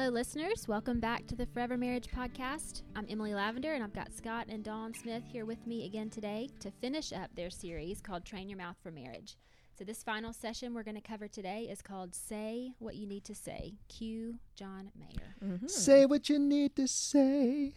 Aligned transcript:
Hello, 0.00 0.12
listeners. 0.12 0.66
Welcome 0.66 0.98
back 0.98 1.26
to 1.26 1.36
the 1.36 1.44
Forever 1.44 1.76
Marriage 1.76 2.08
Podcast. 2.08 2.84
I'm 2.96 3.04
Emily 3.10 3.34
Lavender, 3.34 3.74
and 3.74 3.84
I've 3.84 3.92
got 3.92 4.14
Scott 4.14 4.46
and 4.48 4.64
Dawn 4.64 4.94
Smith 4.94 5.24
here 5.30 5.44
with 5.44 5.66
me 5.66 5.84
again 5.84 6.08
today 6.08 6.48
to 6.60 6.70
finish 6.70 7.12
up 7.12 7.28
their 7.34 7.50
series 7.50 8.00
called 8.00 8.24
Train 8.24 8.48
Your 8.48 8.56
Mouth 8.56 8.76
for 8.82 8.90
Marriage. 8.90 9.36
So, 9.78 9.84
this 9.84 10.02
final 10.02 10.32
session 10.32 10.72
we're 10.72 10.84
going 10.84 10.94
to 10.94 11.02
cover 11.02 11.28
today 11.28 11.68
is 11.70 11.82
called 11.82 12.14
Say 12.14 12.72
What 12.78 12.94
You 12.94 13.06
Need 13.06 13.24
to 13.24 13.34
Say. 13.34 13.74
Cue 13.90 14.36
John 14.54 14.90
Mayer. 14.98 15.34
Mm-hmm. 15.44 15.66
Say 15.66 16.06
what 16.06 16.30
you 16.30 16.38
need 16.38 16.76
to 16.76 16.88
say. 16.88 17.74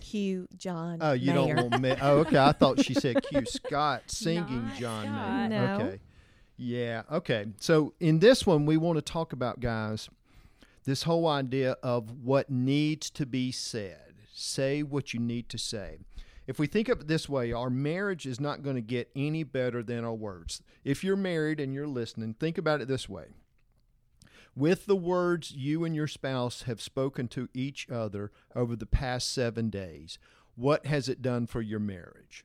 Cue 0.00 0.48
John. 0.56 0.98
Oh, 1.00 1.12
you 1.12 1.32
Mayer. 1.32 1.54
don't 1.54 1.70
want 1.70 1.80
me. 1.80 1.94
Oh, 2.02 2.18
okay. 2.18 2.38
I 2.38 2.50
thought 2.50 2.84
she 2.84 2.94
said 2.94 3.22
cue 3.22 3.44
Scott 3.46 4.10
singing 4.10 4.64
Not 4.66 4.76
John 4.78 5.04
Scott. 5.04 5.48
Mayer. 5.48 5.48
No. 5.48 5.74
Okay. 5.74 6.00
Yeah. 6.56 7.02
Okay. 7.12 7.46
So 7.60 7.94
in 8.00 8.18
this 8.18 8.44
one, 8.44 8.66
we 8.66 8.76
want 8.76 8.96
to 8.96 9.02
talk 9.02 9.32
about 9.32 9.60
guys 9.60 10.08
this 10.84 11.04
whole 11.04 11.28
idea 11.28 11.76
of 11.82 12.10
what 12.22 12.50
needs 12.50 13.10
to 13.10 13.26
be 13.26 13.52
said. 13.52 14.14
Say 14.32 14.82
what 14.82 15.14
you 15.14 15.20
need 15.20 15.48
to 15.50 15.58
say. 15.58 15.98
If 16.46 16.58
we 16.58 16.66
think 16.66 16.88
of 16.88 17.02
it 17.02 17.08
this 17.08 17.28
way, 17.28 17.52
our 17.52 17.70
marriage 17.70 18.26
is 18.26 18.40
not 18.40 18.62
going 18.62 18.74
to 18.76 18.82
get 18.82 19.10
any 19.14 19.44
better 19.44 19.82
than 19.82 20.04
our 20.04 20.14
words. 20.14 20.60
If 20.84 21.04
you're 21.04 21.16
married 21.16 21.60
and 21.60 21.72
you're 21.72 21.86
listening, 21.86 22.34
think 22.34 22.58
about 22.58 22.80
it 22.80 22.88
this 22.88 23.08
way. 23.08 23.26
With 24.56 24.86
the 24.86 24.96
words 24.96 25.52
you 25.52 25.84
and 25.84 25.94
your 25.94 26.08
spouse 26.08 26.62
have 26.62 26.82
spoken 26.82 27.28
to 27.28 27.48
each 27.54 27.88
other 27.88 28.32
over 28.54 28.74
the 28.74 28.86
past 28.86 29.32
seven 29.32 29.70
days, 29.70 30.18
what 30.56 30.84
has 30.86 31.08
it 31.08 31.22
done 31.22 31.46
for 31.46 31.62
your 31.62 31.80
marriage? 31.80 32.44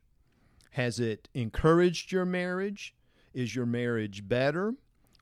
Has 0.72 1.00
it 1.00 1.28
encouraged 1.34 2.12
your 2.12 2.24
marriage? 2.26 2.94
Is 3.34 3.56
your 3.56 3.66
marriage 3.66 4.28
better? 4.28 4.76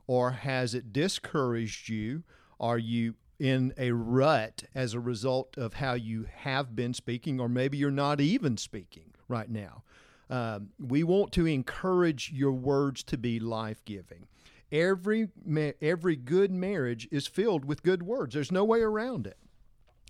Or 0.05 0.31
has 0.31 0.75
it 0.75 0.93
discouraged 0.93 1.89
you? 1.89 2.23
Are 2.59 2.77
you 2.77 3.15
in 3.39 3.73
a 3.77 3.91
rut 3.91 4.63
as 4.73 4.93
a 4.93 4.99
result 4.99 5.57
of 5.57 5.75
how 5.75 5.93
you 5.93 6.27
have 6.37 6.75
been 6.75 6.93
speaking, 6.93 7.39
or 7.39 7.49
maybe 7.49 7.77
you're 7.77 7.91
not 7.91 8.21
even 8.21 8.57
speaking 8.57 9.13
right 9.27 9.49
now? 9.49 9.83
Um, 10.29 10.69
we 10.79 11.03
want 11.03 11.31
to 11.33 11.45
encourage 11.45 12.31
your 12.31 12.53
words 12.53 13.03
to 13.03 13.17
be 13.17 13.39
life 13.39 13.83
giving. 13.85 14.27
Every 14.71 15.29
ma- 15.45 15.71
every 15.81 16.15
good 16.15 16.51
marriage 16.51 17.07
is 17.11 17.27
filled 17.27 17.65
with 17.65 17.83
good 17.83 18.03
words. 18.03 18.33
There's 18.33 18.51
no 18.51 18.65
way 18.65 18.81
around 18.81 19.27
it. 19.27 19.37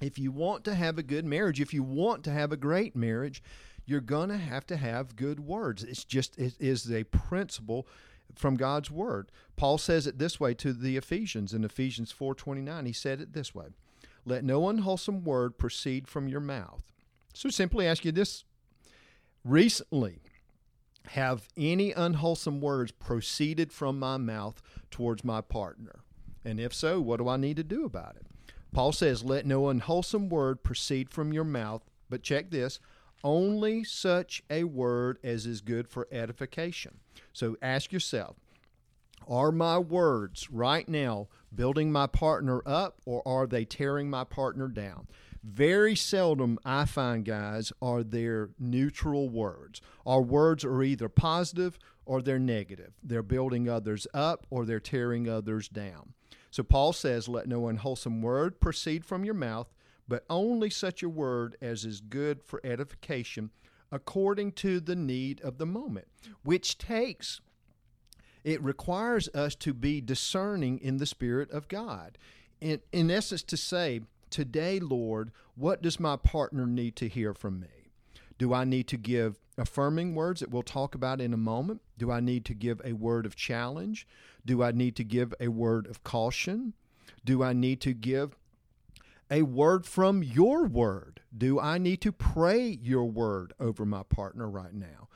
If 0.02 0.17
you 0.17 0.31
want 0.31 0.63
to 0.65 0.75
have 0.75 0.97
a 0.97 1.03
good 1.03 1.25
marriage, 1.25 1.59
if 1.59 1.73
you 1.73 1.83
want 1.83 2.23
to 2.25 2.31
have 2.31 2.52
a 2.52 2.57
great 2.57 2.95
marriage, 2.95 3.43
you're 3.85 4.02
going 4.02 4.30
to 4.30 4.37
have 4.37 4.65
to 4.67 4.77
have 4.77 5.15
good 5.15 5.39
words. 5.39 5.83
It's 5.83 6.03
just 6.05 6.37
it 6.37 6.55
is 6.59 6.91
a 6.91 7.03
principle 7.05 7.87
from 8.33 8.55
God's 8.55 8.89
word. 8.89 9.31
Paul 9.55 9.77
says 9.77 10.07
it 10.07 10.17
this 10.17 10.39
way 10.39 10.53
to 10.55 10.73
the 10.73 10.97
Ephesians 10.97 11.53
in 11.53 11.63
Ephesians 11.63 12.11
4:29. 12.11 12.85
He 12.85 12.93
said 12.93 13.21
it 13.21 13.33
this 13.33 13.53
way: 13.53 13.67
"Let 14.25 14.43
no 14.43 14.67
unwholesome 14.67 15.23
word 15.23 15.57
proceed 15.57 16.07
from 16.07 16.27
your 16.27 16.41
mouth." 16.41 16.91
So 17.33 17.49
simply 17.49 17.85
ask 17.87 18.05
you 18.05 18.11
this 18.11 18.43
recently 19.43 20.21
have 21.09 21.47
any 21.55 21.91
unwholesome 21.91 22.61
words 22.61 22.91
proceeded 22.91 23.71
from 23.71 23.99
my 23.99 24.17
mouth 24.17 24.61
towards 24.89 25.23
my 25.23 25.41
partner? 25.41 25.99
And 26.43 26.59
if 26.59 26.73
so, 26.73 27.01
what 27.01 27.17
do 27.17 27.27
I 27.27 27.37
need 27.37 27.57
to 27.57 27.63
do 27.63 27.85
about 27.85 28.15
it? 28.15 28.25
Paul 28.73 28.91
says, 28.91 29.23
Let 29.23 29.45
no 29.45 29.69
unwholesome 29.69 30.29
word 30.29 30.63
proceed 30.63 31.09
from 31.09 31.31
your 31.31 31.43
mouth, 31.43 31.83
but 32.09 32.23
check 32.23 32.51
this 32.51 32.79
only 33.25 33.83
such 33.83 34.43
a 34.49 34.63
word 34.63 35.17
as 35.23 35.45
is 35.45 35.59
good 35.59 35.89
for 35.89 36.07
edification. 36.11 36.99
So 37.33 37.57
ask 37.61 37.91
yourself, 37.91 38.37
are 39.27 39.51
my 39.51 39.79
words 39.79 40.49
right 40.51 40.87
now 40.87 41.27
building 41.53 41.91
my 41.91 42.05
partner 42.05 42.61
up 42.65 43.01
or 43.05 43.27
are 43.27 43.47
they 43.47 43.65
tearing 43.65 44.09
my 44.09 44.23
partner 44.23 44.67
down? 44.67 45.08
Very 45.43 45.95
seldom, 45.95 46.59
I 46.64 46.85
find, 46.85 47.25
guys, 47.25 47.73
are 47.81 48.03
there 48.03 48.49
neutral 48.59 49.30
words. 49.30 49.81
Our 50.05 50.21
words 50.21 50.64
are 50.64 50.83
either 50.83 51.09
positive 51.09 51.77
or 52.05 52.21
they're 52.21 52.39
negative. 52.39 52.93
They're 53.03 53.23
building 53.23 53.67
others 53.67 54.08
up 54.14 54.45
or 54.49 54.65
they're 54.65 54.80
tearing 54.80 55.27
others 55.27 55.67
down. 55.67 56.14
So 56.52 56.64
Paul 56.64 56.93
says, 56.93 57.27
Let 57.27 57.47
no 57.47 57.67
unwholesome 57.67 58.21
word 58.21 58.59
proceed 58.59 59.03
from 59.03 59.25
your 59.25 59.33
mouth, 59.33 59.73
but 60.08 60.26
only 60.30 60.70
such 60.70 61.04
a 61.04 61.10
word 61.10 61.58
as 61.61 61.86
is 61.86 62.02
good 62.02 62.43
for 62.43 62.61
edification 62.64 63.49
according 63.92 64.52
to 64.52 64.80
the 64.80 64.95
need 64.95 65.42
of 65.42 65.58
the 65.58 65.66
moment, 65.66 66.08
which 66.43 66.77
takes 66.77 67.42
it 68.44 68.61
requires 68.61 69.27
us 69.30 69.55
to 69.55 69.73
be 69.73 69.99
discerning 70.02 70.80
in 70.80 70.98
the 70.98 71.08
Spirit 71.08 71.49
of 71.49 71.67
God. 71.67 72.17
In, 72.61 72.80
in 72.92 73.10
essence, 73.10 73.42
to 73.44 73.58
say, 73.58 74.02
Today, 74.30 74.80
Lord, 74.80 75.32
what 75.55 75.82
does 75.82 75.99
my 75.99 76.15
partner 76.17 76.67
need 76.67 76.95
to 76.98 77.08
hear 77.08 77.33
from 77.33 77.60
me? 77.60 77.89
Do 78.38 78.54
I 78.54 78.65
need 78.65 78.88
to 78.89 78.98
give 78.98 79.39
affirming 79.58 80.14
words 80.14 80.42
that 80.42 80.52
we'll 80.52 80.64
talk 80.64 80.94
about 80.94 81.21
in 81.21 81.33
a 81.33 81.38
moment? 81.38 81.82
Do 81.98 82.11
I 82.11 82.20
need 82.20 82.44
to 82.45 82.54
give 82.54 82.82
a 82.83 82.94
word 82.94 83.26
of 83.26 83.36
challenge? 83.36 84.08
Do 84.45 84.61
I 84.61 84.71
need 84.71 84.95
to 84.98 85.04
give 85.04 85.33
a 85.39 85.48
word 85.48 85.88
of 85.88 86.04
caution? 86.04 86.73
Do 87.23 87.42
I 87.44 87.54
need 87.54 87.82
to 87.82 87.94
give 87.94 88.36
a 89.30 89.41
word 89.41 89.86
from 89.86 90.23
your 90.23 90.65
word? 90.65 91.21
Do 91.36 91.59
I 91.59 91.77
need 91.77 92.02
to 92.02 92.11
pray 92.11 92.80
your 92.81 93.05
word 93.05 93.53
over 93.59 93.86
my 93.86 94.03
partner 94.03 94.49
right 94.49 94.73
now? 94.73 95.09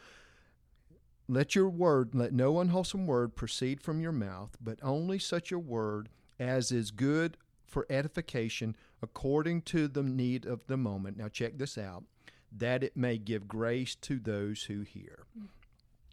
Let 1.28 1.54
your 1.54 1.70
word, 1.70 2.16
let 2.16 2.34
no 2.34 2.60
unwholesome 2.60 3.06
word 3.06 3.36
proceed 3.36 3.82
from 3.82 4.02
your 4.02 4.12
mouth, 4.12 4.58
but 4.60 4.80
only 4.82 5.20
such 5.20 5.52
a 5.52 5.60
word 5.60 6.10
as 6.40 6.72
is 6.72 6.90
good 6.90 7.38
for 7.68 7.86
edification 7.90 8.76
according 9.02 9.62
to 9.62 9.88
the 9.88 10.04
need 10.04 10.46
of 10.46 10.66
the 10.66 10.78
moment. 10.78 11.18
Now, 11.18 11.28
check 11.28 11.58
this 11.58 11.78
out 11.78 12.04
that 12.52 12.84
it 12.84 12.98
may 12.98 13.20
give 13.20 13.48
grace 13.48 13.94
to 13.96 14.18
those 14.18 14.64
who 14.64 14.82
hear. 14.82 15.26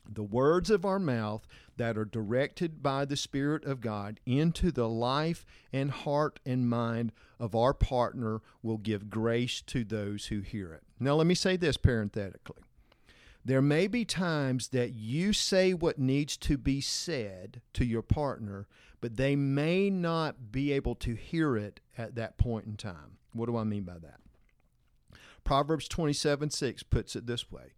The 0.09 0.23
words 0.23 0.71
of 0.71 0.85
our 0.85 0.99
mouth 0.99 1.47
that 1.77 1.99
are 1.99 2.05
directed 2.05 2.83
by 2.83 3.05
the 3.05 3.17
Spirit 3.17 3.65
of 3.65 3.81
God 3.81 4.21
into 4.25 4.71
the 4.71 4.89
life 4.89 5.45
and 5.73 5.91
heart 5.91 6.41
and 6.47 6.69
mind 6.69 7.13
of 7.39 7.55
our 7.55 7.75
partner 7.75 8.41
will 8.63 8.79
give 8.79 9.11
grace 9.11 9.61
to 9.63 9.85
those 9.85 10.27
who 10.27 10.41
hear 10.41 10.73
it. 10.73 10.83
Now, 10.99 11.15
let 11.15 11.27
me 11.27 11.35
say 11.35 11.57
this 11.57 11.77
parenthetically. 11.77 12.63
There 13.45 13.63
may 13.63 13.87
be 13.87 14.05
times 14.05 14.69
that 14.69 14.93
you 14.93 15.33
say 15.33 15.73
what 15.73 16.01
needs 16.01 16.37
to 16.39 16.59
be 16.59 16.81
said 16.81 17.63
to 17.75 17.85
your 17.85 18.03
partner, 18.03 18.67
but 19.01 19.17
they 19.17 19.37
may 19.37 19.89
not 19.89 20.51
be 20.51 20.73
able 20.73 20.97
to 20.97 21.15
hear 21.15 21.57
it 21.57 21.81
at 21.97 22.17
that 22.17 22.39
point 22.39 22.67
in 22.67 22.77
time. 22.77 23.19
What 23.33 23.47
do 23.47 23.57
I 23.57 23.63
mean 23.63 23.85
by 23.85 23.99
that? 23.99 24.21
Proverbs 25.45 25.87
27 25.87 26.51
6 26.51 26.83
puts 26.83 27.15
it 27.15 27.27
this 27.29 27.51
way 27.53 27.75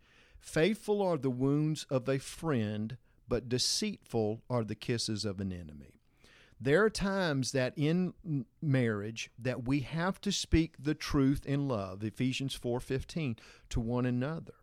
Faithful 0.48 1.02
are 1.02 1.18
the 1.18 1.28
wounds 1.28 1.84
of 1.90 2.08
a 2.08 2.18
friend, 2.18 2.96
but 3.28 3.50
deceitful 3.50 4.40
are 4.48 4.64
the 4.64 4.74
kisses 4.74 5.26
of 5.26 5.40
an 5.40 5.52
enemy. 5.52 6.00
There 6.58 6.82
are 6.82 6.90
times 6.90 7.52
that 7.52 7.74
in 7.76 8.14
marriage 8.62 9.30
that 9.38 9.68
we 9.68 9.80
have 9.80 10.22
to 10.22 10.32
speak 10.32 10.76
the 10.82 10.94
truth 10.94 11.44
in 11.44 11.68
love, 11.68 12.02
Ephesians 12.02 12.54
4:15, 12.54 13.36
to 13.68 13.78
one 13.78 14.06
another. 14.06 14.54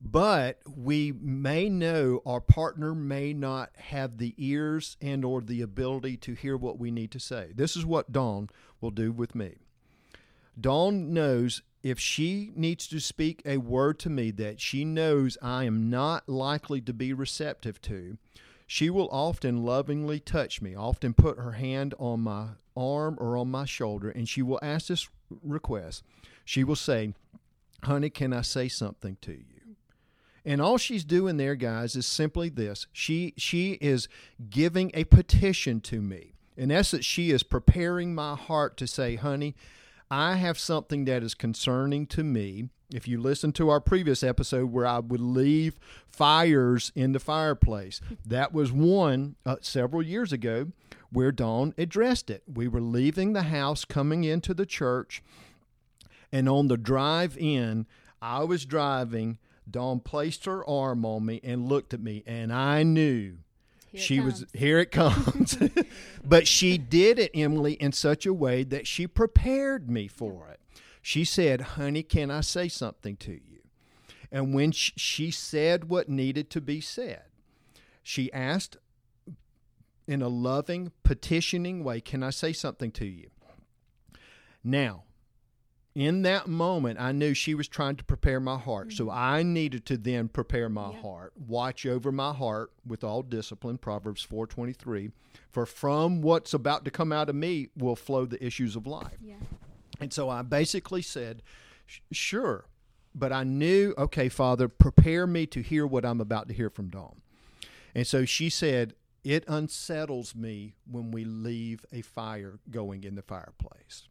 But 0.00 0.60
we 0.64 1.10
may 1.10 1.68
know 1.68 2.22
our 2.24 2.40
partner 2.40 2.94
may 2.94 3.32
not 3.32 3.74
have 3.74 4.18
the 4.18 4.32
ears 4.38 4.96
and 5.00 5.24
or 5.24 5.40
the 5.40 5.60
ability 5.60 6.18
to 6.18 6.34
hear 6.34 6.56
what 6.56 6.78
we 6.78 6.92
need 6.92 7.10
to 7.10 7.20
say. 7.20 7.50
This 7.52 7.74
is 7.74 7.84
what 7.84 8.12
dawn 8.12 8.50
will 8.80 8.92
do 8.92 9.10
with 9.10 9.34
me. 9.34 9.56
Dawn 10.58 11.12
knows 11.12 11.62
if 11.86 12.00
she 12.00 12.50
needs 12.56 12.88
to 12.88 12.98
speak 12.98 13.40
a 13.46 13.58
word 13.58 13.96
to 13.96 14.10
me 14.10 14.32
that 14.32 14.60
she 14.60 14.84
knows 14.84 15.38
i 15.40 15.62
am 15.62 15.88
not 15.88 16.28
likely 16.28 16.80
to 16.80 16.92
be 16.92 17.12
receptive 17.12 17.80
to 17.80 18.18
she 18.66 18.90
will 18.90 19.08
often 19.10 19.64
lovingly 19.64 20.18
touch 20.18 20.60
me 20.60 20.74
often 20.74 21.14
put 21.14 21.38
her 21.38 21.52
hand 21.52 21.94
on 21.98 22.20
my 22.20 22.48
arm 22.76 23.16
or 23.20 23.36
on 23.36 23.48
my 23.48 23.64
shoulder 23.64 24.10
and 24.10 24.28
she 24.28 24.42
will 24.42 24.58
ask 24.62 24.88
this 24.88 25.08
request 25.44 26.02
she 26.44 26.64
will 26.64 26.74
say 26.74 27.14
honey 27.84 28.10
can 28.10 28.32
i 28.32 28.42
say 28.42 28.66
something 28.66 29.16
to 29.20 29.32
you 29.32 29.56
and 30.48 30.62
all 30.62 30.78
she's 30.78 31.04
doing 31.04 31.38
there, 31.38 31.56
guys, 31.56 31.96
is 31.96 32.06
simply 32.06 32.48
this. 32.48 32.86
She 32.92 33.34
she 33.36 33.72
is 33.80 34.06
giving 34.48 34.92
a 34.94 35.02
petition 35.02 35.80
to 35.80 36.00
me. 36.00 36.34
In 36.56 36.70
essence, 36.70 37.04
she 37.04 37.32
is 37.32 37.42
preparing 37.42 38.14
my 38.14 38.36
heart 38.36 38.76
to 38.76 38.86
say, 38.86 39.16
honey, 39.16 39.56
I 40.10 40.36
have 40.36 40.58
something 40.58 41.04
that 41.06 41.22
is 41.22 41.34
concerning 41.34 42.06
to 42.08 42.22
me. 42.22 42.68
If 42.94 43.08
you 43.08 43.20
listen 43.20 43.50
to 43.52 43.68
our 43.68 43.80
previous 43.80 44.22
episode 44.22 44.70
where 44.70 44.86
I 44.86 45.00
would 45.00 45.20
leave 45.20 45.80
fires 46.06 46.92
in 46.94 47.12
the 47.12 47.18
fireplace, 47.18 48.00
that 48.26 48.52
was 48.52 48.70
one 48.70 49.34
uh, 49.44 49.56
several 49.60 50.02
years 50.02 50.32
ago 50.32 50.68
where 51.10 51.32
Dawn 51.32 51.74
addressed 51.76 52.30
it. 52.30 52.42
We 52.52 52.68
were 52.68 52.80
leaving 52.80 53.32
the 53.32 53.44
house, 53.44 53.84
coming 53.84 54.22
into 54.24 54.54
the 54.54 54.66
church, 54.66 55.22
and 56.30 56.48
on 56.48 56.68
the 56.68 56.76
drive 56.76 57.36
in, 57.38 57.86
I 58.22 58.44
was 58.44 58.64
driving. 58.64 59.38
Dawn 59.68 59.98
placed 60.00 60.44
her 60.44 60.68
arm 60.68 61.04
on 61.04 61.26
me 61.26 61.40
and 61.42 61.68
looked 61.68 61.92
at 61.92 62.00
me, 62.00 62.22
and 62.26 62.52
I 62.52 62.84
knew 62.84 63.38
Here 63.96 64.04
she 64.04 64.20
was 64.20 64.44
here 64.52 64.78
it 64.78 64.90
comes. 64.90 65.58
But 66.24 66.48
she 66.48 66.76
did 66.76 67.18
it 67.18 67.30
emily 67.34 67.74
in 67.74 67.92
such 67.92 68.26
a 68.26 68.34
way 68.34 68.64
that 68.64 68.86
she 68.86 69.06
prepared 69.06 69.88
me 69.88 70.08
for 70.08 70.48
it. 70.48 70.60
She 71.00 71.24
said 71.24 71.60
honey 71.62 72.02
can 72.02 72.30
i 72.30 72.40
say 72.40 72.68
something 72.68 73.16
to 73.18 73.32
you? 73.32 73.62
And 74.30 74.52
when 74.52 74.72
sh- 74.72 74.92
she 74.96 75.30
said 75.30 75.88
what 75.88 76.08
needed 76.08 76.50
to 76.50 76.60
be 76.60 76.80
said 76.80 77.22
she 78.02 78.32
asked 78.32 78.76
in 80.06 80.20
a 80.20 80.28
loving 80.28 80.92
petitioning 81.02 81.82
way 81.82 82.00
can 82.00 82.22
i 82.22 82.30
say 82.30 82.52
something 82.52 82.90
to 82.92 83.06
you? 83.06 83.30
Now 84.62 85.05
in 85.96 86.20
that 86.22 86.46
moment 86.46 87.00
i 87.00 87.10
knew 87.10 87.32
she 87.32 87.54
was 87.54 87.66
trying 87.66 87.96
to 87.96 88.04
prepare 88.04 88.38
my 88.38 88.58
heart 88.58 88.92
so 88.92 89.06
mm-hmm. 89.06 89.18
i 89.18 89.42
needed 89.42 89.86
to 89.86 89.96
then 89.96 90.28
prepare 90.28 90.68
my 90.68 90.90
Yeah. 90.92 91.00
heart 91.00 91.32
watch 91.36 91.86
over 91.86 92.12
my 92.12 92.32
heart 92.34 92.70
with 92.86 93.02
all 93.02 93.22
discipline 93.22 93.78
proverbs 93.78 94.26
4.23 94.30 95.10
for 95.50 95.64
from 95.64 96.20
what's 96.20 96.52
about 96.52 96.84
to 96.84 96.90
come 96.90 97.12
out 97.12 97.30
of 97.30 97.34
me 97.34 97.68
will 97.74 97.96
flow 97.96 98.26
the 98.26 98.44
issues 98.44 98.76
of 98.76 98.86
life 98.86 99.16
Yeah. 99.22 99.36
and 100.00 100.12
so 100.12 100.28
I 100.28 100.42
basically 100.42 101.00
said, 101.02 101.42
sure. 102.12 102.66
But 103.14 103.32
I 103.32 103.44
knew, 103.44 103.94
okay, 103.96 104.28
Father, 104.28 104.68
prepare 104.68 105.26
me 105.26 105.46
to 105.46 105.62
hear 105.62 105.86
what 105.86 106.04
I'm 106.04 106.20
about 106.20 106.48
to 106.48 106.54
hear 106.54 106.68
from 106.68 106.90
Dawn. 106.90 107.22
And 107.94 108.06
so 108.06 108.26
she 108.26 108.50
said, 108.50 108.92
it 109.24 109.42
unsettles 109.48 110.34
me 110.34 110.74
when 110.90 111.10
we 111.10 111.24
leave 111.24 111.86
a 111.92 112.02
fire 112.02 112.58
going 112.70 113.04
in 113.04 113.14
the 113.14 113.22
fireplace. 113.22 114.08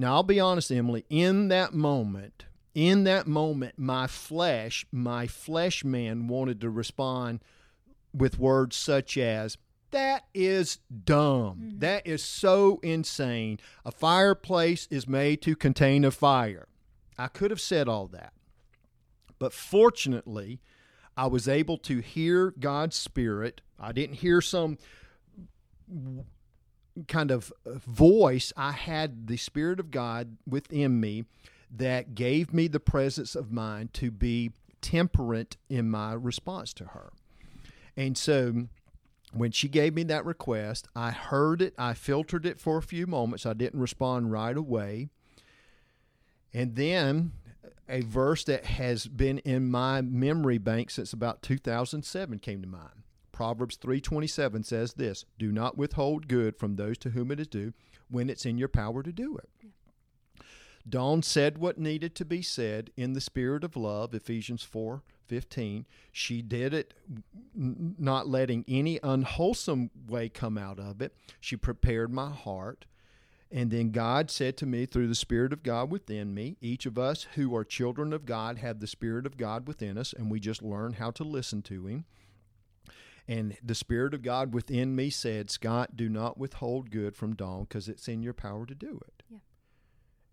Now, 0.00 0.14
I'll 0.14 0.22
be 0.22 0.38
honest, 0.38 0.70
Emily, 0.70 1.04
in 1.10 1.48
that 1.48 1.74
moment, 1.74 2.44
in 2.72 3.02
that 3.04 3.26
moment, 3.26 3.74
my 3.76 4.06
flesh, 4.06 4.86
my 4.92 5.26
flesh 5.26 5.84
man 5.84 6.28
wanted 6.28 6.60
to 6.60 6.70
respond 6.70 7.40
with 8.14 8.38
words 8.38 8.76
such 8.76 9.18
as, 9.18 9.58
that 9.90 10.24
is 10.32 10.78
dumb. 11.04 11.58
Mm-hmm. 11.60 11.78
That 11.80 12.06
is 12.06 12.22
so 12.22 12.78
insane. 12.82 13.58
A 13.84 13.90
fireplace 13.90 14.86
is 14.88 15.08
made 15.08 15.42
to 15.42 15.56
contain 15.56 16.04
a 16.04 16.12
fire. 16.12 16.68
I 17.18 17.26
could 17.26 17.50
have 17.50 17.60
said 17.60 17.88
all 17.88 18.06
that. 18.08 18.32
But 19.40 19.52
fortunately, 19.52 20.60
I 21.16 21.26
was 21.26 21.48
able 21.48 21.78
to 21.78 21.98
hear 21.98 22.54
God's 22.60 22.94
Spirit. 22.94 23.62
I 23.80 23.90
didn't 23.90 24.16
hear 24.16 24.40
some 24.40 24.78
kind 27.06 27.30
of 27.30 27.52
voice. 27.64 28.52
I 28.56 28.72
had 28.72 29.26
the 29.26 29.36
Spirit 29.36 29.78
of 29.80 29.90
God 29.90 30.36
within 30.46 31.00
me 31.00 31.24
that 31.70 32.14
gave 32.14 32.52
me 32.52 32.66
the 32.66 32.80
presence 32.80 33.34
of 33.34 33.52
mind 33.52 33.92
to 33.94 34.10
be 34.10 34.52
temperate 34.80 35.56
in 35.68 35.90
my 35.90 36.12
response 36.12 36.72
to 36.74 36.86
her. 36.86 37.12
And 37.96 38.16
so 38.16 38.68
when 39.32 39.50
she 39.50 39.68
gave 39.68 39.94
me 39.94 40.04
that 40.04 40.24
request, 40.24 40.88
I 40.96 41.10
heard 41.10 41.60
it, 41.60 41.74
I 41.78 41.94
filtered 41.94 42.46
it 42.46 42.60
for 42.60 42.78
a 42.78 42.82
few 42.82 43.06
moments. 43.06 43.44
I 43.44 43.52
didn't 43.52 43.80
respond 43.80 44.32
right 44.32 44.56
away. 44.56 45.08
And 46.54 46.76
then 46.76 47.32
a 47.88 48.00
verse 48.02 48.44
that 48.44 48.64
has 48.64 49.06
been 49.06 49.38
in 49.38 49.70
my 49.70 50.00
memory 50.00 50.58
bank 50.58 50.90
since 50.90 51.12
about 51.12 51.42
2007 51.42 52.38
came 52.38 52.62
to 52.62 52.68
mind. 52.68 53.02
Proverbs 53.38 53.76
3:27 53.76 54.64
says 54.64 54.94
this, 54.94 55.24
"Do 55.38 55.52
not 55.52 55.78
withhold 55.78 56.26
good 56.26 56.56
from 56.56 56.74
those 56.74 56.98
to 56.98 57.10
whom 57.10 57.30
it 57.30 57.38
is 57.38 57.46
due 57.46 57.72
when 58.08 58.28
it's 58.28 58.44
in 58.44 58.58
your 58.58 58.66
power 58.66 59.00
to 59.00 59.12
do 59.12 59.36
it." 59.36 59.48
Dawn 60.88 61.22
said 61.22 61.56
what 61.56 61.78
needed 61.78 62.16
to 62.16 62.24
be 62.24 62.42
said 62.42 62.90
in 62.96 63.12
the 63.12 63.20
spirit 63.20 63.62
of 63.62 63.76
love, 63.76 64.12
Ephesians 64.12 64.64
4 64.64 65.04
15. 65.28 65.86
She 66.10 66.42
did 66.42 66.74
it 66.74 66.94
not 67.54 68.26
letting 68.26 68.64
any 68.66 68.98
unwholesome 69.04 69.92
way 70.08 70.28
come 70.28 70.58
out 70.58 70.80
of 70.80 71.00
it. 71.00 71.14
She 71.40 71.56
prepared 71.56 72.12
my 72.12 72.30
heart. 72.30 72.86
And 73.52 73.70
then 73.70 73.92
God 73.92 74.32
said 74.32 74.56
to 74.56 74.66
me 74.66 74.84
through 74.84 75.06
the 75.06 75.14
Spirit 75.14 75.52
of 75.52 75.62
God 75.62 75.92
within 75.92 76.34
me, 76.34 76.56
each 76.60 76.86
of 76.86 76.98
us 76.98 77.22
who 77.34 77.54
are 77.54 77.64
children 77.64 78.12
of 78.12 78.26
God 78.26 78.58
have 78.58 78.80
the 78.80 78.88
Spirit 78.88 79.26
of 79.26 79.36
God 79.36 79.68
within 79.68 79.96
us, 79.96 80.12
and 80.12 80.28
we 80.28 80.40
just 80.40 80.60
learn 80.60 80.94
how 80.94 81.12
to 81.12 81.22
listen 81.22 81.62
to 81.62 81.86
Him. 81.86 82.04
And 83.28 83.56
the 83.62 83.74
Spirit 83.74 84.14
of 84.14 84.22
God 84.22 84.54
within 84.54 84.96
me 84.96 85.10
said, 85.10 85.50
Scott, 85.50 85.96
do 85.96 86.08
not 86.08 86.38
withhold 86.38 86.90
good 86.90 87.14
from 87.14 87.34
Dawn 87.34 87.64
because 87.68 87.86
it's 87.88 88.08
in 88.08 88.22
your 88.22 88.32
power 88.32 88.64
to 88.64 88.74
do 88.74 89.00
it. 89.06 89.22
Yeah. 89.28 89.38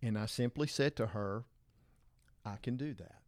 And 0.02 0.18
I 0.18 0.28
simply 0.28 0.68
said 0.68 0.96
to 0.96 1.08
her, 1.08 1.44
I 2.46 2.56
can 2.62 2.78
do 2.78 2.94
that. 2.94 3.20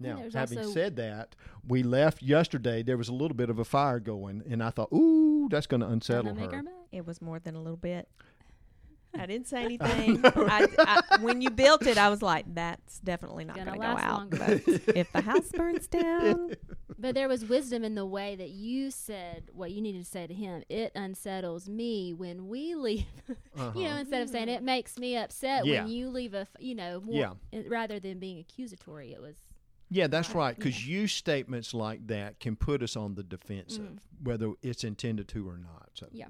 Now, 0.00 0.22
having 0.32 0.58
also- 0.58 0.70
said 0.70 0.96
that, 0.96 1.34
we 1.66 1.82
left 1.82 2.22
yesterday. 2.22 2.82
There 2.82 2.96
was 2.96 3.08
a 3.08 3.12
little 3.12 3.36
bit 3.36 3.50
of 3.50 3.58
a 3.58 3.64
fire 3.64 3.98
going, 3.98 4.42
and 4.48 4.62
I 4.62 4.70
thought, 4.70 4.92
ooh, 4.92 5.48
that's 5.50 5.66
going 5.66 5.80
to 5.80 5.88
unsettle 5.88 6.34
her. 6.34 6.50
her. 6.50 6.62
It 6.92 7.04
was 7.04 7.20
more 7.20 7.40
than 7.40 7.56
a 7.56 7.60
little 7.60 7.76
bit. 7.76 8.08
I 9.18 9.26
didn't 9.26 9.48
say 9.48 9.64
anything. 9.64 10.20
I, 10.24 10.68
I, 10.78 11.18
when 11.20 11.40
you 11.42 11.50
built 11.50 11.86
it, 11.86 11.98
I 11.98 12.10
was 12.10 12.22
like, 12.22 12.44
"That's 12.54 13.00
definitely 13.00 13.44
not 13.44 13.56
Gonna 13.56 13.72
go 13.72 13.78
last 13.78 14.04
out." 14.04 14.30
But 14.30 14.50
if 14.96 15.10
the 15.12 15.22
house 15.22 15.50
burns 15.50 15.88
down, 15.88 16.52
But 17.00 17.14
there 17.14 17.28
was 17.28 17.44
wisdom 17.44 17.84
in 17.84 17.94
the 17.94 18.04
way 18.04 18.34
that 18.34 18.50
you 18.50 18.90
said 18.90 19.50
what 19.52 19.70
you 19.70 19.80
needed 19.80 20.04
to 20.04 20.10
say 20.10 20.26
to 20.26 20.34
him. 20.34 20.64
It 20.68 20.90
unsettles 20.96 21.68
me 21.68 22.12
when 22.12 22.48
we 22.48 22.74
leave. 22.74 23.06
Uh-huh. 23.28 23.70
you 23.76 23.84
know, 23.84 23.96
instead 23.96 24.22
of 24.22 24.28
saying 24.30 24.48
it 24.48 24.62
makes 24.64 24.98
me 24.98 25.16
upset 25.16 25.64
Yeah. 25.64 25.82
when 25.84 25.92
you 25.92 26.08
leave 26.08 26.34
a, 26.34 26.40
f- 26.40 26.56
you 26.58 26.74
know, 26.74 27.00
more, 27.00 27.14
Yeah. 27.52 27.62
rather 27.68 28.00
than 28.00 28.18
being 28.18 28.38
accusatory, 28.40 29.12
it 29.12 29.20
was. 29.22 29.36
Yeah, 29.90 30.08
that's 30.08 30.30
Right, 30.30 30.36
right. 30.36 30.56
Because 30.56 30.86
yeah. 30.86 31.00
you 31.02 31.06
statements 31.06 31.72
like 31.72 32.06
that 32.08 32.40
can 32.40 32.56
put 32.56 32.82
us 32.82 32.96
on 32.96 33.14
the 33.14 33.22
defensive, 33.22 33.84
Mm. 33.84 33.98
whether 34.24 34.52
it's 34.62 34.82
intended 34.84 35.28
to 35.28 35.48
or 35.48 35.56
not. 35.56 35.90
So 35.94 36.08
Yeah. 36.12 36.26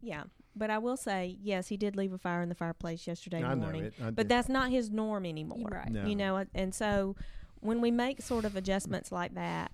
yeah. 0.00 0.24
But 0.56 0.70
I 0.70 0.78
will 0.78 0.96
say, 0.96 1.36
yes, 1.42 1.68
he 1.68 1.76
did 1.76 1.94
leave 1.94 2.12
a 2.12 2.18
fire 2.18 2.40
in 2.40 2.48
the 2.48 2.54
fireplace 2.54 3.06
yesterday 3.06 3.42
I 3.42 3.54
know 3.54 3.60
morning. 3.62 3.84
it. 3.84 3.94
I 4.00 4.04
But 4.06 4.16
did. 4.24 4.28
that's 4.28 4.48
not 4.48 4.70
his 4.70 4.90
norm 4.90 5.26
anymore. 5.26 5.68
Right. 5.70 5.90
No. 5.90 6.06
You 6.06 6.16
know, 6.16 6.44
and 6.54 6.74
so 6.74 7.16
when 7.64 7.80
we 7.80 7.90
make 7.90 8.20
sort 8.20 8.44
of 8.44 8.56
adjustments 8.56 9.10
like 9.10 9.34
that 9.34 9.72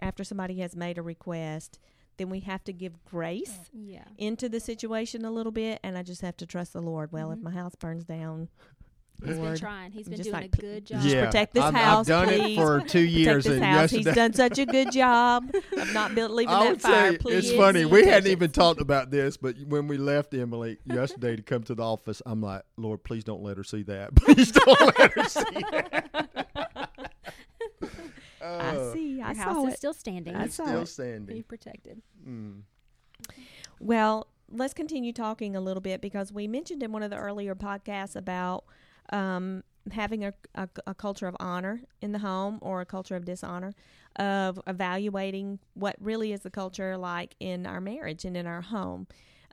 after 0.00 0.24
somebody 0.24 0.58
has 0.58 0.74
made 0.74 0.98
a 0.98 1.02
request, 1.02 1.78
then 2.16 2.28
we 2.28 2.40
have 2.40 2.62
to 2.64 2.72
give 2.72 3.04
grace 3.04 3.70
Yeah. 3.72 4.04
into 4.18 4.48
the 4.48 4.58
situation 4.60 5.24
a 5.24 5.30
little 5.30 5.52
bit, 5.52 5.78
and 5.84 5.96
I 5.96 6.02
just 6.02 6.20
have 6.22 6.36
to 6.38 6.46
trust 6.46 6.72
the 6.72 6.80
Lord. 6.82 7.12
Well, 7.12 7.30
if 7.30 7.38
Mhm. 7.38 7.42
my 7.44 7.50
house 7.52 7.74
burns 7.76 8.04
down, 8.04 8.48
He's 9.22 9.36
been 9.36 9.44
Lord, 9.44 9.58
trying. 9.58 9.92
He's 9.92 10.08
been 10.08 10.16
just 10.16 10.28
doing 10.30 10.42
like, 10.42 10.46
a 10.52 10.56
p- 10.56 10.60
good 10.60 10.86
job. 10.86 11.02
yeah, 11.04 11.26
protect 11.26 11.54
this 11.54 11.62
I've, 11.62 11.72
house, 11.72 12.10
I've 12.10 12.26
done 12.26 12.34
please. 12.34 12.58
it 12.58 12.60
for 12.60 12.80
two 12.80 12.84
protect 13.06 13.10
years, 13.12 13.44
this 13.44 13.52
and 13.54 13.64
house. 13.64 13.90
He's 13.92 14.04
done 14.06 14.32
such 14.32 14.58
a 14.58 14.66
good 14.66 14.90
job 14.90 15.54
of 15.78 15.94
not 15.94 16.16
built, 16.16 16.32
leaving 16.32 16.52
I 16.52 16.64
that 16.64 16.70
would 16.70 16.82
fire. 16.82 17.12
say 17.12 17.18
please. 17.18 17.48
it's 17.50 17.56
funny. 17.56 17.84
We 17.84 18.04
hadn't 18.06 18.28
even 18.30 18.50
talked 18.50 18.80
about 18.80 19.12
this, 19.12 19.36
but 19.36 19.56
when 19.68 19.86
we 19.86 19.98
left 19.98 20.34
Emily 20.34 20.78
yesterday 20.84 21.36
to 21.36 21.42
come 21.42 21.62
to 21.62 21.76
the 21.76 21.82
office, 21.84 22.22
I'm 22.26 22.42
like, 22.42 22.62
Lord, 22.76 23.04
please 23.04 23.22
don't 23.22 23.42
let 23.44 23.56
her 23.56 23.62
see 23.64 23.84
that. 23.84 24.14
Please 24.16 24.50
don't 24.50 24.98
let 24.98 25.12
her 25.12 25.28
see 25.28 25.62
that. 25.70 27.12
I 28.42 28.76
Oh, 28.76 28.92
see. 28.92 29.22
I 29.22 29.32
Your 29.32 29.44
saw 29.98 30.12
house 30.12 30.18
is 30.18 30.20
still 30.20 30.26
standing. 30.26 30.34
I 30.36 30.44
It's 30.44 30.54
still 30.54 30.66
it. 30.66 30.80
Be 30.80 30.86
standing. 30.86 31.42
protected. 31.44 32.02
Mm. 32.28 32.62
Well, 33.80 34.28
let's 34.50 34.74
continue 34.74 35.12
talking 35.12 35.56
a 35.56 35.60
little 35.60 35.80
bit 35.80 36.00
because 36.00 36.32
we 36.32 36.46
mentioned 36.46 36.82
in 36.82 36.92
one 36.92 37.02
of 37.02 37.10
the 37.10 37.16
earlier 37.16 37.54
podcasts 37.54 38.16
about 38.16 38.64
um, 39.12 39.62
having 39.92 40.24
a, 40.24 40.32
a, 40.54 40.68
a 40.86 40.94
culture 40.94 41.26
of 41.26 41.36
honor 41.40 41.82
in 42.00 42.12
the 42.12 42.18
home 42.18 42.58
or 42.62 42.80
a 42.80 42.86
culture 42.86 43.16
of 43.16 43.24
dishonor, 43.24 43.74
of 44.16 44.60
evaluating 44.66 45.58
what 45.74 45.96
really 46.00 46.32
is 46.32 46.40
the 46.40 46.50
culture 46.50 46.96
like 46.96 47.34
in 47.40 47.66
our 47.66 47.80
marriage 47.80 48.24
and 48.24 48.36
in 48.36 48.46
our 48.46 48.62
home. 48.62 49.06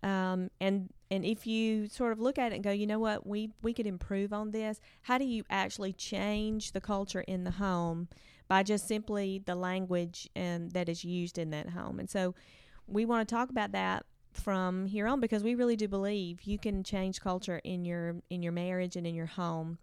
Um, 0.03 0.50
and 0.60 0.89
and 1.12 1.25
if 1.25 1.45
you 1.45 1.88
sort 1.88 2.12
of 2.12 2.19
look 2.19 2.39
at 2.39 2.51
it 2.51 2.55
and 2.55 2.63
go, 2.63 2.71
you 2.71 2.88
know 2.88 2.98
what, 2.98 3.27
we 3.27 3.51
we 3.62 3.74
could 3.74 3.86
improve 3.86 4.33
on 4.33 4.51
this. 4.51 4.79
How 5.03 5.17
do 5.17 5.25
you 5.25 5.43
actually 5.50 5.93
change 5.93 6.71
the 6.71 6.81
culture 6.81 7.21
in 7.21 7.43
the 7.43 7.51
home 7.51 8.07
by 8.51 8.63
just 8.63 8.86
simply 8.86 9.41
the 9.46 9.55
language 9.55 10.27
and 10.36 10.72
that 10.72 10.89
is 10.89 11.05
used 11.05 11.38
in 11.38 11.51
that 11.51 11.70
home? 11.70 12.01
And 12.01 12.10
so 12.10 12.36
we 12.86 13.05
want 13.05 13.25
to 13.25 13.34
talk 13.34 13.50
about 13.50 13.72
that 13.72 14.05
from 14.34 14.88
here 14.88 15.08
on 15.08 15.22
because 15.22 15.41
we 15.41 15.55
really 15.55 15.77
do 15.77 15.88
believe 15.88 16.41
you 16.41 16.60
can 16.60 16.84
change 16.84 17.22
culture 17.22 17.62
in 17.63 17.86
your 17.86 18.17
in 18.29 18.43
your 18.43 18.51
marriage 18.51 18.98
and 18.98 19.08
in 19.08 19.15
your 19.15 19.25
home 19.25 19.77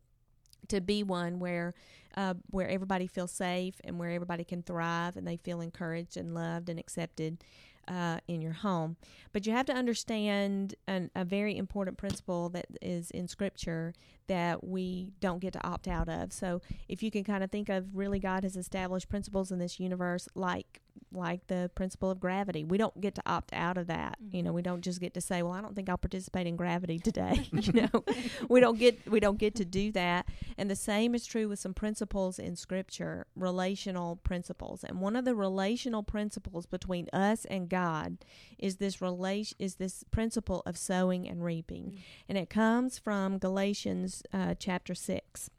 to 0.68 0.82
be 0.82 1.02
one 1.02 1.38
where 1.38 1.72
uh, 2.14 2.34
where 2.50 2.68
everybody 2.68 3.06
feels 3.06 3.32
safe 3.32 3.80
and 3.84 3.98
where 3.98 4.10
everybody 4.10 4.44
can 4.44 4.62
thrive 4.62 5.16
and 5.16 5.26
they 5.26 5.38
feel 5.38 5.62
encouraged 5.62 6.18
and 6.18 6.34
loved 6.34 6.68
and 6.68 6.78
accepted 6.78 7.42
uh, 7.88 8.18
in 8.28 8.42
your 8.42 8.52
home. 8.52 8.98
But 9.32 9.46
you 9.46 9.54
have 9.54 9.64
to 9.64 9.72
understand 9.72 10.74
an, 10.86 11.10
a 11.16 11.24
very 11.24 11.56
important 11.56 11.96
principle 11.96 12.50
that 12.50 12.66
is 12.82 13.10
in 13.12 13.28
Scripture 13.28 13.94
that 14.28 14.64
we 14.64 15.12
don't 15.20 15.40
get 15.40 15.52
to 15.54 15.66
opt 15.66 15.88
out 15.88 16.08
of. 16.08 16.32
So 16.32 16.60
if 16.88 17.02
you 17.02 17.10
can 17.10 17.24
kind 17.24 17.42
of 17.42 17.50
think 17.50 17.68
of 17.68 17.96
really 17.96 18.18
God 18.18 18.44
has 18.44 18.56
established 18.56 19.08
principles 19.08 19.50
in 19.50 19.58
this 19.58 19.80
universe 19.80 20.28
like 20.34 20.80
like 21.12 21.46
the 21.46 21.70
principle 21.74 22.10
of 22.10 22.20
gravity. 22.20 22.64
We 22.64 22.78
don't 22.78 23.00
get 23.00 23.14
to 23.16 23.22
opt 23.26 23.52
out 23.52 23.78
of 23.78 23.86
that. 23.86 24.18
Mm-hmm. 24.22 24.36
You 24.36 24.42
know, 24.42 24.52
we 24.52 24.62
don't 24.62 24.82
just 24.82 25.00
get 25.00 25.14
to 25.14 25.20
say, 25.20 25.42
"Well, 25.42 25.52
I 25.52 25.60
don't 25.60 25.74
think 25.74 25.88
I'll 25.88 25.98
participate 25.98 26.46
in 26.46 26.56
gravity 26.56 26.98
today." 26.98 27.48
you 27.52 27.88
know, 27.92 28.04
we 28.48 28.60
don't 28.60 28.78
get 28.78 29.08
we 29.10 29.20
don't 29.20 29.38
get 29.38 29.54
to 29.56 29.64
do 29.64 29.92
that. 29.92 30.26
And 30.56 30.70
the 30.70 30.76
same 30.76 31.14
is 31.14 31.26
true 31.26 31.48
with 31.48 31.58
some 31.58 31.74
principles 31.74 32.38
in 32.38 32.56
Scripture, 32.56 33.26
relational 33.36 34.16
principles. 34.16 34.84
And 34.84 35.00
one 35.00 35.16
of 35.16 35.24
the 35.24 35.34
relational 35.34 36.02
principles 36.02 36.66
between 36.66 37.08
us 37.12 37.44
and 37.46 37.68
God 37.68 38.18
is 38.58 38.76
this 38.76 39.00
relation 39.00 39.56
is 39.58 39.76
this 39.76 40.04
principle 40.10 40.62
of 40.66 40.76
sowing 40.76 41.28
and 41.28 41.44
reaping, 41.44 41.78
Mm. 41.78 41.98
and 42.28 42.38
it 42.38 42.50
comes 42.50 42.98
from 42.98 43.38
Galatians 43.38 44.17
uh, 44.32 44.54
chapter 44.58 44.94
six. 44.94 45.50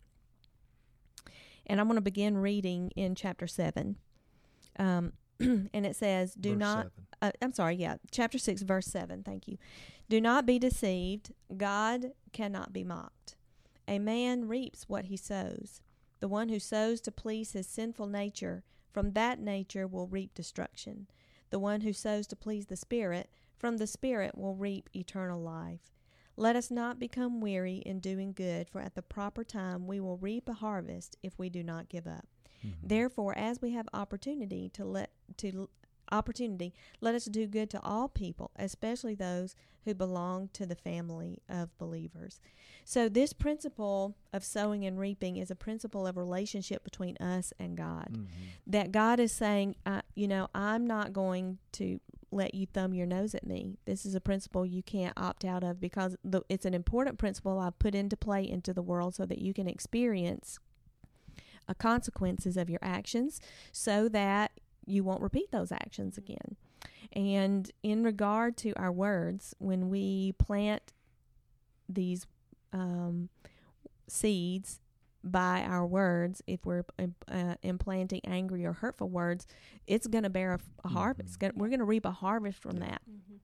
And 1.70 1.80
I'm 1.80 1.86
going 1.86 1.98
to 1.98 2.01
begin 2.01 2.38
reading 2.38 2.92
in 2.96 3.13
chapter 3.13 3.46
7. 3.46 3.96
Um, 4.80 5.13
and 5.39 5.86
it 5.86 5.96
says, 5.96 6.34
Do 6.34 6.51
Verse 6.51 6.60
not, 6.60 6.88
uh, 7.22 7.32
I'm 7.44 7.54
sorry, 7.54 7.75
yeah, 7.75 7.98
chapter 8.10 8.39
6, 8.39 8.63
verse 8.63 8.88
7. 8.88 9.22
Thank 9.24 9.48
you. 9.48 9.58
Do 10.10 10.20
not 10.20 10.48
be 10.48 10.58
deceived. 10.58 11.32
God 11.56 12.13
cannot 12.34 12.74
be 12.74 12.84
mocked. 12.84 13.36
A 13.88 14.00
man 14.00 14.48
reaps 14.48 14.86
what 14.88 15.06
he 15.06 15.16
sows. 15.16 15.82
The 16.20 16.28
one 16.28 16.50
who 16.50 16.60
sows 16.60 17.00
to 17.01 17.12
please 17.12 17.51
his 17.54 17.68
sinful 17.68 18.08
nature, 18.08 18.63
from 18.92 19.13
that 19.13 19.39
nature 19.39 19.88
will 19.88 20.08
reap 20.08 20.34
destruction. 20.34 21.08
The 21.51 21.60
one 21.60 21.82
who 21.82 21.94
sows 21.94 22.25
to 22.28 22.36
please 22.36 22.66
the 22.66 22.75
Spirit, 22.75 23.30
from 23.58 23.78
the 23.78 23.88
Spirit 23.88 24.38
will 24.38 24.56
reap 24.56 24.89
eternal 24.96 25.42
life. 25.42 25.92
Let 26.39 26.55
us 26.55 26.72
not 26.72 27.00
become 27.00 27.41
weary 27.41 27.84
in 27.86 28.00
doing 28.00 28.31
good, 28.31 28.69
for 28.69 28.79
at 28.79 28.96
the 28.96 29.01
proper 29.01 29.43
time 29.43 29.88
we 29.88 30.00
will 30.00 30.17
reap 30.17 30.48
a 30.48 30.53
harvest 30.53 31.17
if 31.22 31.38
we 31.38 31.50
do 31.50 31.63
not 31.63 31.89
give 31.89 32.08
up. 32.08 32.25
Therefore, 32.81 33.38
as 33.38 33.62
we 33.62 33.72
have 33.72 33.88
opportunity 33.93 34.69
to 34.69 34.86
let 34.86 35.12
to 35.38 35.69
opportunity, 36.12 36.74
let 37.01 37.13
us 37.13 37.25
do 37.25 37.46
good 37.46 37.69
to 37.69 37.81
all 37.81 38.08
people, 38.08 38.51
especially 38.55 39.15
those 39.15 39.55
who 39.86 39.93
belong 39.93 40.50
to 40.53 40.65
the 40.65 40.75
family 40.75 41.41
of 41.48 41.77
believers. 41.77 42.39
So 42.84 43.08
this 43.08 43.34
principle 43.34 44.15
of 44.34 44.43
sowing 44.43 44.86
and 44.86 45.00
reaping 45.00 45.38
is 45.38 45.51
a 45.51 45.55
principle 45.55 46.08
of 46.08 46.17
relationship 46.17 46.84
between 46.84 47.15
us 47.17 47.53
and 47.60 47.77
God. 47.77 48.10
Mm-hmm. 48.12 48.25
That 48.67 48.91
God 48.91 49.19
is 49.19 49.31
saying, 49.31 49.75
uh, 49.86 50.01
you 50.15 50.27
know, 50.27 50.48
I'm 50.55 50.88
not 50.88 51.13
going 51.13 51.60
to 51.74 52.00
let 52.31 52.53
you 52.53 52.65
thumb 52.65 52.93
your 52.93 53.07
nose 53.07 53.33
at 53.33 53.45
me. 53.45 53.77
This 53.86 54.05
is 54.05 54.15
a 54.15 54.21
principle 54.21 54.65
you 54.65 54.83
can't 54.83 55.13
opt 55.17 55.43
out 55.43 55.63
of 55.63 55.79
because 55.79 56.15
the, 56.24 56.41
it's 56.50 56.65
an 56.65 56.74
important 56.74 57.17
principle 57.17 57.59
I 57.59 57.71
put 57.71 57.95
into 57.95 58.15
play 58.15 58.48
into 58.48 58.74
the 58.74 58.81
world 58.81 59.15
so 59.15 59.25
that 59.25 59.39
you 59.39 59.53
can 59.53 59.67
experience 59.67 60.59
uh, 61.67 61.74
consequences 61.74 62.57
of 62.57 62.69
your 62.69 62.79
actions 62.81 63.39
so 63.71 64.09
that 64.09 64.51
you 64.86 65.03
won't 65.03 65.21
repeat 65.21 65.51
those 65.51 65.71
actions 65.71 66.17
again. 66.17 66.55
And 67.13 67.71
in 67.83 68.03
regard 68.03 68.57
to 68.57 68.74
our 68.74 68.91
words, 68.91 69.55
when 69.59 69.89
we 69.89 70.33
plant 70.33 70.93
these 71.88 72.25
um, 72.71 73.29
seeds 74.07 74.79
by 75.31 75.62
our 75.63 75.86
words, 75.86 76.41
if 76.48 76.65
we're 76.65 76.83
uh, 77.31 77.55
implanting 77.62 78.21
angry 78.25 78.65
or 78.65 78.74
hurtful 78.74 79.09
words, 79.09 79.45
it's 79.88 80.07
going 80.07 80.24
to 80.24 80.29
bear 80.29 80.53
a, 80.53 80.59
a 80.86 80.89
harvest. 80.89 81.36
Mhm. 81.36 81.39
Gonna- 81.39 81.53
We're 81.57 81.69
going 81.69 81.79
to 81.79 81.86
reap 81.86 82.05
a 82.05 82.12
harvest 82.12 82.59
from 82.62 82.77
Yeah. 82.77 82.86
that 82.89 83.01
Mm-hmm. 83.09 83.36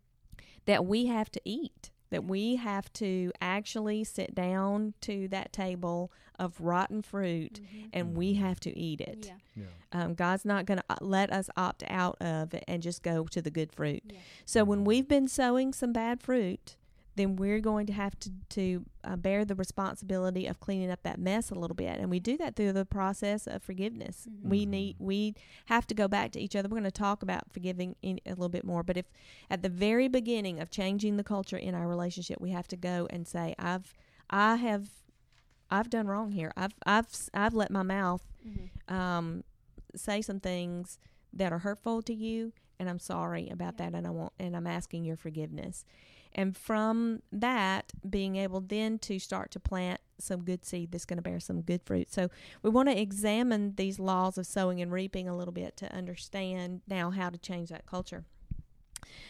that 0.66 0.86
we 0.86 1.06
have 1.08 1.30
to 1.32 1.42
eat. 1.46 1.92
That 2.12 2.24
we 2.26 2.56
have 2.58 2.94
to 2.94 3.32
actually 3.42 4.04
sit 4.04 4.36
down 4.36 4.94
to 5.02 5.28
that 5.30 5.52
table 5.52 6.12
of 6.38 6.60
rotten 6.62 7.02
fruit 7.02 7.62
Mm-hmm. 7.64 7.88
and 7.94 8.16
we 8.16 8.34
have 8.36 8.60
to 8.62 8.78
eat 8.78 9.02
it. 9.02 9.26
Yeah. 9.28 9.64
Yeah. 9.64 10.02
Um, 10.04 10.14
God's 10.14 10.46
not 10.46 10.66
going 10.66 10.80
to 10.88 10.98
let 11.02 11.32
us 11.32 11.50
opt 11.58 11.84
out 11.88 12.22
of 12.22 12.54
it 12.54 12.64
and 12.68 12.82
just 12.84 13.02
go 13.04 13.26
to 13.26 13.42
the 13.42 13.50
good 13.52 13.72
fruit. 13.72 14.04
Yeah. 14.08 14.20
So 14.46 14.64
when 14.64 14.84
we've 14.84 15.08
been 15.08 15.28
sowing 15.28 15.74
some 15.74 15.92
bad 15.94 16.22
fruit, 16.22 16.76
then 17.16 17.36
we're 17.38 17.60
going 17.62 17.86
to 17.88 17.94
have 17.94 18.20
to 18.20 18.30
to 18.50 18.86
uh, 19.04 19.16
bear 19.16 19.46
the 19.46 19.56
responsibility 19.56 20.48
of 20.48 20.60
cleaning 20.60 20.92
up 20.92 21.02
that 21.04 21.20
mess 21.20 21.50
a 21.52 21.56
little 21.56 21.76
bit, 21.76 22.00
and 22.00 22.10
we 22.10 22.20
do 22.20 22.38
that 22.38 22.56
through 22.56 22.74
the 22.74 22.86
process 22.86 23.48
of 23.48 23.64
forgiveness. 23.64 24.28
Mhm. 24.30 24.50
We 24.50 24.66
need 24.66 24.96
we 25.00 25.36
have 25.66 25.86
to 25.88 25.94
go 25.96 26.08
back 26.08 26.32
to 26.34 26.40
each 26.40 26.56
other. 26.56 26.68
We're 26.68 26.80
going 26.80 26.84
to 26.84 26.92
talk 26.92 27.24
about 27.24 27.52
forgiving 27.52 27.96
in, 28.02 28.20
a 28.26 28.30
little 28.32 28.50
bit 28.50 28.64
more, 28.66 28.84
but 28.84 28.98
if 28.98 29.06
at 29.50 29.62
the 29.62 29.70
very 29.70 30.08
beginning 30.08 30.60
of 30.60 30.70
changing 30.70 31.18
the 31.18 31.24
culture 31.24 31.58
in 31.58 31.74
our 31.76 31.88
relationship, 31.88 32.40
we 32.42 32.52
have 32.52 32.68
to 32.70 32.78
go 32.78 33.08
and 33.10 33.28
say, 33.28 33.56
"I've 33.58 33.94
I 34.30 34.56
have 34.58 34.90
I've 35.72 35.90
done 35.90 36.08
wrong 36.08 36.32
here. 36.32 36.52
I've 36.58 36.74
I've 36.86 37.08
I've 37.34 37.54
let 37.54 37.72
my 37.72 37.84
mouth 37.84 38.24
Mm-hmm. 38.48 38.94
um, 38.94 39.44
say 39.96 40.22
some 40.22 40.40
things 40.40 41.00
that 41.34 41.52
are 41.52 41.60
hurtful 41.60 42.02
to 42.04 42.14
you, 42.14 42.54
and 42.80 42.88
I'm 42.90 43.00
sorry 43.00 43.50
about 43.50 43.74
Yeah. 43.80 43.90
that, 43.90 43.98
and 43.98 44.06
I 44.06 44.12
want 44.12 44.34
and 44.40 44.56
I'm 44.56 44.68
asking 44.68 45.04
your 45.06 45.16
forgiveness. 45.18 45.84
And 46.36 46.56
from 46.56 47.22
that, 47.32 47.94
being 48.08 48.36
able 48.36 48.60
then 48.60 49.00
to 49.00 49.20
start 49.20 49.52
to 49.52 49.60
plant 49.60 50.02
some 50.20 50.44
good 50.44 50.66
seed 50.66 50.92
that's 50.92 51.06
going 51.06 51.18
to 51.18 51.24
bear 51.24 51.40
some 51.40 51.62
good 51.62 51.82
fruit. 51.84 52.12
So 52.12 52.30
we 52.62 52.70
want 52.70 52.90
to 52.90 53.00
examine 53.00 53.76
these 53.76 54.00
laws 54.00 54.38
of 54.38 54.46
sowing 54.46 54.82
and 54.82 54.92
reaping 54.92 55.30
a 55.30 55.36
little 55.36 55.54
bit 55.54 55.78
to 55.78 55.92
understand 55.94 56.82
now 56.88 57.10
how 57.10 57.30
to 57.30 57.38
change 57.38 57.70
that 57.70 57.86
culture. 57.86 58.26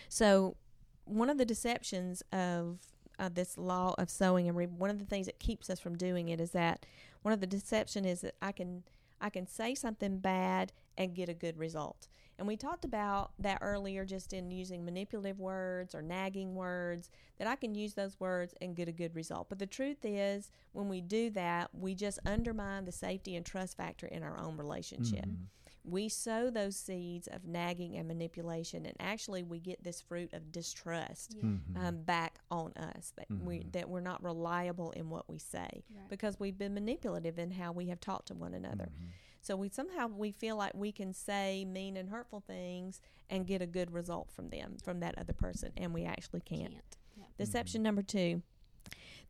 So 0.09 0.57
one 1.05 1.29
of 1.29 1.37
the 1.37 1.45
deceptions 1.45 2.23
of 2.33 2.79
uh, 3.19 3.29
this 3.31 3.55
law 3.57 3.93
of 3.99 4.09
sowing 4.09 4.47
and 4.47 4.57
reaping, 4.57 4.79
one 4.79 4.89
of 4.89 4.97
the 4.97 5.05
things 5.05 5.27
that 5.27 5.39
keeps 5.39 5.69
us 5.69 5.79
from 5.79 5.95
doing 5.95 6.29
it 6.29 6.41
is 6.41 6.51
that 6.51 6.87
one 7.21 7.33
of 7.33 7.39
the 7.39 7.47
deception 7.47 8.03
is 8.03 8.21
that 8.21 8.35
I 8.41 8.51
can 8.51 8.83
I 9.21 9.29
can 9.29 9.47
say 9.47 9.75
something 9.75 10.17
bad 10.17 10.73
and 10.97 11.15
get 11.15 11.29
a 11.29 11.33
good 11.33 11.57
result. 11.57 12.07
And 12.37 12.47
we 12.47 12.57
talked 12.57 12.83
about 12.83 13.31
that 13.39 13.59
earlier 13.61 14.03
just 14.05 14.33
in 14.33 14.51
using 14.51 14.83
manipulative 14.83 15.39
words 15.39 15.95
or 15.95 16.01
nagging 16.01 16.55
words, 16.55 17.09
that 17.37 17.47
I 17.47 17.55
can 17.55 17.75
use 17.75 17.93
those 17.93 18.19
words 18.19 18.53
and 18.61 18.75
get 18.75 18.87
a 18.89 18.91
good 18.91 19.15
result. 19.15 19.47
But 19.49 19.59
the 19.59 19.65
truth 19.67 20.03
is, 20.03 20.51
when 20.73 20.89
we 20.89 20.99
do 21.01 21.29
that, 21.31 21.69
we 21.73 21.95
just 21.95 22.19
undermine 22.25 22.85
the 22.85 22.91
safety 22.91 23.35
and 23.35 23.45
trust 23.45 23.77
factor 23.77 24.07
in 24.07 24.21
our 24.23 24.37
own 24.37 24.57
relationship. 24.57 25.25
Mhm. 25.25 25.45
We 25.87 26.09
sow 26.09 26.49
those 26.49 26.75
seeds 26.75 27.27
of 27.27 27.45
nagging 27.45 27.95
and 27.95 28.07
manipulation, 28.07 28.87
and 28.87 28.95
actually, 28.99 29.43
we 29.43 29.59
get 29.59 29.83
this 29.83 30.01
fruit 30.01 30.33
of 30.33 30.51
distrust 30.51 31.35
Yeah. 31.35 31.43
Mhm. 31.43 31.77
um, 31.77 32.01
back 32.03 32.39
on 32.49 32.73
us 32.73 33.11
that 33.17 33.29
we 33.29 33.59
Mhm. 33.59 33.71
that 33.73 33.87
we're 33.89 33.99
not 34.01 34.23
reliable 34.23 34.89
in 34.91 35.09
what 35.11 35.29
we 35.29 35.37
say 35.37 35.83
Right. 35.95 36.09
because 36.09 36.39
we've 36.39 36.57
been 36.57 36.73
manipulative 36.73 37.37
in 37.37 37.51
how 37.51 37.71
we 37.71 37.85
have 37.89 37.99
talked 37.99 38.27
to 38.29 38.33
one 38.33 38.55
another. 38.55 38.85
Mhm. 38.87 39.09
So 39.45 39.55
we 39.55 39.69
somehow 39.69 40.07
we 40.07 40.31
feel 40.31 40.55
like 40.57 40.73
we 40.73 40.91
can 40.91 41.13
say 41.13 41.65
mean 41.65 41.97
and 41.97 42.09
hurtful 42.09 42.39
things 42.47 42.99
and 43.29 43.45
get 43.45 43.61
a 43.61 43.67
good 43.67 43.91
result 43.93 44.31
from 44.31 44.49
them 44.49 44.77
from 44.83 45.01
that 45.01 45.15
other 45.19 45.33
person, 45.33 45.71
and 45.77 45.93
we 45.93 46.03
actually 46.03 46.41
can't. 46.41 46.71
Can't. 46.71 46.97
Yeah. 47.15 47.25
Deception 47.37 47.83
number 47.83 48.01
two. 48.01 48.41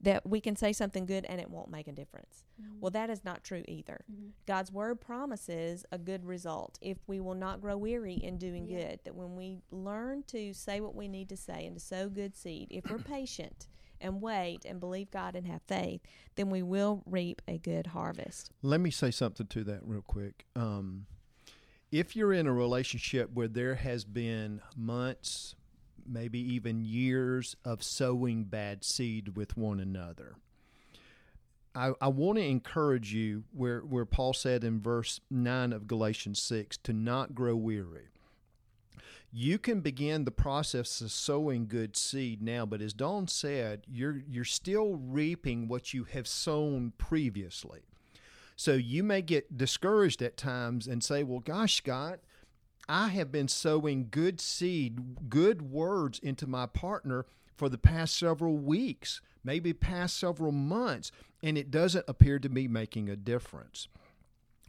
That 0.02 0.28
we 0.28 0.42
can 0.42 0.56
say 0.58 0.74
something 0.74 1.06
good 1.06 1.26
and 1.26 1.40
it 1.40 1.50
won't 1.50 1.70
make 1.72 1.88
a 1.88 1.92
difference. 1.94 2.44
Mm-hmm. 2.62 2.80
Well, 2.82 2.92
that 2.92 3.10
is 3.10 3.24
not 3.24 3.44
true 3.46 3.64
either. 3.68 4.04
Mhm. 4.12 4.32
God's 4.46 4.72
word 4.72 5.00
promises 5.00 5.86
a 5.92 5.98
good 5.98 6.26
result 6.26 6.78
if 6.82 6.98
we 7.08 7.20
will 7.22 7.34
not 7.36 7.62
grow 7.62 7.78
weary 7.78 8.16
in 8.16 8.38
doing 8.38 8.68
Yeah. 8.68 8.90
good. 8.90 9.00
That 9.06 9.16
when 9.16 9.36
we 9.36 9.62
learn 9.72 10.24
to 10.28 10.54
say 10.54 10.82
what 10.82 10.96
we 10.96 11.08
need 11.08 11.30
to 11.30 11.38
say 11.38 11.66
and 11.66 11.78
to 11.78 11.80
sow 11.80 12.10
good 12.10 12.36
seed, 12.36 12.68
if 12.72 12.90
we're 12.92 12.98
patient 13.18 13.68
and 14.00 14.22
wait 14.22 14.66
and 14.66 14.80
believe 14.80 15.12
God 15.12 15.36
and 15.36 15.48
have 15.48 15.62
faith, 15.64 16.02
then 16.36 16.50
we 16.50 16.62
will 16.62 17.04
reap 17.06 17.42
a 17.48 17.58
good 17.58 17.88
harvest. 17.88 18.52
Let 18.62 18.80
me 18.80 18.92
say 18.92 19.12
something 19.12 19.48
to 19.48 19.64
that 19.66 19.82
real 19.84 20.02
quick. 20.02 20.46
Um, 20.56 21.06
if 21.92 22.16
you're 22.16 22.34
in 22.34 22.48
a 22.48 22.54
relationship 22.54 23.30
where 23.34 23.48
there 23.48 23.76
has 23.76 24.04
been 24.04 24.62
months, 24.76 25.56
maybe 26.06 26.40
even 26.40 26.84
years 26.84 27.56
of 27.64 27.84
sowing 27.84 28.46
bad 28.46 28.84
seed 28.84 29.36
with 29.36 29.56
one 29.56 29.80
another, 29.80 30.36
I, 31.76 31.92
I 32.00 32.08
want 32.08 32.38
to 32.38 32.46
encourage 32.46 33.14
you 33.14 33.44
where, 33.52 33.82
where 33.82 34.06
Paul 34.06 34.34
said 34.34 34.64
in 34.64 34.82
verse 34.82 35.20
9 35.30 35.74
of 35.74 35.88
Galatians 35.88 36.42
6 36.42 36.78
to 36.78 36.94
not 36.94 37.36
grow 37.36 37.56
weary. 37.56 38.08
You 39.38 39.60
can 39.60 39.82
begin 39.82 40.24
the 40.24 40.32
process 40.32 41.02
of 41.02 41.12
sowing 41.12 41.68
good 41.68 41.98
seed 41.98 42.42
now, 42.42 42.66
but 42.66 42.82
as 42.82 42.94
Dawn 42.94 43.28
said, 43.28 43.82
you're 43.86 44.24
you're 44.30 44.46
still 44.46 44.96
reaping 44.96 45.68
what 45.68 45.94
you 45.94 46.06
have 46.06 46.26
sown 46.26 46.94
previously. 46.98 47.82
So 48.56 48.76
you 48.76 49.04
may 49.04 49.22
get 49.22 49.58
discouraged 49.58 50.22
at 50.22 50.38
times 50.38 50.88
and 50.88 51.04
say, 51.04 51.22
Well, 51.22 51.42
gosh, 51.42 51.76
Scott, 51.76 52.22
I 52.88 53.10
have 53.10 53.30
been 53.30 53.50
sowing 53.50 54.08
good 54.10 54.40
seed, 54.40 55.30
good 55.30 55.70
words 55.70 56.18
into 56.20 56.48
my 56.48 56.66
partner 56.66 57.26
for 57.58 57.68
the 57.68 57.78
past 57.78 58.18
several 58.18 58.56
weeks, 58.56 59.20
maybe 59.44 59.74
past 59.74 60.18
several 60.18 60.54
months, 60.54 61.12
and 61.44 61.58
it 61.58 61.72
doesn't 61.72 62.06
appear 62.08 62.40
to 62.40 62.48
be 62.48 62.70
making 62.70 63.10
a 63.10 63.18
difference. 63.18 63.90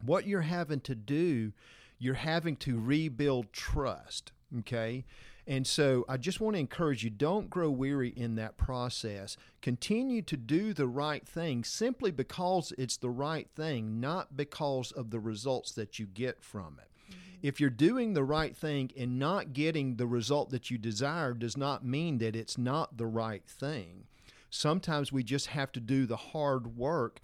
What 0.05 0.27
you're 0.27 0.41
having 0.41 0.81
to 0.81 0.97
do, 0.97 1.53
you're 2.01 2.15
having 2.15 2.57
to 2.57 2.81
rebuild 2.81 3.53
trust, 3.53 4.33
okay? 4.61 5.05
And 5.47 5.67
so 5.67 6.05
I 6.09 6.17
just 6.17 6.41
want 6.41 6.57
to 6.57 6.61
encourage 6.61 7.05
you 7.05 7.11
don't 7.11 7.49
grow 7.49 7.71
weary 7.71 8.09
in 8.09 8.35
that 8.35 8.57
process. 8.57 9.37
Continue 9.63 10.23
to 10.23 10.37
do 10.37 10.73
the 10.73 10.89
right 10.89 11.27
thing 11.27 11.63
simply 11.63 12.11
because 12.11 12.73
it's 12.77 12.97
the 12.97 13.11
right 13.11 13.49
thing, 13.55 14.01
not 14.01 14.37
because 14.37 14.91
of 14.91 15.11
the 15.11 15.21
results 15.21 15.71
that 15.73 16.01
you 16.01 16.07
get 16.07 16.43
from 16.43 16.81
it. 16.83 16.91
Mm-hmm. 17.09 17.47
If 17.47 17.61
you're 17.61 17.71
doing 17.71 18.15
the 18.15 18.25
right 18.25 18.57
thing 18.57 18.91
and 18.99 19.21
not 19.21 19.53
getting 19.53 19.97
the 19.97 20.07
result 20.07 20.51
that 20.51 20.69
you 20.69 20.79
desire, 20.79 21.33
does 21.33 21.57
not 21.57 21.85
mean 21.85 22.19
that 22.19 22.35
it's 22.35 22.59
not 22.59 22.97
the 22.97 23.07
right 23.07 23.45
thing. 23.47 24.07
Sometimes 24.51 25.13
we 25.13 25.23
just 25.23 25.49
have 25.49 25.71
to 25.73 25.81
do 25.81 26.07
the 26.07 26.17
hard 26.17 26.77
work 26.77 27.21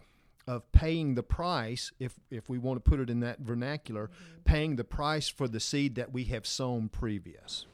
of 0.46 0.70
paying 0.72 1.14
the 1.14 1.22
price, 1.22 1.92
if 1.99 2.14
if 2.30 2.49
we 2.49 2.58
want 2.58 2.82
to 2.82 2.90
put 2.90 3.00
it 3.00 3.08
in 3.08 3.20
that 3.20 3.40
vernacular, 3.40 4.08
mm-hmm. 4.08 4.42
paying 4.44 4.76
the 4.76 4.84
price 4.84 5.28
for 5.28 5.49
the 5.49 5.61
seed 5.61 5.94
that 5.94 6.12
we 6.12 6.25
have 6.25 6.46
sown 6.46 6.88
previous. 6.88 7.66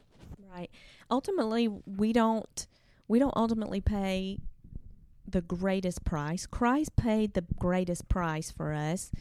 Right. 0.51 0.69
Ultimately, 1.09 1.67
we 1.67 2.13
don't 2.13 2.67
we 3.07 3.19
don't 3.19 3.35
ultimately 3.35 3.81
pay 3.81 4.39
the 5.27 5.41
greatest 5.41 6.03
price. 6.03 6.45
Christ 6.45 6.95
paid 6.95 7.33
the 7.33 7.45
greatest 7.59 8.07
price 8.07 8.51
for 8.51 8.73
us, 8.73 9.11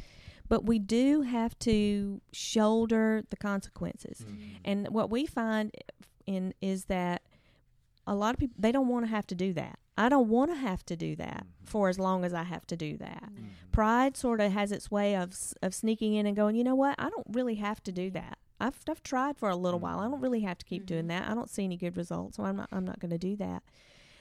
but 0.48 0.64
we 0.64 0.78
do 0.78 1.22
have 1.22 1.58
to 1.60 2.20
shoulder 2.32 3.24
the 3.30 3.36
consequences. 3.36 4.24
Mm-hmm. 4.24 4.42
And 4.64 4.88
what 4.88 5.10
we 5.10 5.26
find 5.26 5.72
in 6.26 6.54
is 6.60 6.84
that 6.86 7.22
a 8.06 8.14
lot 8.14 8.34
of 8.34 8.40
people 8.40 8.56
they 8.58 8.72
don't 8.72 8.88
want 8.88 9.04
to 9.06 9.10
have 9.10 9.26
to 9.28 9.34
do 9.34 9.52
that. 9.54 9.78
I 9.98 10.08
don't 10.08 10.28
want 10.28 10.52
to 10.52 10.56
have 10.56 10.86
to 10.86 10.96
do 10.96 11.16
that 11.16 11.44
mm-hmm. 11.44 11.64
for 11.64 11.88
as 11.88 11.98
long 11.98 12.24
as 12.24 12.32
I 12.32 12.44
have 12.44 12.66
to 12.68 12.76
do 12.76 12.96
that. 12.98 13.24
Mm-hmm. 13.24 13.46
Pride 13.72 14.16
sort 14.16 14.40
of 14.40 14.52
has 14.52 14.72
its 14.72 14.90
way 14.90 15.16
of 15.16 15.36
of 15.60 15.74
sneaking 15.74 16.14
in 16.14 16.24
and 16.24 16.36
going, 16.36 16.56
"You 16.56 16.64
know 16.64 16.76
what? 16.76 16.94
I 16.98 17.10
don't 17.10 17.26
really 17.30 17.56
have 17.56 17.82
to 17.84 17.92
do 17.92 18.10
that. 18.12 18.38
I've 18.60 18.78
I've 18.88 19.02
tried 19.02 19.36
for 19.36 19.50
a 19.50 19.56
little 19.56 19.80
while. 19.80 19.98
I 19.98 20.04
don't 20.04 20.14
mm-hmm. 20.14 20.22
really 20.22 20.40
have 20.40 20.58
to 20.58 20.66
keep 20.66 20.86
doing 20.86 21.08
mm-hmm. 21.08 21.24
that. 21.24 21.28
I 21.28 21.34
don't 21.34 21.50
see 21.50 21.64
any 21.64 21.76
good 21.76 21.96
results, 21.96 22.36
so 22.36 22.44
I'm 22.44 22.56
not 22.56 22.68
I'm 22.72 22.84
not 22.84 23.00
going 23.00 23.10
to 23.10 23.18
do 23.18 23.36
that." 23.36 23.62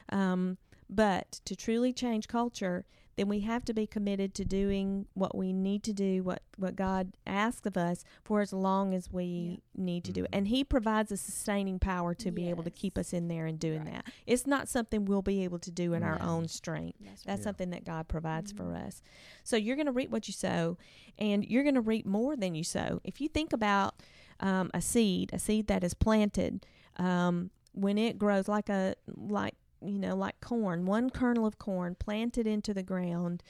Um, 0.09 0.57
but 0.89 1.41
to 1.45 1.55
truly 1.55 1.93
change 1.93 2.27
culture, 2.27 2.85
then 3.17 3.27
we 3.27 3.41
have 3.41 3.65
to 3.65 3.73
be 3.73 3.87
committed 3.87 4.33
to 4.35 4.45
doing 4.45 5.07
what 5.15 5.35
we 5.35 5.51
need 5.51 5.83
to 5.83 5.93
do, 5.93 6.23
what, 6.23 6.41
what 6.55 6.75
God 6.75 7.13
asks 7.25 7.65
of 7.65 7.75
us 7.75 8.05
for 8.23 8.41
as 8.41 8.53
long 8.53 8.93
as 8.93 9.11
we 9.11 9.59
yeah. 9.75 9.83
need 9.83 10.03
to 10.05 10.11
do 10.11 10.23
it. 10.23 10.31
Mm-hmm. 10.31 10.37
And 10.37 10.47
He 10.47 10.63
provides 10.63 11.11
a 11.11 11.17
sustaining 11.17 11.79
power 11.79 12.13
to 12.13 12.25
yes. 12.25 12.33
be 12.33 12.49
able 12.49 12.63
to 12.63 12.69
keep 12.69 12.97
us 12.97 13.13
in 13.13 13.27
there 13.27 13.47
and 13.47 13.59
doing 13.59 13.85
right. 13.85 13.95
that. 13.95 14.05
It's 14.27 14.45
not 14.45 14.69
something 14.69 15.05
we'll 15.05 15.23
be 15.23 15.43
able 15.43 15.59
to 15.59 15.71
do 15.71 15.93
in 15.93 16.03
our 16.03 16.21
own 16.21 16.47
strength. 16.47 16.97
That's, 17.01 17.23
That's 17.23 17.43
something 17.43 17.71
that 17.71 17.83
God 17.83 18.07
provides 18.07 18.53
mm-hmm. 18.53 18.71
for 18.71 18.77
us. 18.77 19.01
So 19.43 19.57
you're 19.57 19.75
going 19.75 19.87
to 19.87 19.91
reap 19.91 20.11
what 20.11 20.27
you 20.27 20.33
sow, 20.33 20.77
and 21.17 21.43
you're 21.43 21.63
going 21.63 21.75
to 21.75 21.81
reap 21.81 22.05
more 22.05 22.35
than 22.35 22.53
you 22.55 22.63
sow. 22.63 23.01
If 23.03 23.19
you 23.19 23.27
think 23.27 23.51
about 23.51 23.95
um, 24.39 24.69
a 24.73 24.81
seed, 24.81 25.31
a 25.33 25.39
seed 25.39 25.67
that 25.67 25.83
is 25.83 25.95
planted, 25.95 26.65
um, 26.97 27.49
when 27.73 27.97
it 27.97 28.17
grows 28.17 28.47
like 28.47 28.69
a 28.69 28.95
like 29.15 29.55
you 29.81 29.99
know, 29.99 30.15
like 30.15 30.39
corn, 30.41 30.85
one 30.85 31.09
kernel 31.09 31.45
of 31.45 31.57
corn 31.57 31.95
planted 31.95 32.47
into 32.47 32.73
the 32.73 32.83
ground, 32.83 33.43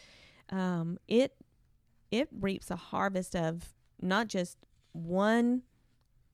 um, 0.50 0.98
it 1.08 1.34
it 2.12 2.30
reaps 2.32 2.72
a 2.72 2.76
harvest 2.76 3.36
of 3.36 3.74
not 4.02 4.28
just 4.28 4.58
one 4.94 5.64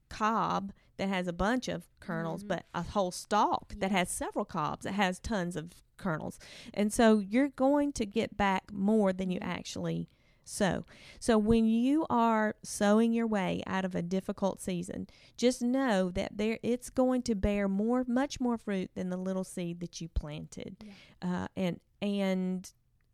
cob 0.08 0.72
that 0.96 1.08
has 1.08 1.26
a 1.26 1.32
bunch 1.32 1.68
of 1.68 1.88
kernels, 2.00 2.42
mm-hmm. 2.42 2.48
but 2.48 2.66
a 2.74 2.82
whole 2.82 3.10
stalk 3.10 3.72
yeah. 3.72 3.76
that 3.80 3.90
has 3.90 4.10
several 4.10 4.44
cobs 4.44 4.84
that 4.84 4.92
has 4.92 5.18
tons 5.18 5.56
of 5.56 5.72
kernels. 5.96 6.38
And 6.72 6.92
so 6.92 7.18
you're 7.18 7.48
going 7.48 7.92
to 7.94 8.06
get 8.06 8.36
back 8.36 8.72
more 8.72 9.12
than 9.12 9.30
you 9.30 9.40
mm-hmm. 9.40 9.50
actually 9.50 10.08
sow. 10.44 10.84
So 11.18 11.38
when 11.38 11.66
you 11.66 12.06
are 12.10 12.54
sowing 12.62 13.12
your 13.12 13.26
way 13.26 13.62
out 13.66 13.84
of 13.84 13.94
a 13.94 14.02
difficult 14.02 14.60
season, 14.60 15.08
just 15.36 15.62
know 15.62 16.10
that 16.10 16.36
there 16.36 16.58
it's 16.62 16.90
going 16.90 17.22
to 17.22 17.34
bear 17.34 17.68
more, 17.68 18.04
much 18.06 18.40
more 18.40 18.58
fruit 18.58 18.90
than 18.94 19.10
the 19.10 19.16
little 19.16 19.44
seed 19.44 19.80
that 19.80 20.00
you 20.00 20.08
planted, 20.08 20.76
yeah. 20.84 21.44
uh, 21.44 21.46
and 21.56 21.80
and 22.00 22.72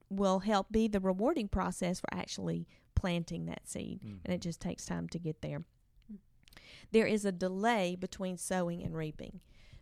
will 0.08 0.40
help 0.40 0.72
be 0.72 0.88
the 0.88 1.00
rewarding 1.00 1.48
process 1.48 2.00
for 2.00 2.08
actually 2.12 2.66
planting 2.94 3.46
that 3.46 3.68
seed. 3.68 4.00
Mm-hmm. 4.00 4.16
And 4.24 4.34
it 4.34 4.40
just 4.40 4.60
takes 4.60 4.84
time 4.84 5.08
to 5.10 5.18
get 5.18 5.40
there. 5.40 5.62
There 6.92 7.06
is 7.06 7.24
a 7.24 7.32
delay 7.32 7.96
between 7.96 8.36
sowing 8.36 8.82
and 8.82 8.96
reaping. 8.96 9.40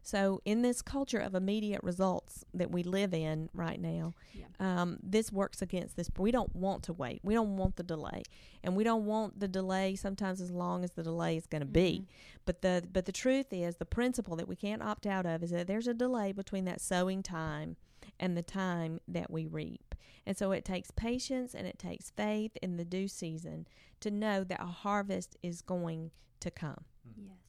So, 0.09 0.41
in 0.47 0.63
this 0.63 0.81
culture 0.81 1.19
of 1.19 1.35
immediate 1.35 1.83
results 1.83 2.43
that 2.55 2.71
we 2.71 2.83
live 2.83 3.13
in 3.13 3.51
right 3.53 3.79
now, 3.79 4.15
yeah. 4.33 4.47
um, 4.59 4.97
this 5.03 5.31
works 5.31 5.61
against 5.61 5.97
this. 5.97 6.11
We 6.17 6.31
don't 6.31 6.57
want 6.57 6.83
to 6.85 6.95
wait. 6.95 7.21
We 7.23 7.35
don't 7.35 7.59
want 7.59 7.77
the 7.77 7.83
delay, 7.83 8.23
and 8.65 8.75
we 8.75 8.85
don't 8.85 9.05
want 9.05 9.39
the 9.39 9.49
delay 9.49 9.97
sometimes 9.97 10.41
as 10.41 10.51
long 10.51 10.83
as 10.83 10.93
the 10.93 11.03
delay 11.03 11.37
is 11.37 11.45
going 11.45 11.61
to 11.61 11.67
mm-hmm. 11.67 11.73
be. 11.75 12.07
But 12.47 12.63
the 12.63 12.89
but 12.91 13.05
the 13.05 13.13
truth 13.13 13.49
is, 13.53 13.77
the 13.77 13.85
principle 13.85 14.35
that 14.37 14.49
we 14.49 14.57
can't 14.57 14.81
opt 14.81 15.05
out 15.05 15.27
of 15.27 15.43
is 15.43 15.51
that 15.51 15.67
there's 15.67 15.87
a 15.87 15.93
delay 15.93 16.33
between 16.33 16.65
that 16.65 16.81
sowing 16.81 17.23
time 17.23 17.77
and 18.19 18.35
the 18.35 18.43
time 18.43 19.01
that 19.09 19.31
we 19.31 19.45
reap. 19.45 19.95
And 20.25 20.39
so 20.39 20.53
it 20.53 20.65
takes 20.65 20.91
patience 20.91 21.55
and 21.55 21.67
it 21.67 21.79
takes 21.79 22.13
faith 22.13 22.53
in 22.63 22.79
the 22.79 22.85
due 22.87 23.09
season 23.09 23.69
to 24.01 24.11
know 24.11 24.43
that 24.43 24.63
a 24.63 24.69
harvest 24.69 25.37
is 25.43 25.61
going 25.61 26.13
to 26.41 26.51
come. 26.51 26.85
Yes. 27.15 27.48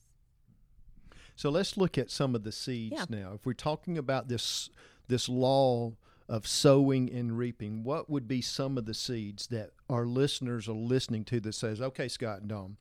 So 1.39 1.49
let's 1.49 1.77
look 1.77 1.97
at 1.97 2.11
some 2.11 2.35
of 2.35 2.43
the 2.43 2.51
seeds 2.51 2.95
yeah. 2.97 3.05
now. 3.07 3.31
If 3.33 3.45
we're 3.45 3.53
talking 3.53 3.97
about 3.97 4.27
this 4.27 4.69
this 5.07 5.29
law 5.29 5.93
of 6.27 6.45
sowing 6.45 7.09
and 7.09 7.37
reaping, 7.37 7.81
what 7.85 8.09
would 8.09 8.27
be 8.27 8.41
some 8.41 8.77
of 8.77 8.85
the 8.85 8.93
seeds 8.93 9.47
that 9.47 9.69
our 9.89 10.05
listeners 10.05 10.67
are 10.67 10.73
listening 10.73 11.23
to 11.23 11.39
that 11.39 11.53
says, 11.53 11.79
"Okay, 11.79 12.09
Scott 12.09 12.41
and 12.41 12.49
Dawn, 12.49 12.75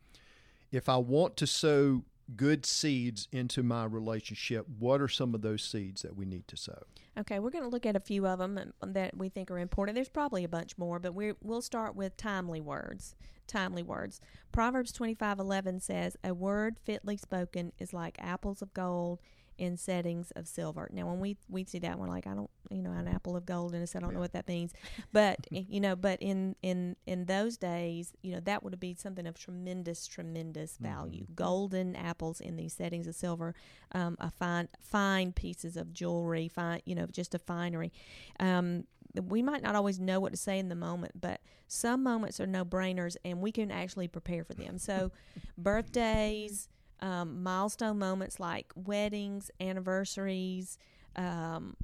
if 0.72 0.88
I 0.88 0.96
want 0.96 1.36
to 1.36 1.46
sow 1.46 2.02
good 2.34 2.66
seeds 2.66 3.28
into 3.30 3.62
my 3.62 3.84
relationship, 3.84 4.66
what 4.76 5.00
are 5.00 5.06
some 5.06 5.36
of 5.36 5.42
those 5.42 5.62
seeds 5.62 6.02
that 6.02 6.16
we 6.16 6.24
need 6.24 6.48
to 6.48 6.56
sow?" 6.56 6.82
Okay, 7.16 7.38
we're 7.38 7.50
going 7.50 7.62
to 7.62 7.70
look 7.70 7.86
at 7.86 7.94
a 7.94 8.00
few 8.00 8.26
of 8.26 8.40
them 8.40 8.72
that 8.84 9.16
we 9.16 9.28
think 9.28 9.52
are 9.52 9.60
important. 9.60 9.94
There's 9.94 10.08
probably 10.08 10.42
a 10.42 10.48
bunch 10.48 10.76
more, 10.76 10.98
but 10.98 11.14
we 11.14 11.34
will 11.44 11.62
start 11.62 11.94
with 11.94 12.16
timely 12.16 12.60
words 12.60 13.14
timely 13.48 13.82
words. 13.82 14.20
Proverbs 14.52 14.92
25:11 14.92 15.80
says, 15.80 16.16
"A 16.22 16.34
word 16.34 16.78
fitly 16.78 17.16
spoken 17.16 17.72
is 17.78 17.92
like 17.92 18.16
apples 18.20 18.62
of 18.62 18.72
gold 18.74 19.20
in 19.56 19.76
settings 19.76 20.30
of 20.32 20.46
silver." 20.46 20.88
Now, 20.92 21.06
when 21.08 21.18
we 21.18 21.36
we 21.48 21.64
see 21.64 21.80
that 21.80 21.98
one, 21.98 22.08
like 22.08 22.26
I 22.26 22.34
don't, 22.34 22.50
you 22.70 22.82
know, 22.82 22.92
an 22.92 23.08
apple 23.08 23.36
of 23.36 23.44
gold 23.44 23.74
in 23.74 23.82
a 23.82 23.86
set, 23.86 24.02
I 24.02 24.06
don't 24.06 24.14
know 24.14 24.20
what 24.20 24.32
that 24.32 24.46
means, 24.46 24.72
but 25.12 25.38
you 25.50 25.80
know, 25.80 25.96
but 25.96 26.20
in 26.22 26.54
in 26.62 26.96
in 27.06 27.24
those 27.24 27.56
days, 27.56 28.12
you 28.22 28.32
know, 28.32 28.40
that 28.40 28.62
would 28.62 28.78
be 28.78 28.94
something 28.94 29.26
of 29.26 29.38
tremendous, 29.38 30.06
tremendous 30.06 30.76
value. 30.76 31.24
Mm-hmm. 31.24 31.34
Golden 31.34 31.96
apples 31.96 32.40
in 32.40 32.56
these 32.56 32.74
settings 32.74 33.06
of 33.06 33.14
silver, 33.14 33.54
um, 33.92 34.16
a 34.20 34.30
fine 34.30 34.68
fine 34.80 35.32
pieces 35.32 35.76
of 35.76 35.92
jewelry, 35.92 36.48
fine, 36.48 36.80
you 36.84 36.94
know, 36.94 37.06
just 37.06 37.34
a 37.34 37.38
finery. 37.38 37.92
Um, 38.38 38.84
we 39.20 39.42
might 39.42 39.62
not 39.62 39.74
always 39.74 39.98
know 39.98 40.20
what 40.20 40.32
to 40.32 40.38
say 40.38 40.58
in 40.58 40.68
the 40.68 40.74
moment, 40.74 41.20
but 41.20 41.40
some 41.66 42.02
moments 42.02 42.40
are 42.40 42.46
no 42.46 42.64
brainers 42.64 43.16
and 43.24 43.40
we 43.40 43.52
can 43.52 43.70
actually 43.70 44.08
prepare 44.08 44.44
for 44.44 44.54
them. 44.54 44.78
So, 44.78 45.12
birthdays, 45.58 46.68
um, 47.00 47.42
milestone 47.42 47.98
moments 47.98 48.40
like 48.40 48.72
weddings, 48.74 49.50
anniversaries, 49.60 50.78
um, 51.16 51.76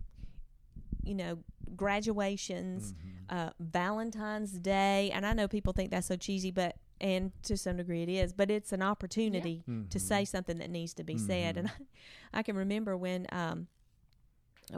you 1.05 1.14
know, 1.14 1.38
graduations, 1.77 2.92
mm-hmm. 2.92 3.37
uh, 3.37 3.51
Valentine's 3.59 4.53
Day. 4.53 5.11
And 5.12 5.27
I 5.27 5.33
know 5.33 5.49
people 5.49 5.73
think 5.73 5.90
that's 5.90 6.07
so 6.07 6.16
cheesy, 6.16 6.51
but 6.51 6.77
and 7.01 7.33
to 7.42 7.57
some 7.57 7.77
degree 7.77 8.03
it 8.03 8.09
is, 8.09 8.33
but 8.33 8.51
it's 8.51 8.73
an 8.73 8.83
opportunity 8.83 9.62
yeah. 9.66 9.75
mm-hmm. 9.75 9.88
to 9.88 10.01
say 10.01 10.25
something 10.25 10.59
that 10.59 10.70
needs 10.70 10.94
to 10.94 11.05
be 11.05 11.14
mm-hmm. 11.14 11.27
said. 11.27 11.57
And 11.57 11.68
I, 11.68 11.73
I, 12.38 12.42
can 12.42 12.57
remember 12.57 12.97
when 12.97 13.27
um, 13.33 13.66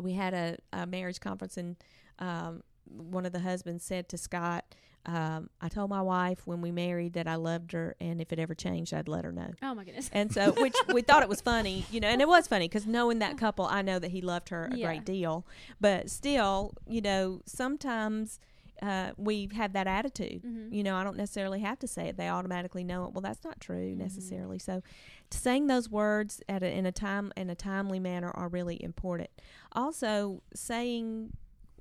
we 0.00 0.12
had 0.12 0.34
a, 0.34 0.56
a 0.72 0.86
marriage 0.86 1.20
conference 1.20 1.56
and 1.56 1.76
um, 2.18 2.62
one 2.84 3.26
of 3.26 3.32
the 3.32 3.40
husbands 3.40 3.84
said 3.84 4.08
to 4.10 4.18
Scott, 4.18 4.64
um, 5.06 5.50
I 5.60 5.68
told 5.68 5.88
my 5.88 6.02
wife 6.02 6.46
when 6.46 6.60
we 6.60 6.72
married 6.72 7.12
that 7.12 7.28
I 7.28 7.36
loved 7.36 7.72
her, 7.72 7.94
and 8.00 8.20
if 8.20 8.32
it 8.32 8.40
ever 8.40 8.54
changed, 8.56 8.92
I'd 8.92 9.06
let 9.06 9.24
her 9.24 9.30
know. 9.30 9.52
Oh 9.62 9.72
my 9.72 9.84
goodness! 9.84 10.10
And 10.12 10.32
so, 10.32 10.50
which 10.52 10.74
we 10.92 11.00
thought 11.02 11.22
it 11.22 11.28
was 11.28 11.40
funny, 11.40 11.86
you 11.92 12.00
know, 12.00 12.08
and 12.08 12.20
it 12.20 12.26
was 12.26 12.48
funny 12.48 12.66
because 12.66 12.86
knowing 12.86 13.20
that 13.20 13.38
couple, 13.38 13.66
I 13.66 13.82
know 13.82 14.00
that 14.00 14.10
he 14.10 14.20
loved 14.20 14.48
her 14.48 14.68
a 14.72 14.76
yeah. 14.76 14.86
great 14.86 15.04
deal. 15.04 15.46
But 15.80 16.10
still, 16.10 16.74
you 16.88 17.00
know, 17.00 17.40
sometimes 17.46 18.40
uh, 18.82 19.12
we 19.16 19.48
have 19.54 19.74
that 19.74 19.86
attitude. 19.86 20.42
Mm-hmm. 20.42 20.74
You 20.74 20.82
know, 20.82 20.96
I 20.96 21.04
don't 21.04 21.16
necessarily 21.16 21.60
have 21.60 21.78
to 21.80 21.86
say 21.86 22.08
it; 22.08 22.16
they 22.16 22.28
automatically 22.28 22.82
know 22.82 23.04
it. 23.04 23.12
Well, 23.12 23.22
that's 23.22 23.44
not 23.44 23.60
true 23.60 23.90
mm-hmm. 23.90 24.02
necessarily. 24.02 24.58
So, 24.58 24.82
saying 25.30 25.68
those 25.68 25.88
words 25.88 26.42
at 26.48 26.64
a, 26.64 26.70
in 26.70 26.84
a 26.84 26.92
time 26.92 27.32
in 27.36 27.48
a 27.48 27.54
timely 27.54 28.00
manner 28.00 28.32
are 28.34 28.48
really 28.48 28.82
important. 28.82 29.30
Also, 29.70 30.42
saying 30.52 31.32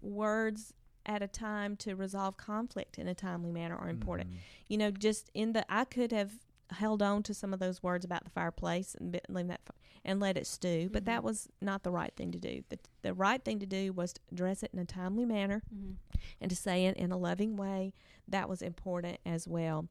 words 0.05 0.73
at 1.05 1.21
a 1.21 1.27
time 1.27 1.75
to 1.77 1.95
resolve 1.95 2.37
conflict 2.37 2.97
in 2.97 3.07
a 3.07 3.13
timely 3.13 3.51
manner 3.51 3.75
are 3.75 3.89
important. 3.89 4.29
Mm-hmm. 4.29 4.39
You 4.69 4.77
know, 4.77 4.91
just 4.91 5.29
in 5.33 5.53
the 5.53 5.65
I 5.69 5.85
could 5.85 6.11
have 6.11 6.31
held 6.71 7.01
on 7.01 7.21
to 7.23 7.33
some 7.33 7.53
of 7.53 7.59
those 7.59 7.83
words 7.83 8.05
about 8.05 8.23
the 8.23 8.31
fireplace 8.31 8.95
and 8.99 9.19
leave 9.29 9.47
that 9.47 9.61
and 10.03 10.19
let 10.19 10.37
it 10.37 10.45
stew, 10.45 10.89
but 10.91 11.03
mm-hmm. 11.03 11.11
that 11.11 11.23
was 11.23 11.47
not 11.61 11.83
the 11.83 11.91
right 11.91 12.13
thing 12.15 12.31
to 12.31 12.39
do. 12.39 12.63
The 12.69 12.79
the 13.01 13.13
right 13.13 13.43
thing 13.43 13.59
to 13.59 13.65
do 13.65 13.93
was 13.93 14.13
to 14.13 14.21
address 14.31 14.63
it 14.63 14.71
in 14.73 14.79
a 14.79 14.85
timely 14.85 15.25
manner 15.25 15.61
mm-hmm. 15.73 15.93
and 16.41 16.49
to 16.49 16.55
say 16.55 16.85
it 16.85 16.97
in 16.97 17.11
a 17.11 17.17
loving 17.17 17.55
way. 17.55 17.93
That 18.27 18.49
was 18.49 18.61
important 18.61 19.19
as 19.25 19.47
well. 19.47 19.87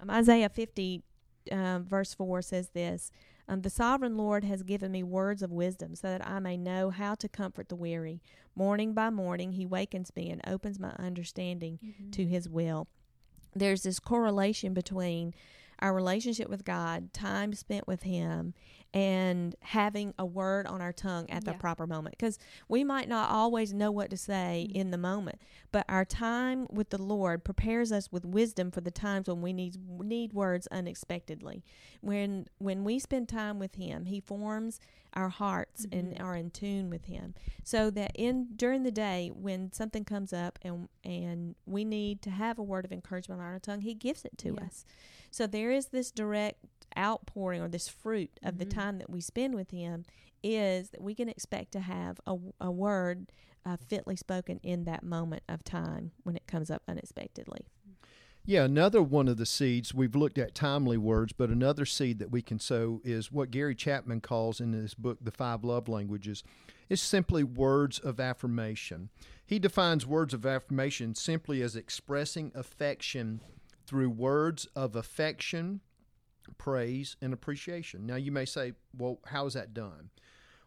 Um, 0.00 0.10
Isaiah 0.10 0.48
50 0.48 1.02
um, 1.52 1.84
verse 1.84 2.12
4 2.14 2.42
says 2.42 2.70
this 2.70 3.10
um, 3.48 3.62
The 3.62 3.70
sovereign 3.70 4.16
Lord 4.16 4.44
has 4.44 4.62
given 4.62 4.92
me 4.92 5.02
words 5.02 5.42
of 5.42 5.52
wisdom 5.52 5.94
so 5.94 6.08
that 6.08 6.26
I 6.26 6.38
may 6.40 6.56
know 6.56 6.90
how 6.90 7.14
to 7.16 7.28
comfort 7.28 7.68
the 7.68 7.76
weary. 7.76 8.20
Morning 8.54 8.92
by 8.92 9.10
morning, 9.10 9.52
he 9.52 9.66
wakens 9.66 10.10
me 10.16 10.30
and 10.30 10.40
opens 10.46 10.78
my 10.78 10.92
understanding 10.98 11.78
mm-hmm. 11.84 12.10
to 12.10 12.26
his 12.26 12.48
will. 12.48 12.88
There's 13.54 13.82
this 13.82 13.98
correlation 13.98 14.74
between 14.74 15.34
our 15.78 15.92
relationship 15.92 16.48
with 16.48 16.64
God, 16.64 17.12
time 17.12 17.52
spent 17.52 17.86
with 17.86 18.02
Him, 18.02 18.54
and 18.96 19.54
having 19.60 20.14
a 20.18 20.24
word 20.24 20.66
on 20.66 20.80
our 20.80 20.92
tongue 20.92 21.28
at 21.28 21.44
the 21.44 21.50
Yeah. 21.50 21.58
proper 21.58 21.86
moment. 21.86 22.16
Because 22.16 22.38
we 22.66 22.82
might 22.82 23.10
not 23.10 23.28
always 23.28 23.74
know 23.74 23.90
what 23.90 24.08
to 24.08 24.16
say 24.16 24.66
Mhm. 24.70 24.74
in 24.74 24.90
the 24.90 24.96
moment, 24.96 25.38
but 25.70 25.84
our 25.86 26.06
time 26.06 26.66
with 26.70 26.88
the 26.88 27.02
Lord 27.02 27.44
prepares 27.44 27.92
us 27.92 28.10
with 28.10 28.24
wisdom 28.24 28.70
for 28.70 28.80
the 28.80 28.90
times 28.90 29.28
when 29.28 29.42
we 29.42 29.52
need 29.52 29.76
need 29.86 30.32
words 30.32 30.66
unexpectedly. 30.68 31.62
When 32.00 32.46
when 32.56 32.84
we 32.84 32.98
spend 32.98 33.28
time 33.28 33.58
with 33.58 33.74
Him, 33.74 34.06
He 34.06 34.18
forms 34.18 34.80
our 35.12 35.28
hearts 35.28 35.86
and 35.92 36.14
Mhm. 36.14 36.20
are 36.20 36.34
in 36.36 36.50
tune 36.50 36.88
with 36.88 37.04
Him, 37.04 37.34
so 37.64 37.90
that 37.90 38.12
in 38.14 38.56
during 38.56 38.82
the 38.82 38.90
day 38.90 39.30
when 39.30 39.72
something 39.72 40.06
comes 40.06 40.32
up 40.32 40.58
and 40.62 40.88
and 41.04 41.54
we 41.66 41.84
need 41.84 42.22
to 42.22 42.30
have 42.30 42.58
a 42.58 42.62
word 42.62 42.86
of 42.86 42.92
encouragement 42.92 43.42
on 43.42 43.46
our 43.46 43.58
tongue, 43.58 43.82
He 43.82 43.92
gives 43.92 44.24
it 44.24 44.38
to 44.38 44.54
Yeah. 44.54 44.64
us. 44.64 44.86
So 45.30 45.46
there 45.46 45.70
is 45.70 45.88
this 45.88 46.10
direct 46.10 46.64
outpouring 46.96 47.60
or 47.60 47.68
this 47.68 47.88
fruit 47.88 48.38
of 48.42 48.58
the 48.58 48.66
Mhm. 48.66 48.70
time 48.70 48.98
that 48.98 49.10
we 49.10 49.20
spend 49.20 49.54
with 49.54 49.70
Him 49.70 50.04
is 50.42 50.90
that 50.90 51.02
we 51.02 51.14
can 51.14 51.28
expect 51.28 51.72
to 51.72 51.80
have 51.80 52.20
a, 52.26 52.36
a 52.60 52.70
word 52.70 53.32
uh, 53.64 53.76
fitly 53.76 54.14
spoken 54.14 54.60
in 54.62 54.84
that 54.84 55.02
moment 55.02 55.42
of 55.48 55.64
time 55.64 56.12
when 56.22 56.36
it 56.36 56.46
comes 56.46 56.70
up 56.70 56.82
unexpectedly. 56.86 57.66
Yeah, 58.44 58.62
another 58.62 59.02
one 59.02 59.26
of 59.26 59.38
the 59.38 59.46
seeds 59.46 59.92
we've 59.92 60.14
looked 60.14 60.38
at 60.38 60.54
timely 60.54 60.96
words, 60.96 61.32
but 61.32 61.50
another 61.50 61.84
seed 61.84 62.20
that 62.20 62.30
we 62.30 62.42
can 62.42 62.60
sow 62.60 63.00
is 63.02 63.32
what 63.32 63.50
Gary 63.50 63.74
Chapman 63.74 64.20
calls 64.20 64.60
in 64.60 64.72
his 64.72 64.94
book, 64.94 65.18
The 65.20 65.32
Five 65.32 65.64
Love 65.64 65.88
Languages, 65.88 66.44
is 66.88 67.02
simply 67.02 67.42
words 67.42 67.98
of 67.98 68.20
affirmation. 68.20 69.10
He 69.44 69.58
defines 69.58 70.06
words 70.06 70.32
of 70.32 70.46
affirmation 70.46 71.16
simply 71.16 71.60
as 71.60 71.74
expressing 71.74 72.52
affection 72.54 73.40
through 73.84 74.10
words 74.10 74.66
of 74.76 74.94
affection, 74.94 75.80
praise, 76.52 77.16
and 77.20 77.32
appreciation. 77.32 78.06
Now, 78.06 78.16
you 78.16 78.32
may 78.32 78.44
say, 78.44 78.72
well, 78.96 79.20
how 79.26 79.46
is 79.46 79.54
that 79.54 79.74
done? 79.74 80.10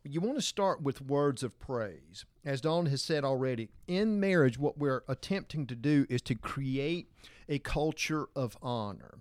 You 0.03 0.21
want 0.21 0.37
to 0.37 0.41
start 0.41 0.81
with 0.81 1.01
words 1.01 1.43
of 1.43 1.59
praise. 1.59 2.25
As 2.45 2.61
Dawn 2.61 2.85
has 2.85 3.01
said 3.01 3.25
already, 3.25 3.69
in 3.87 4.19
marriage, 4.19 4.57
what 4.57 4.77
we're 4.77 5.03
attempting 5.07 5.67
to 5.67 5.75
do 5.75 6.05
is 6.09 6.21
to 6.23 6.35
create 6.35 7.11
a 7.49 7.59
culture 7.59 8.27
of 8.35 8.57
honor. 8.61 9.19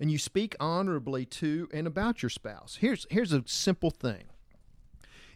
And 0.00 0.10
you 0.10 0.18
speak 0.18 0.56
honorably 0.58 1.26
to 1.26 1.68
and 1.72 1.86
about 1.86 2.22
your 2.22 2.30
spouse. 2.30 2.78
Here's, 2.80 3.06
here's 3.10 3.32
a 3.32 3.42
simple 3.46 3.90
thing 3.90 4.24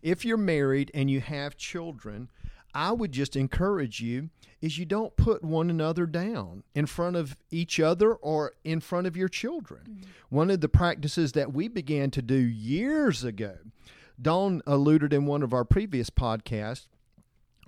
if 0.02 0.24
you're 0.24 0.38
married 0.38 0.90
and 0.94 1.10
you 1.10 1.20
have 1.20 1.56
children, 1.56 2.30
I 2.74 2.92
would 2.92 3.12
just 3.12 3.36
encourage 3.36 4.00
you 4.00 4.30
is 4.60 4.78
you 4.78 4.84
don't 4.84 5.16
put 5.16 5.42
one 5.42 5.70
another 5.70 6.06
down 6.06 6.62
in 6.74 6.86
front 6.86 7.16
of 7.16 7.36
each 7.50 7.80
other 7.80 8.14
or 8.14 8.52
in 8.64 8.80
front 8.80 9.06
of 9.06 9.16
your 9.16 9.28
children. 9.28 9.82
Mm-hmm. 9.82 10.10
One 10.28 10.50
of 10.50 10.60
the 10.60 10.68
practices 10.68 11.32
that 11.32 11.52
we 11.52 11.68
began 11.68 12.10
to 12.12 12.22
do 12.22 12.34
years 12.34 13.24
ago, 13.24 13.56
Dawn 14.20 14.62
alluded 14.66 15.12
in 15.12 15.26
one 15.26 15.42
of 15.42 15.52
our 15.52 15.64
previous 15.64 16.10
podcasts, 16.10 16.86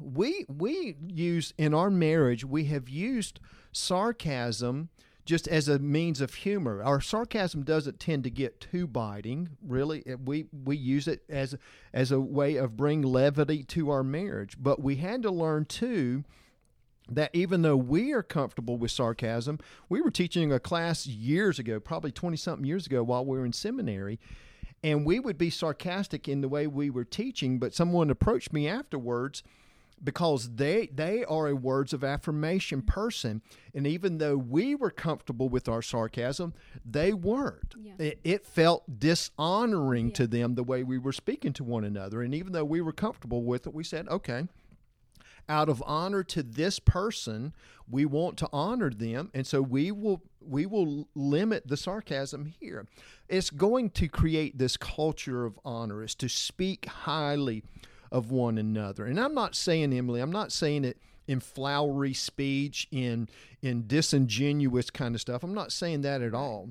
we 0.01 0.45
we 0.49 0.97
use 1.07 1.55
in 1.57 1.75
our 1.75 1.91
marriage 1.91 2.45
we 2.45 2.65
have 2.65 2.89
used 2.89 3.39
sarcasm 3.71 4.89
just 5.25 5.47
as 5.49 5.69
a 5.69 5.79
means 5.79 6.21
of 6.21 6.35
humor. 6.35 6.83
Our 6.83 7.01
sarcasm 7.01 7.63
doesn't 7.63 8.01
tend 8.01 8.25
to 8.25 8.31
get 8.31 8.61
too 8.61 8.87
biting, 8.87 9.51
really. 9.63 10.05
We 10.25 10.47
we 10.53 10.77
use 10.77 11.07
it 11.09 11.23
as 11.29 11.57
as 11.93 12.11
a 12.11 12.21
way 12.21 12.57
of 12.57 12.77
bring 12.77 13.03
levity 13.03 13.63
to 13.65 13.91
our 13.91 14.03
marriage. 14.03 14.57
But 14.59 14.83
we 14.83 14.97
had 14.97 15.23
to 15.23 15.31
learn 15.31 15.67
too 15.67 16.25
that 17.09 17.31
even 17.33 17.63
though 17.63 17.77
we 17.77 18.13
are 18.13 18.23
comfortable 18.23 18.77
with 18.77 18.91
sarcasm, 18.91 19.59
we 19.89 20.01
were 20.01 20.11
teaching 20.11 20.53
a 20.53 20.61
class 20.61 21.07
years 21.07 21.59
ago, 21.59 21.81
probably 21.81 22.13
20 22.13 22.37
something 22.37 22.67
years 22.67 22.87
ago 22.87 23.03
while 23.03 23.25
we 23.25 23.39
were 23.39 23.45
in 23.45 23.53
seminary, 23.53 24.21
and 24.85 25.05
we 25.05 25.19
would 25.19 25.37
be 25.37 25.51
sarcastic 25.51 26.29
in 26.29 26.41
the 26.41 26.49
way 26.49 26.67
we 26.67 26.91
were 26.91 27.05
teaching, 27.05 27.59
but 27.59 27.75
someone 27.75 28.11
approached 28.11 28.53
me 28.53 28.69
afterwards 28.69 29.43
because 30.05 30.55
they 30.57 30.89
they 30.93 31.25
are 31.25 31.49
a 31.49 31.55
words 31.55 31.93
of 31.93 32.03
affirmation 32.03 32.83
person 32.83 33.41
and 33.75 33.87
even 33.87 34.19
though 34.19 34.37
we 34.37 34.75
were 34.75 34.91
comfortable 34.91 35.49
with 35.49 35.69
our 35.69 35.83
sarcasm 35.83 36.53
they 36.85 37.13
weren't 37.13 37.75
Yeah. 37.81 37.93
it, 37.99 38.21
it 38.25 38.47
felt 38.47 38.99
dishonoring 38.99 40.09
Yeah. 40.09 40.15
to 40.15 40.27
them 40.27 40.55
the 40.55 40.65
way 40.65 40.83
we 40.83 40.99
were 40.99 41.13
speaking 41.13 41.53
to 41.55 41.65
one 41.65 41.85
another 41.85 42.23
and 42.23 42.35
even 42.35 42.53
though 42.53 42.65
we 42.65 42.81
were 42.81 42.93
comfortable 42.93 43.43
with 43.45 43.67
it 43.67 43.75
we 43.75 43.85
said 43.85 44.09
okay 44.09 44.47
out 45.49 45.69
of 45.69 45.83
honor 45.87 46.23
to 46.23 46.43
this 46.43 46.79
person 46.79 47.53
we 47.91 48.05
want 48.05 48.37
to 48.39 48.49
honor 48.53 48.91
them 48.91 49.31
and 49.35 49.47
so 49.47 49.61
we 49.61 49.91
will 49.91 50.23
we 50.41 50.67
will 50.67 51.09
limit 51.15 51.67
the 51.67 51.77
sarcasm 51.77 52.47
here 52.61 52.87
it's 53.29 53.51
going 53.51 53.91
to 53.91 54.09
create 54.09 54.57
this 54.59 54.77
culture 54.77 55.45
of 55.45 55.59
honor 55.65 56.03
is 56.03 56.15
to 56.15 56.29
speak 56.29 56.87
highly 56.87 57.63
of 58.13 58.31
one 58.31 58.59
another. 58.59 59.07
And 59.07 59.19
i'm 59.19 59.35
not 59.35 59.57
saying 59.57 59.93
emily 59.93 60.21
i'm 60.21 60.31
not 60.31 60.53
saying 60.53 60.85
it 60.85 60.99
in 61.27 61.41
flowery 61.41 62.15
speech 62.15 62.89
in 62.91 63.29
in 63.63 63.87
disingenuous 63.87 64.91
kind 64.91 65.15
of 65.15 65.21
stuff. 65.21 65.43
I'm 65.43 65.55
not 65.55 65.73
saying 65.73 66.03
that 66.03 66.23
at 66.23 66.35
all. 66.35 66.71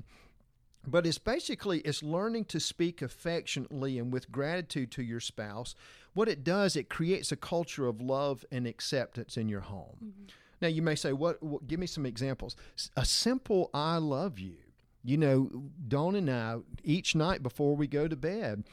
But 0.86 1.06
it's 1.06 1.18
basically 1.18 1.78
it's 1.80 2.02
learning 2.02 2.46
to 2.46 2.60
speak 2.60 3.02
affectionately 3.02 3.98
and 3.98 4.12
with 4.12 4.32
gratitude 4.32 4.90
to 4.92 5.02
your 5.02 5.20
spouse. 5.20 5.74
What 6.14 6.28
it 6.28 6.42
does 6.44 6.76
it 6.76 6.88
creates 6.88 7.32
a 7.32 7.36
culture 7.36 7.86
of 7.86 8.00
love 8.00 8.44
and 8.50 8.66
acceptance 8.66 9.36
in 9.36 9.48
your 9.48 9.60
home. 9.60 9.96
Mm-hmm. 10.04 10.24
Now 10.60 10.68
you 10.68 10.82
may 10.82 10.94
say 10.94 11.12
what, 11.12 11.42
what 11.42 11.66
give 11.66 11.80
me 11.80 11.86
some 11.86 12.06
examples. 12.06 12.56
A 12.96 13.04
simple 13.04 13.70
i 13.72 13.96
love 13.96 14.38
you. 14.38 14.56
You 15.04 15.16
know 15.16 15.50
dawn 15.88 16.14
and 16.14 16.30
i 16.30 16.56
each 16.84 17.14
night 17.14 17.42
before 17.42 17.74
we 17.74 17.86
go 17.86 18.06
to 18.06 18.16
bed 18.16 18.64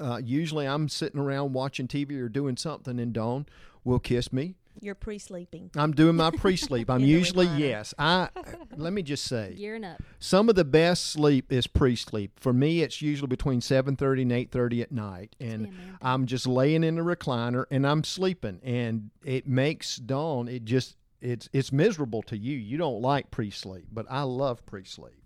uh, 0.00 0.20
usually 0.22 0.66
i'm 0.66 0.88
sitting 0.88 1.20
around 1.20 1.52
watching 1.52 1.86
tv 1.88 2.18
or 2.20 2.28
doing 2.28 2.56
something 2.56 2.98
and 2.98 3.12
dawn 3.12 3.46
will 3.84 3.98
kiss 3.98 4.32
me 4.32 4.54
You're 4.80 4.94
pre-sleeping. 4.94 5.70
i'm 5.76 5.92
doing 5.92 6.16
my 6.16 6.30
pre-sleep 6.36 6.90
i'm 6.90 7.00
usually 7.04 7.46
yes 7.56 7.94
i 7.98 8.28
let 8.76 8.92
me 8.92 9.02
just 9.02 9.24
say 9.24 9.54
Gearing 9.56 9.84
up. 9.84 10.00
some 10.18 10.48
of 10.48 10.54
the 10.54 10.64
best 10.64 11.06
sleep 11.06 11.52
is 11.52 11.66
pre-sleep. 11.66 12.38
For 12.38 12.52
me, 12.52 12.82
it's 12.82 13.02
usually 13.02 13.26
between 13.28 13.60
7:30 13.60 14.22
and 14.22 14.30
8:30 14.32 14.82
at 14.82 14.92
night, 14.92 15.34
and 15.40 15.62
me 15.62 15.68
a 15.68 15.72
man 15.72 15.80
thing. 15.86 15.98
I'm 16.02 16.26
just 16.26 16.46
laying 16.46 16.84
in 16.84 16.94
the 16.96 17.02
recliner 17.02 17.64
and 17.70 17.84
I'm 17.86 18.04
sleeping, 18.04 18.60
and 18.62 19.10
it 19.24 19.48
makes 19.48 19.96
dawn. 19.96 20.46
It 20.48 20.64
just 20.64 20.96
it's 21.20 21.48
it's 21.52 21.72
miserable 21.72 22.22
to 22.24 22.36
you. 22.38 22.56
You 22.56 22.76
don't 22.78 23.00
like 23.02 23.30
pre-sleep, 23.32 23.86
but 23.90 24.06
I 24.08 24.22
love 24.22 24.64
pre-sleep. 24.66 25.20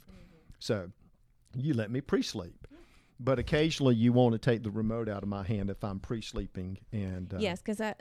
So 0.58 0.90
you 1.54 1.74
let 1.74 1.90
me 1.90 2.00
pre-sleep, 2.00 2.66
but 3.24 3.38
occasionally 3.38 3.94
you 3.94 4.12
want 4.12 4.32
to 4.32 4.38
take 4.38 4.62
the 4.62 4.70
remote 4.70 5.08
out 5.08 5.22
of 5.22 5.28
my 5.28 5.44
hand 5.44 5.70
if 5.70 5.82
I'm 5.84 6.00
pre-sleeping, 6.00 6.78
and 6.92 7.32
uh, 7.32 7.38
Yes, 7.38 7.60
because 7.60 7.80
I, 7.80 7.94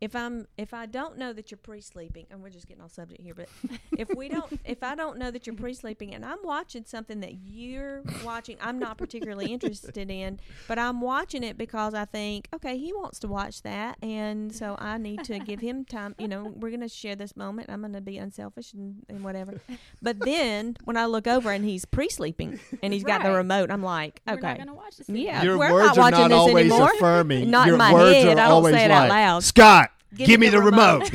if 0.00 0.16
I'm, 0.16 0.46
if 0.56 0.72
I 0.72 0.86
don't 0.86 1.18
know 1.18 1.32
that 1.32 1.50
you're 1.50 1.58
pre-sleeping, 1.58 2.26
and 2.30 2.42
we're 2.42 2.50
just 2.50 2.66
getting 2.66 2.82
off 2.82 2.92
subject 2.92 3.20
here, 3.22 3.34
but 3.34 3.48
if 3.98 4.08
we 4.16 4.28
don't, 4.28 4.60
if 4.64 4.82
I 4.82 4.94
don't 4.94 5.18
know 5.18 5.30
that 5.30 5.46
you're 5.46 5.56
pre-sleeping, 5.56 6.14
and 6.14 6.24
I'm 6.24 6.38
watching 6.42 6.84
something 6.86 7.20
that 7.20 7.34
you're 7.44 8.02
watching, 8.24 8.56
I'm 8.60 8.78
not 8.78 8.96
particularly 8.96 9.52
interested 9.52 10.10
in, 10.10 10.40
but 10.68 10.78
I'm 10.78 11.00
watching 11.00 11.42
it 11.44 11.58
because 11.58 11.94
I 11.94 12.06
think, 12.06 12.48
okay, 12.54 12.78
he 12.78 12.92
wants 12.92 13.18
to 13.20 13.28
watch 13.28 13.62
that, 13.62 13.98
and 14.02 14.54
so 14.54 14.76
I 14.78 14.96
need 14.98 15.24
to 15.24 15.38
give 15.38 15.60
him 15.60 15.84
time. 15.84 16.14
You 16.18 16.28
know, 16.28 16.44
we're 16.56 16.70
gonna 16.70 16.88
share 16.88 17.16
this 17.16 17.36
moment. 17.36 17.68
I'm 17.70 17.82
gonna 17.82 18.00
be 18.00 18.16
unselfish 18.18 18.72
and, 18.72 19.04
and 19.08 19.22
whatever. 19.22 19.60
But 20.02 20.20
then 20.20 20.76
when 20.84 20.96
I 20.96 21.06
look 21.06 21.26
over 21.26 21.50
and 21.50 21.64
he's 21.64 21.84
pre-sleeping 21.84 22.58
and 22.82 22.92
he's 22.92 23.04
got 23.04 23.22
the 23.22 23.30
remote, 23.30 23.70
I'm 23.70 23.82
like, 23.82 24.22
We're 24.26 24.34
okay. 24.34 24.48
not 24.48 24.58
gonna 24.58 24.74
watch 24.74 24.96
this. 24.96 25.08
Yeah. 25.08 25.40
again. 25.40 25.44
Your 25.44 25.58
we're 25.58 25.72
words 25.72 25.96
not 25.96 25.98
are 25.98 26.00
watching 26.00 26.18
not 26.20 26.28
this 26.28 26.38
always 26.38 26.72
anymore. 26.72 26.90
affirming. 26.94 27.50
Not 27.50 27.68
in 27.68 27.76
my 27.76 27.92
words 27.92 28.16
head. 28.16 28.26
are 28.26 28.30
I 28.30 28.34
don't 28.34 28.52
always 28.52 28.74
say 28.74 28.84
it 28.86 28.90
out 28.90 29.08
like, 29.08 29.10
loud. 29.10 29.44
Scott, 29.44 29.89
Give 30.14 30.26
give, 30.26 30.40
me 30.40 30.46
me 30.46 30.50
the 30.50 30.58
the 30.58 30.62
remote. 30.62 31.10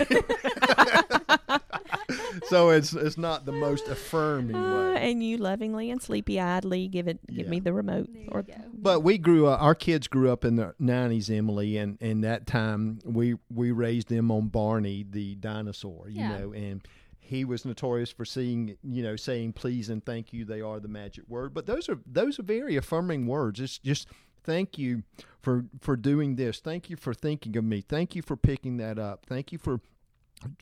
so 2.50 2.70
it's 2.70 2.94
it's 2.94 3.18
not 3.18 3.46
the 3.46 3.52
most 3.52 3.88
affirming 3.88 4.56
Uh, 4.56 4.94
way. 4.94 5.10
and 5.12 5.24
you 5.24 5.38
lovingly 5.38 5.90
and 5.90 6.02
sleepy 6.02 6.36
eyedly 6.36 6.90
give 6.90 7.08
it 7.08 7.20
give 7.34 7.48
me 7.48 7.60
the 7.60 7.74
remote 7.74 8.10
or. 8.30 8.44
But 8.74 9.02
we 9.02 9.18
grew 9.18 9.48
up. 9.48 9.62
Our 9.62 9.76
kids 9.76 10.08
grew 10.08 10.32
up 10.32 10.46
in 10.46 10.56
the 10.58 10.76
'90s, 10.82 11.30
Emily, 11.36 11.78
and 11.78 11.98
and 12.02 12.24
that 12.24 12.46
time 12.48 13.00
we 13.04 13.36
we 13.54 13.72
raised 13.72 14.10
them 14.10 14.32
on 14.32 14.48
Barney 14.50 15.06
the 15.10 15.36
dinosaur. 15.36 16.08
You 16.10 16.22
Yeah. 16.22 16.38
know, 16.38 16.54
and 16.54 16.86
he 17.20 17.44
was 17.44 17.66
notorious 17.66 18.12
for 18.12 18.26
seeing 18.26 18.78
you 18.84 19.02
know 19.04 19.16
saying 19.16 19.54
please 19.54 19.90
and 19.90 20.06
thank 20.06 20.32
you. 20.34 20.46
They 20.46 20.62
are 20.62 20.80
the 20.80 20.88
magic 20.88 21.26
word. 21.28 21.54
But 21.54 21.66
those 21.66 21.90
are 21.90 22.00
those 22.06 22.40
are 22.40 22.44
very 22.44 22.76
affirming 22.76 23.26
words. 23.28 23.60
It's 23.60 23.80
just 23.80 24.08
thank 24.46 24.78
you 24.78 25.04
for 25.42 25.66
for 25.80 25.96
doing 25.96 26.36
this. 26.36 26.60
Thank 26.60 26.90
you 26.90 26.96
for 26.96 27.14
thinking 27.14 27.56
of 27.58 27.64
me. 27.64 27.82
Thank 27.82 28.16
you 28.16 28.22
for 28.22 28.36
picking 28.36 28.78
that 28.78 28.98
up. 28.98 29.26
Thank 29.26 29.52
you 29.52 29.58
for 29.58 29.80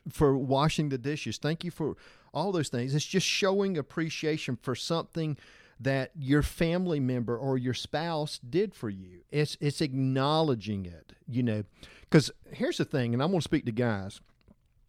for 0.09 0.37
washing 0.37 0.89
the 0.89 0.97
dishes. 0.97 1.37
Thank 1.37 1.63
you 1.63 1.71
for 1.71 1.95
all 2.33 2.51
those 2.51 2.69
things. 2.69 2.95
It's 2.95 3.05
just 3.05 3.27
showing 3.27 3.77
appreciation 3.77 4.57
for 4.61 4.75
something 4.75 5.37
that 5.79 6.11
your 6.15 6.41
family 6.41 6.99
member 6.99 7.37
or 7.37 7.57
your 7.57 7.73
spouse 7.73 8.39
did 8.39 8.73
for 8.73 8.89
you. 8.89 9.21
It's 9.31 9.57
it's 9.59 9.81
acknowledging 9.81 10.85
it, 10.85 11.13
you 11.27 11.43
know. 11.43 11.63
Cuz 12.09 12.31
here's 12.51 12.77
the 12.77 12.85
thing 12.85 13.13
and 13.13 13.21
I'm 13.21 13.29
going 13.29 13.41
to 13.41 13.43
speak 13.43 13.65
to 13.65 13.71
guys. 13.71 14.21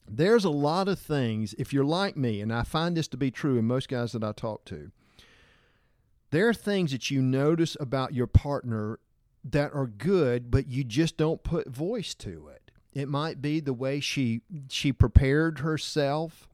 There's 0.06 0.44
a 0.44 0.50
lot 0.50 0.88
of 0.88 0.98
things 0.98 1.54
if 1.58 1.72
you're 1.72 1.84
like 1.84 2.16
me 2.16 2.40
and 2.40 2.52
I 2.52 2.62
find 2.62 2.96
this 2.96 3.08
to 3.08 3.16
be 3.16 3.30
true 3.30 3.58
in 3.58 3.64
most 3.64 3.88
guys 3.88 4.12
that 4.12 4.22
I 4.22 4.32
talk 4.32 4.64
to. 4.66 4.90
There 6.34 6.48
are 6.48 6.54
things 6.54 6.90
that 6.90 7.12
you 7.12 7.22
notice 7.22 7.76
about 7.78 8.12
your 8.12 8.26
partner 8.26 8.98
that 9.44 9.72
are 9.72 9.86
good, 9.86 10.50
but 10.50 10.66
you 10.66 10.82
just 10.82 11.16
don't 11.16 11.44
put 11.44 11.68
voice 11.68 12.12
to 12.14 12.48
it. 12.48 12.72
It 12.92 13.08
might 13.08 13.40
be 13.40 13.60
the 13.60 13.72
way 13.72 14.00
she 14.00 14.40
she 14.68 14.92
prepared 14.92 15.60
herself 15.60 16.48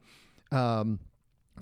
um, 0.51 0.99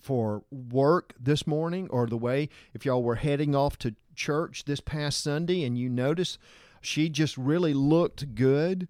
for 0.02 0.44
work 0.52 1.14
this 1.18 1.48
morning, 1.48 1.88
or 1.92 2.08
the 2.08 2.18
way 2.18 2.50
if 2.74 2.86
y'all 2.86 3.04
were 3.04 3.16
heading 3.16 3.56
off 3.56 3.78
to 3.80 3.96
church 4.16 4.66
this 4.66 4.82
past 4.82 5.24
Sunday, 5.24 5.64
and 5.64 5.78
you 5.78 5.88
notice 5.88 6.38
she 6.82 7.08
just 7.08 7.38
really 7.38 7.74
looked 7.74 8.36
good, 8.36 8.90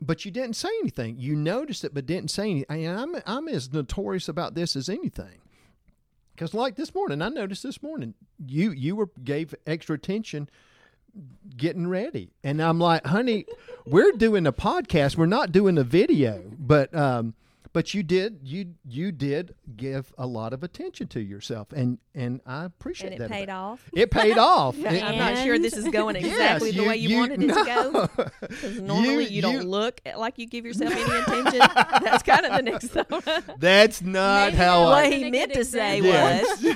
but 0.00 0.24
you 0.24 0.30
didn't 0.30 0.56
say 0.56 0.70
anything. 0.80 1.16
You 1.18 1.36
noticed 1.36 1.84
it, 1.84 1.92
but 1.92 2.06
didn't 2.06 2.30
say 2.30 2.50
anything. 2.50 2.86
And 2.86 2.98
I'm 2.98 3.16
I'm 3.26 3.48
as 3.48 3.70
notorious 3.70 4.28
about 4.28 4.54
this 4.54 4.76
as 4.76 4.88
anything. 4.88 5.40
Because 6.42 6.54
like 6.54 6.74
this 6.74 6.92
morning, 6.92 7.22
I 7.22 7.28
noticed 7.28 7.62
this 7.62 7.80
morning 7.84 8.14
you 8.44 8.72
you 8.72 8.96
were 8.96 9.10
gave 9.22 9.54
extra 9.64 9.94
attention 9.94 10.50
getting 11.56 11.86
ready, 11.86 12.32
and 12.42 12.60
I'm 12.60 12.80
like, 12.80 13.06
honey, 13.06 13.46
we're 13.86 14.10
doing 14.10 14.48
a 14.48 14.52
podcast. 14.52 15.16
We're 15.16 15.26
not 15.26 15.52
doing 15.52 15.78
a 15.78 15.84
video, 15.84 16.42
but 16.58 16.92
um, 16.96 17.34
but 17.72 17.94
you 17.94 18.02
did 18.02 18.40
you 18.42 18.74
you 18.86 19.12
did 19.12 19.54
give 19.76 20.12
a 20.18 20.26
lot 20.26 20.52
of 20.52 20.62
attention 20.62 21.06
to 21.08 21.20
yourself, 21.20 21.72
and 21.72 21.98
and 22.14 22.40
I 22.46 22.64
appreciate 22.64 23.12
and 23.12 23.14
it 23.16 23.18
that. 23.20 23.30
paid 23.30 23.44
about- 23.44 23.72
off. 23.72 23.90
It 23.94 24.10
paid 24.10 24.38
off. 24.38 24.76
Yeah, 24.82 24.92
It- 24.92 25.02
I'm 25.04 25.16
not 25.18 25.38
sure 25.44 25.58
this 25.58 25.74
is 25.76 25.88
going 25.88 26.16
exactly 26.24 26.70
Yes, 26.70 26.76
the 26.82 26.86
way 26.88 26.96
you, 26.96 27.16
wanted 27.16 27.42
it 27.42 27.48
to 27.48 27.64
go. 27.64 28.08
Because 28.40 28.80
normally 28.80 29.24
you, 29.24 29.36
You- 29.36 29.42
don't 29.42 29.54
you- 29.62 29.62
look 29.62 30.00
like 30.16 30.38
you 30.38 30.46
give 30.46 30.66
yourself 30.66 30.92
any 30.92 31.02
attention. 31.20 31.60
That's 32.02 32.22
kind 32.22 32.44
of 32.46 32.52
the 32.56 32.62
next 32.62 32.88
thought. 32.88 33.58
That's 33.58 34.02
not 34.02 34.46
Maybe 34.52 34.56
how 34.58 34.84
what 34.84 35.04
I. 35.04 35.10
He 35.10 35.30
meant 35.30 35.52
to 35.54 35.64
say 35.64 35.98
example. 35.98 36.72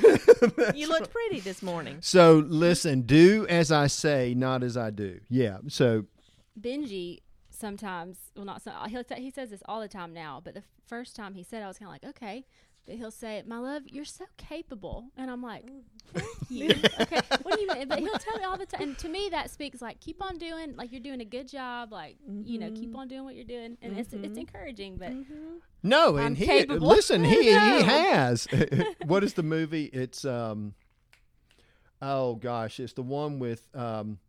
was, 0.64 0.74
"You 0.76 0.88
looked 0.88 1.10
pretty 1.10 1.40
this 1.40 1.62
morning." 1.62 1.98
So 2.00 2.42
listen, 2.46 3.02
do 3.02 3.46
as 3.48 3.70
I 3.70 3.86
say, 3.88 4.34
not 4.34 4.62
as 4.62 4.76
I 4.76 4.90
do. 4.90 5.20
Yeah. 5.28 5.58
So 5.68 6.06
Benji 6.58 7.20
sometimes, 7.56 8.18
well, 8.34 8.44
not 8.44 8.62
so. 8.62 8.72
He'll 8.88 9.04
say, 9.04 9.20
he 9.20 9.30
says 9.30 9.50
this 9.50 9.62
all 9.66 9.80
the 9.80 9.88
time 9.88 10.12
now, 10.12 10.40
but 10.44 10.54
the 10.54 10.62
first 10.86 11.16
time 11.16 11.34
he 11.34 11.42
said, 11.42 11.62
it, 11.62 11.64
I 11.64 11.68
was 11.68 11.78
kind 11.78 11.88
of 11.88 11.92
like, 11.92 12.16
okay. 12.16 12.44
But 12.86 12.94
he'll 12.94 13.10
say, 13.10 13.42
"My 13.44 13.58
love, 13.58 13.82
you're 13.86 14.04
so 14.04 14.26
capable," 14.36 15.06
and 15.16 15.28
I'm 15.28 15.42
like, 15.42 15.64
"Thank 16.14 16.28
you." 16.48 16.68
okay, 17.00 17.20
what 17.42 17.56
do 17.56 17.60
you 17.60 17.66
mean? 17.66 17.88
But 17.88 17.98
he'll 17.98 18.12
tell 18.12 18.38
me 18.38 18.44
all 18.44 18.56
the 18.56 18.64
time, 18.64 18.80
and 18.80 18.98
to 18.98 19.08
me, 19.08 19.28
that 19.32 19.50
speaks 19.50 19.82
like, 19.82 19.98
keep 19.98 20.22
on 20.22 20.38
doing, 20.38 20.76
like 20.76 20.92
you're 20.92 21.00
doing 21.00 21.20
a 21.20 21.24
good 21.24 21.48
job, 21.48 21.90
like 21.90 22.16
you 22.44 22.60
know, 22.60 22.70
keep 22.70 22.94
on 22.96 23.08
doing 23.08 23.24
what 23.24 23.34
you're 23.34 23.44
doing, 23.44 23.76
and 23.82 23.98
it's 23.98 24.12
it's 24.12 24.38
encouraging. 24.38 24.98
But 24.98 25.12
no, 25.82 26.16
I'm 26.16 26.26
and 26.26 26.38
he 26.38 26.46
capable. 26.46 26.86
listen. 26.86 27.24
He 27.24 27.42
he 27.42 27.52
has. 27.52 28.46
what 29.06 29.24
is 29.24 29.34
the 29.34 29.42
movie? 29.42 29.86
It's 29.86 30.24
um. 30.24 30.74
Oh 32.00 32.36
gosh, 32.36 32.78
it's 32.78 32.92
the 32.92 33.02
one 33.02 33.40
with 33.40 33.68
um. 33.74 34.20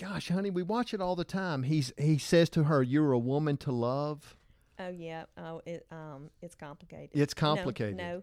Gosh, 0.00 0.28
honey, 0.28 0.50
we 0.50 0.62
watch 0.62 0.94
it 0.94 1.00
all 1.00 1.16
the 1.16 1.24
time. 1.24 1.62
He's 1.64 1.92
he 1.98 2.18
says 2.18 2.48
to 2.50 2.64
her, 2.64 2.82
"You're 2.82 3.12
a 3.12 3.18
woman 3.18 3.56
to 3.58 3.72
love." 3.72 4.36
Oh 4.78 4.88
yeah. 4.88 5.24
Oh, 5.36 5.60
it 5.66 5.86
um, 5.90 6.30
it's 6.40 6.54
complicated. 6.54 7.10
It's 7.12 7.34
complicated. 7.34 7.96
No. 7.96 8.22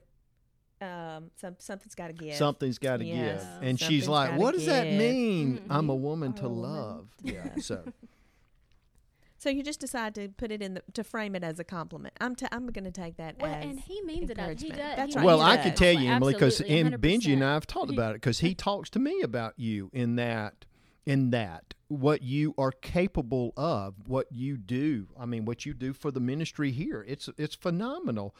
Um, 0.81 1.31
some 1.35 1.55
something's 1.59 1.93
got 1.95 2.07
to 2.07 2.13
give. 2.13 2.35
Something's 2.35 2.77
got 2.79 2.97
to 2.97 3.05
Yes. 3.05 3.43
give, 3.43 3.67
and 3.67 3.79
she's 3.79 4.07
like, 4.07 4.37
"What 4.39 4.53
does 4.55 4.65
that 4.65 4.85
give. 4.85 4.97
mean? 4.99 5.57
Mhm. 5.59 5.65
I'm 5.69 5.89
a 5.89 5.95
woman 5.95 6.33
to 6.33 6.45
a 6.45 6.47
love." 6.47 7.07
to 7.25 7.33
Yeah. 7.33 7.55
So 7.57 7.83
So 9.37 9.49
you 9.49 9.63
just 9.63 9.79
decide 9.79 10.15
to 10.15 10.27
put 10.29 10.51
it 10.51 10.61
in 10.61 10.73
the 10.75 10.83
to 10.93 11.03
frame 11.03 11.35
it 11.35 11.43
as 11.43 11.59
a 11.59 11.63
compliment. 11.63 12.13
I'm 12.19 12.35
t- 12.35 12.47
I'm 12.51 12.67
going 12.67 12.83
to 12.85 12.91
take 12.91 13.15
that 13.17 13.35
well, 13.39 13.53
as 13.53 13.63
and 13.63 13.79
he 13.79 14.01
means 14.01 14.29
it. 14.29 14.37
He 14.59 14.69
does. 14.69 14.77
That's 14.77 15.15
right, 15.15 15.23
well, 15.25 15.39
he 15.39 15.43
I 15.45 15.55
does. 15.57 15.65
can 15.65 15.75
tell 15.75 15.93
you, 15.93 16.09
Emily, 16.11 16.33
because 16.33 16.59
Absolutely, 16.59 16.97
Benji 16.97 17.33
and 17.33 17.43
I 17.43 17.53
have 17.53 17.67
talked 17.67 17.91
about 17.91 18.11
it 18.11 18.21
because 18.21 18.39
he 18.39 18.53
talks 18.67 18.89
to 18.91 18.99
me 18.99 19.21
about 19.21 19.53
you 19.57 19.89
in 19.93 20.15
that, 20.17 20.65
in 21.09 21.31
that 21.31 21.73
what 21.87 22.21
you 22.21 22.53
are 22.59 22.71
capable 22.71 23.51
of, 23.57 23.95
what 24.05 24.27
you 24.31 24.57
do. 24.57 25.07
I 25.19 25.25
mean, 25.25 25.43
what 25.43 25.65
you 25.65 25.73
do 25.73 25.91
for 25.91 26.11
the 26.11 26.19
ministry 26.19 26.71
here. 26.71 27.03
It's 27.07 27.27
it's 27.35 27.55
phenomenal. 27.55 28.35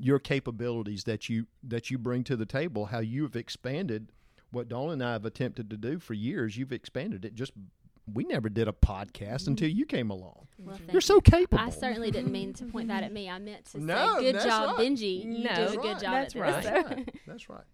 Your 0.00 0.18
capabilities 0.18 1.04
that 1.04 1.28
you 1.28 1.46
that 1.62 1.90
you 1.90 1.98
bring 1.98 2.24
to 2.24 2.34
the 2.36 2.46
table. 2.46 2.86
How 2.86 3.00
you 3.00 3.24
have 3.24 3.36
expanded 3.36 4.10
what 4.50 4.68
Dawn 4.68 4.90
and 4.90 5.04
I 5.04 5.12
have 5.12 5.26
attempted 5.26 5.68
to 5.68 5.76
do 5.76 5.98
for 5.98 6.14
years. 6.14 6.56
You've 6.56 6.72
expanded 6.72 7.26
it. 7.26 7.34
Just 7.34 7.52
we 8.12 8.24
never 8.24 8.48
did 8.48 8.68
a 8.68 8.72
podcast 8.72 9.46
until 9.46 9.68
you 9.68 9.84
came 9.84 10.10
along. 10.10 10.46
Well, 10.58 10.78
You're 10.92 11.00
so 11.02 11.20
capable. 11.20 11.62
I 11.62 11.70
certainly 11.70 12.10
didn't 12.10 12.32
mean 12.32 12.52
to 12.54 12.64
point 12.64 12.88
that 12.88 13.02
at 13.02 13.12
me. 13.12 13.28
I 13.28 13.38
meant 13.38 13.66
to 13.72 13.80
No, 13.84 14.16
say, 14.18 14.32
"Good 14.32 14.42
job, 14.42 14.78
right. 14.78 14.86
Benji. 14.86 15.24
You 15.24 15.44
No, 15.44 15.54
did 15.54 15.68
a 15.68 15.76
good 15.76 15.84
right. 15.84 16.00
job 16.00 16.12
That's 16.12 16.36
at 16.36 16.40
right. 16.40 16.62
this." 16.62 16.64
That's 16.64 16.88
right. 16.90 17.14
That's 17.26 17.48
right. 17.50 17.64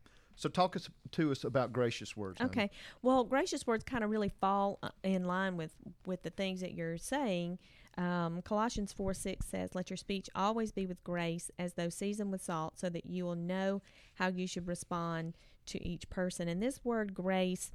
So 0.40 0.48
talk 0.48 0.74
us 0.74 0.88
to 1.12 1.30
us 1.30 1.44
about 1.44 1.70
gracious 1.70 2.16
words. 2.16 2.40
Okay. 2.40 2.70
Well, 3.02 3.24
gracious 3.24 3.66
words 3.66 3.84
kind 3.84 4.02
of 4.02 4.08
really 4.08 4.30
fall 4.40 4.78
uh, 4.82 4.88
in 5.02 5.24
line 5.24 5.58
with 5.58 5.72
with 6.06 6.22
the 6.22 6.30
things 6.30 6.62
that 6.62 6.72
you're 6.72 6.96
saying. 6.96 7.58
Um, 7.98 8.40
Colossians 8.40 8.90
4 8.94 9.12
6 9.12 9.46
says, 9.46 9.74
Let 9.74 9.90
your 9.90 9.98
speech 9.98 10.30
always 10.34 10.72
be 10.72 10.86
with 10.86 11.04
grace, 11.04 11.50
as 11.58 11.74
though 11.74 11.90
seasoned 11.90 12.32
with 12.32 12.42
salt, 12.42 12.78
so 12.78 12.88
that 12.88 13.04
you 13.04 13.26
will 13.26 13.36
know 13.36 13.82
how 14.14 14.28
you 14.28 14.46
should 14.46 14.66
respond 14.66 15.36
to 15.66 15.86
each 15.86 16.08
person. 16.08 16.48
And 16.48 16.62
this 16.62 16.80
word 16.82 17.12
grace 17.12 17.70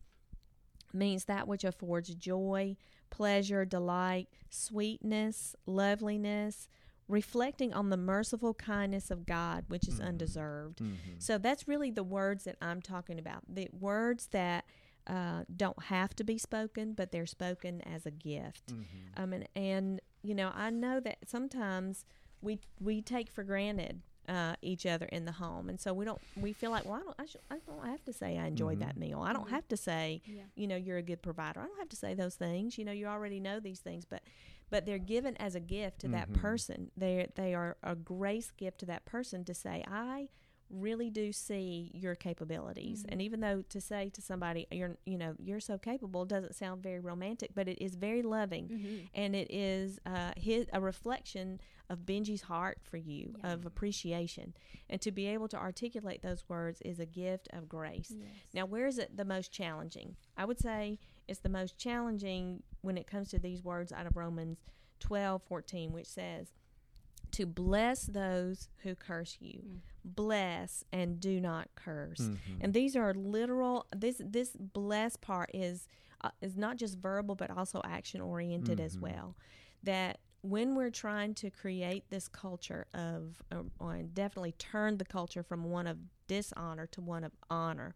means 0.92 1.26
that 1.26 1.48
which 1.48 1.64
affords 1.64 2.16
joy, 2.16 2.78
pleasure, 3.12 3.64
delight, 3.64 4.28
sweetness, 4.50 5.56
loveliness, 5.68 6.68
reflecting 7.08 7.74
on 7.74 7.90
the 7.90 7.98
merciful 7.98 8.54
kindness 8.54 9.12
of 9.12 9.26
God, 9.26 9.66
which 9.68 9.88
is 9.88 10.00
undeserved. 10.00 10.82
So 11.20 11.38
that's 11.38 11.68
really 11.68 11.92
the 11.92 12.04
words 12.04 12.46
that 12.46 12.56
I'm 12.62 12.82
talking 12.82 13.20
about. 13.20 13.44
The 13.48 13.68
words 13.78 14.28
that 14.32 14.66
uh, 15.08 15.44
don't 15.56 15.84
have 15.84 16.16
to 16.16 16.24
be 16.24 16.38
spoken, 16.38 16.94
but 16.94 17.12
they're 17.12 17.28
spoken 17.28 17.82
as 17.82 18.06
a 18.08 18.12
gift. 18.12 18.74
Um, 19.18 19.34
and, 19.34 19.48
and 19.56 20.02
you 20.24 20.34
know, 20.34 20.52
I 20.56 20.72
know 20.72 21.00
that 21.00 21.18
sometimes 21.28 22.06
we 22.42 22.60
we 22.82 23.02
take 23.02 23.30
for 23.30 23.44
granted 23.44 24.02
uh, 24.28 24.56
each 24.64 24.88
other 24.88 25.06
in 25.06 25.26
the 25.26 25.32
home, 25.34 25.70
and 25.70 25.80
so 25.80 25.94
we 25.94 26.06
don't. 26.06 26.20
We 26.36 26.54
feel 26.54 26.72
like, 26.72 26.86
well, 26.86 26.96
I 26.96 27.00
don't. 27.04 27.16
I, 27.20 27.26
should, 27.28 27.42
I 27.52 27.58
don't 27.68 27.86
have 27.86 28.04
to 28.06 28.14
say 28.14 28.40
I 28.40 28.48
enjoyed 28.48 28.80
that 28.80 28.98
meal. 28.98 29.22
I 29.22 29.32
don't 29.34 29.52
have 29.52 29.68
to 29.68 29.78
say, 29.78 30.24
Yeah. 30.26 30.42
you 30.56 30.66
know, 30.66 30.76
you're 30.76 30.98
a 30.98 31.04
good 31.04 31.22
provider. 31.22 31.60
I 31.60 31.68
don't 31.68 31.78
have 31.78 31.90
to 31.90 31.96
say 31.96 32.16
those 32.16 32.34
things. 32.34 32.80
You 32.80 32.86
know, 32.86 32.92
you 32.92 33.06
already 33.06 33.40
know 33.40 33.60
these 33.60 33.80
things, 33.82 34.06
but 34.06 34.24
but 34.70 34.86
they're 34.86 34.98
given 34.98 35.36
as 35.38 35.56
a 35.56 35.60
gift 35.60 36.00
to 36.02 36.08
that 36.10 36.34
person. 36.34 36.92
They 36.98 37.28
they 37.36 37.54
are 37.54 37.78
a 37.84 37.96
grace 37.96 38.52
gift 38.52 38.80
to 38.80 38.86
that 38.88 39.06
person 39.06 39.44
to 39.46 39.54
say, 39.54 39.84
I 39.88 40.30
really 40.72 41.12
do 41.12 41.32
see 41.32 41.92
your 41.94 42.16
capabilities. 42.16 43.06
And 43.08 43.22
even 43.22 43.40
though 43.40 43.62
to 43.70 43.80
say 43.80 44.10
to 44.10 44.22
somebody, 44.22 44.66
you're 44.72 44.98
you 45.06 45.18
know 45.18 45.36
you're 45.38 45.60
so 45.60 45.78
capable 45.78 46.26
doesn't 46.26 46.56
sound 46.56 46.82
very 46.82 47.00
romantic, 47.00 47.52
but 47.54 47.68
it 47.68 47.80
is 47.84 47.96
very 47.96 48.24
loving, 48.24 48.68
Mm-hmm. 48.70 48.96
and 49.14 49.36
it 49.36 49.52
is 49.52 50.00
uh, 50.06 50.32
his 50.36 50.66
a 50.74 50.82
reflection 50.82 51.62
of 51.88 52.00
Benji's 52.00 52.42
heart 52.42 52.80
for 52.82 52.98
you 52.98 53.36
of 53.44 53.64
appreciation, 53.68 54.56
and 54.90 55.00
to 55.02 55.12
be 55.12 55.28
able 55.28 55.48
to 55.50 55.58
articulate 55.58 56.24
those 56.24 56.44
words 56.50 56.82
is 56.82 57.00
a 57.00 57.06
gift 57.06 57.48
of 57.54 57.70
grace. 57.70 58.12
Now, 58.56 58.66
where 58.66 58.88
is 58.88 58.98
it 58.98 59.16
the 59.16 59.24
most 59.26 59.52
challenging? 59.52 60.16
I 60.36 60.46
would 60.46 60.60
say 60.60 60.98
it's 61.28 61.40
the 61.40 61.50
most 61.50 61.78
challenging 61.78 62.64
when 62.82 62.98
it 62.98 63.08
comes 63.08 63.30
to 63.30 63.40
these 63.40 63.64
words 63.64 63.92
out 63.92 64.06
of 64.06 64.16
Romans 64.16 64.58
12, 65.00 65.42
14, 65.48 65.92
which 65.92 66.08
says, 66.08 66.52
to 67.32 67.46
bless 67.46 68.04
those 68.04 68.70
who 68.84 68.96
curse 68.96 69.38
you. 69.42 69.82
Bless 70.06 70.86
and 70.94 71.20
do 71.20 71.42
not 71.42 71.68
curse. 71.76 72.30
And 72.62 72.74
these 72.74 72.96
are 72.96 73.14
literal 73.14 73.88
this 73.94 74.22
this 74.24 74.52
bless 74.58 75.18
part 75.18 75.50
is 75.54 75.88
uh, 76.22 76.30
is 76.42 76.56
not 76.56 76.78
just 76.78 76.98
verbal 76.98 77.36
but 77.36 77.50
also 77.52 77.82
action 77.84 78.22
oriented 78.22 78.80
as 78.80 78.98
well. 78.98 79.36
That 79.84 80.20
when 80.42 80.76
we're 80.76 80.92
trying 80.92 81.34
to 81.36 81.50
create 81.50 82.06
this 82.10 82.28
culture 82.28 82.86
of 82.94 83.42
uh, 83.52 83.64
or 83.80 83.98
definitely 84.04 84.54
turn 84.54 84.98
the 84.98 85.06
culture 85.06 85.44
from 85.44 85.66
one 85.66 85.88
of 85.88 85.98
dishonor 86.28 86.86
to 86.88 87.02
one 87.02 87.24
of 87.24 87.32
honor 87.50 87.96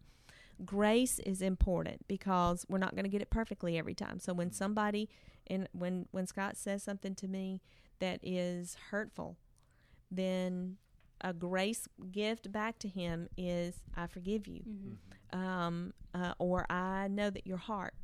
grace 0.64 1.18
is 1.20 1.42
important 1.42 2.06
because 2.08 2.66
we're 2.68 2.78
not 2.78 2.94
going 2.94 3.04
to 3.04 3.10
get 3.10 3.22
it 3.22 3.30
perfectly 3.30 3.78
every 3.78 3.94
time. 3.94 4.18
So 4.18 4.32
when 4.32 4.52
somebody 4.52 5.08
and 5.46 5.68
when 5.72 6.06
when 6.10 6.26
Scott 6.26 6.56
says 6.56 6.82
something 6.82 7.14
to 7.16 7.28
me 7.28 7.60
that 7.98 8.20
is 8.22 8.76
hurtful, 8.90 9.36
then 10.10 10.76
a 11.20 11.32
grace 11.32 11.88
gift 12.10 12.50
back 12.50 12.78
to 12.78 12.88
him 12.88 13.28
is 13.36 13.82
I 13.96 14.06
forgive 14.06 14.46
you, 14.46 14.62
um, 15.32 15.92
uh, 16.14 16.32
or 16.38 16.70
I 16.70 17.08
know 17.08 17.30
that 17.30 17.46
your 17.46 17.58
heart 17.58 17.94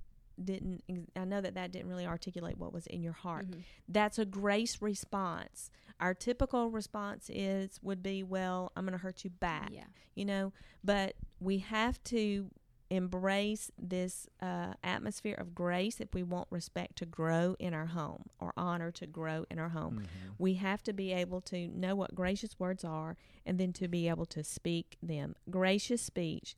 didn't. 0.43 0.83
I 1.17 1.25
know 1.25 1.41
that 1.41 1.55
that 1.55 1.73
didn't 1.73 1.89
really 1.89 2.07
articulate 2.07 2.59
what 2.59 2.73
was 2.73 2.87
in 2.87 3.03
your 3.03 3.13
heart. 3.13 3.47
That's 3.89 4.19
a 4.19 4.25
grace 4.25 4.81
response. 4.83 5.71
Our 6.01 6.13
typical 6.15 6.71
response 6.71 7.31
is 7.33 7.79
would 7.83 8.03
be, 8.03 8.23
well, 8.23 8.73
I'm 8.77 8.85
going 8.85 8.93
to 8.93 8.99
hurt 9.03 9.25
you 9.25 9.31
back 9.31 9.71
Yeah. 9.73 9.85
you 10.15 10.25
know 10.25 10.53
but 10.85 11.15
we 11.41 11.59
have 11.59 12.03
to 12.05 12.51
embrace 12.89 13.71
this 13.77 14.29
uh, 14.41 14.73
atmosphere 14.85 15.35
of 15.39 15.55
grace 15.57 16.01
if 16.01 16.15
we 16.15 16.23
want 16.23 16.47
respect 16.51 16.97
to 16.97 17.05
grow 17.05 17.57
in 17.59 17.75
our 17.75 17.87
home 17.87 18.23
or 18.39 18.53
honor 18.57 18.93
to 18.93 19.07
grow 19.09 19.45
in 19.51 19.59
our 19.59 19.71
home 19.71 20.05
we 20.39 20.55
have 20.55 20.83
to 20.85 20.93
be 20.93 21.13
able 21.13 21.41
to 21.41 21.67
know 21.69 21.97
what 21.97 22.15
gracious 22.15 22.59
words 22.61 22.85
are 22.85 23.17
and 23.45 23.59
then 23.59 23.73
to 23.73 23.89
be 23.89 24.09
able 24.09 24.25
to 24.27 24.45
speak 24.45 24.97
them 25.03 25.35
gracious 25.51 26.01
speech 26.01 26.55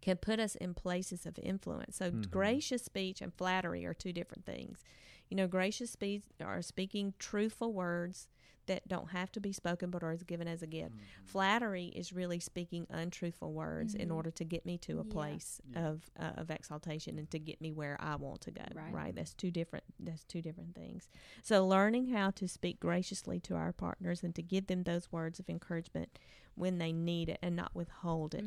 can 0.00 0.16
put 0.16 0.38
us 0.40 0.54
in 0.56 0.74
places 0.74 1.26
of 1.26 1.38
influence. 1.42 1.96
So 1.96 2.10
Mhm. 2.10 2.30
gracious 2.30 2.82
speech 2.84 3.20
and 3.20 3.32
flattery 3.34 3.84
are 3.84 3.94
two 3.94 4.12
different 4.12 4.44
things. 4.44 4.82
You 5.28 5.36
know, 5.36 5.48
gracious 5.48 5.90
speech 5.90 6.22
are 6.40 6.62
speaking 6.62 7.14
truthful 7.18 7.72
words 7.72 8.28
that 8.66 8.86
don't 8.88 9.10
have 9.10 9.30
to 9.30 9.40
be 9.40 9.52
spoken 9.52 9.90
but 9.90 10.02
are 10.02 10.16
given 10.16 10.48
as 10.48 10.60
a 10.60 10.66
gift. 10.66 10.96
Flattery 11.24 11.86
is 11.86 12.12
really 12.12 12.40
speaking 12.40 12.84
untruthful 12.90 13.52
words 13.52 13.94
in 13.94 14.08
Mhm. 14.08 14.14
order 14.14 14.30
to 14.32 14.44
get 14.44 14.66
me 14.66 14.76
to 14.78 14.98
a 14.98 15.04
Yeah. 15.04 15.12
place 15.12 15.60
Yeah. 15.70 15.88
of 15.88 16.10
uh, 16.16 16.32
of 16.36 16.50
exaltation 16.50 17.16
and 17.18 17.30
to 17.30 17.38
get 17.38 17.60
me 17.60 17.70
where 17.72 17.96
I 18.00 18.16
want 18.16 18.40
to 18.42 18.50
go. 18.50 18.64
Right. 18.74 18.92
Right. 18.92 19.14
That's 19.14 19.34
two 19.34 19.50
different 19.52 19.84
that's 20.00 20.24
two 20.24 20.42
different 20.42 20.74
things. 20.74 21.08
So 21.42 21.66
learning 21.66 22.08
how 22.08 22.30
to 22.32 22.48
speak 22.48 22.80
graciously 22.80 23.38
to 23.40 23.54
our 23.54 23.72
partners 23.72 24.24
and 24.24 24.34
to 24.34 24.42
give 24.42 24.66
them 24.66 24.82
those 24.82 25.12
words 25.12 25.38
of 25.38 25.48
encouragement 25.48 26.18
when 26.56 26.78
they 26.78 26.92
need 26.92 27.28
it 27.28 27.38
and 27.42 27.54
not 27.54 27.74
withhold 27.74 28.34
it 28.34 28.44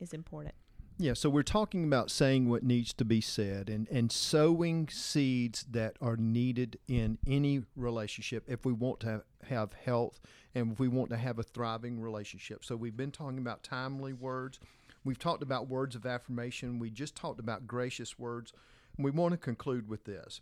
is 0.00 0.10
Mhm. 0.10 0.14
important. 0.14 0.54
Yeah, 1.00 1.14
so 1.14 1.30
we're 1.30 1.44
talking 1.44 1.84
about 1.84 2.10
saying 2.10 2.48
what 2.48 2.64
needs 2.64 2.92
to 2.94 3.04
be 3.04 3.20
said 3.20 3.68
and, 3.68 3.86
and 3.88 4.10
sowing 4.10 4.88
seeds 4.88 5.64
that 5.70 5.96
are 6.00 6.16
needed 6.16 6.76
in 6.88 7.18
any 7.24 7.62
relationship 7.76 8.42
if 8.48 8.64
we 8.64 8.72
want 8.72 8.98
to 9.00 9.22
have, 9.48 9.72
health 9.74 10.18
and 10.56 10.72
if 10.72 10.80
we 10.80 10.88
want 10.88 11.10
to 11.10 11.16
have 11.16 11.38
a 11.38 11.44
thriving 11.44 12.00
relationship. 12.00 12.64
So 12.64 12.74
we've 12.74 12.96
been 12.96 13.12
talking 13.12 13.38
about 13.38 13.62
timely 13.62 14.12
words. 14.12 14.58
We've 15.04 15.20
talked 15.20 15.44
about 15.44 15.68
words 15.68 15.94
of 15.94 16.04
affirmation. 16.04 16.80
We 16.80 16.90
just 16.90 17.14
talked 17.14 17.38
about 17.38 17.68
gracious 17.68 18.18
words. 18.18 18.52
We 18.98 19.12
want 19.12 19.30
to 19.30 19.38
conclude 19.38 19.88
with 19.88 20.02
this. 20.02 20.40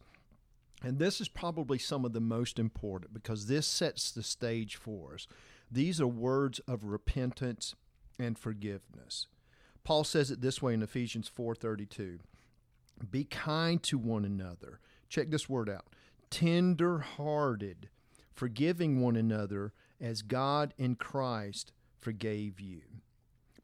And 0.82 0.98
this 0.98 1.20
is 1.20 1.28
probably 1.28 1.76
some 1.76 2.06
of 2.06 2.14
the 2.14 2.20
most 2.20 2.58
important 2.58 3.12
because 3.12 3.46
this 3.46 3.66
sets 3.66 4.10
the 4.10 4.22
stage 4.22 4.76
for 4.76 5.16
us. 5.16 5.26
These 5.70 6.00
are 6.00 6.06
words 6.06 6.60
of 6.60 6.84
repentance 6.84 7.74
and 8.18 8.38
forgiveness. 8.38 9.26
Paul 9.86 10.02
says 10.02 10.32
it 10.32 10.40
this 10.40 10.60
way 10.60 10.74
in 10.74 10.82
Ephesians 10.82 11.28
4:32. 11.28 12.18
Be 13.08 13.22
kind 13.22 13.80
to 13.84 13.96
one 13.96 14.24
another. 14.24 14.80
Check 15.08 15.30
this 15.30 15.48
word 15.48 15.70
out. 15.70 15.86
Tender-hearted, 16.28 17.88
forgiving 18.34 19.00
one 19.00 19.14
another 19.14 19.72
as 20.00 20.22
God 20.22 20.74
in 20.76 20.96
Christ 20.96 21.70
forgave 22.00 22.58
you. 22.58 22.82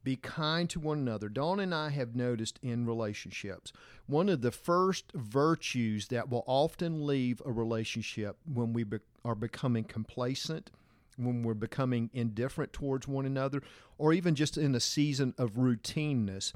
Be 0.05 0.15
kind 0.15 0.69
to 0.69 0.79
one 0.79 0.99
another. 0.99 1.27
Dawn 1.27 1.59
and 1.59 1.75
I 1.75 1.89
have 1.89 2.15
noticed 2.15 2.57
in 2.63 2.85
relationships, 2.85 3.73
one 4.05 4.29
of 4.29 4.39
the 4.39 4.51
first 4.51 5.11
virtues 5.13 6.07
that 6.07 6.29
will 6.29 6.45
often 6.47 7.05
leave 7.05 7.41
a 7.45 7.51
relationship 7.51 8.37
when 8.45 8.71
we 8.71 8.85
be- 8.85 8.99
are 9.25 9.35
becoming 9.35 9.83
complacent, 9.83 10.71
when 11.17 11.43
we're 11.43 11.53
becoming 11.53 12.09
indifferent 12.13 12.73
towards 12.73 13.07
one 13.07 13.25
another, 13.25 13.61
or 13.97 14.13
even 14.13 14.35
just 14.35 14.57
in 14.57 14.75
a 14.75 14.79
season 14.79 15.33
of 15.37 15.53
routineness, 15.53 16.53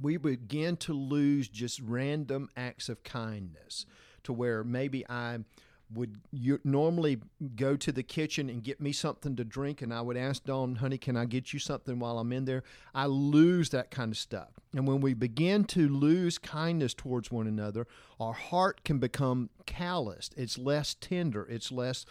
we 0.00 0.16
begin 0.16 0.76
to 0.78 0.92
lose 0.92 1.48
just 1.48 1.80
random 1.80 2.48
acts 2.56 2.88
of 2.88 3.02
kindness 3.04 3.86
to 4.24 4.32
where 4.32 4.64
maybe 4.64 5.08
I 5.08 5.38
would 5.92 6.18
normally 6.64 7.20
go 7.56 7.76
to 7.76 7.92
the 7.92 8.02
kitchen 8.02 8.48
and 8.48 8.64
get 8.64 8.80
me 8.80 8.90
something 8.90 9.36
to 9.36 9.44
drink 9.44 9.82
and 9.82 9.92
I 9.92 10.00
would 10.00 10.16
ask 10.16 10.44
Dawn, 10.44 10.76
honey, 10.76 10.98
can 10.98 11.16
I 11.16 11.24
get 11.24 11.52
you 11.52 11.58
something 11.58 11.98
while 11.98 12.18
I'm 12.18 12.32
in 12.32 12.46
there? 12.46 12.64
I 12.94 13.06
lose 13.06 13.70
that 13.70 13.90
kind 13.90 14.10
of 14.10 14.18
stuff. 14.18 14.48
And 14.74 14.88
when 14.88 15.00
we 15.00 15.14
begin 15.14 15.64
to 15.66 15.88
lose 15.88 16.38
kindness 16.38 16.94
towards 16.94 17.30
one 17.30 17.46
another, 17.46 17.86
our 18.18 18.32
heart 18.32 18.82
can 18.84 18.98
become 18.98 19.50
calloused. 19.66 20.34
It's 20.36 20.58
less 20.58 20.94
tender. 20.94 21.46
It's 21.48 21.70
less 21.70 22.06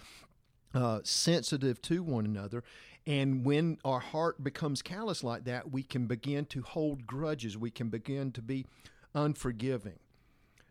uh, 0.74 1.00
sensitive 1.04 1.82
to 1.84 2.04
one 2.04 2.26
another. 2.26 2.64
And 3.06 3.46
when 3.46 3.78
our 3.84 4.00
heart 4.00 4.44
becomes 4.44 4.82
callous 4.82 5.24
like 5.24 5.44
that, 5.46 5.72
we 5.72 5.84
can 5.84 6.08
begin 6.08 6.46
to 6.48 6.62
hold 6.62 7.06
grudges. 7.06 7.58
We 7.58 7.70
can 7.70 7.90
begin 7.90 8.32
to 8.34 8.42
be 8.42 8.66
unforgiving. 9.14 10.00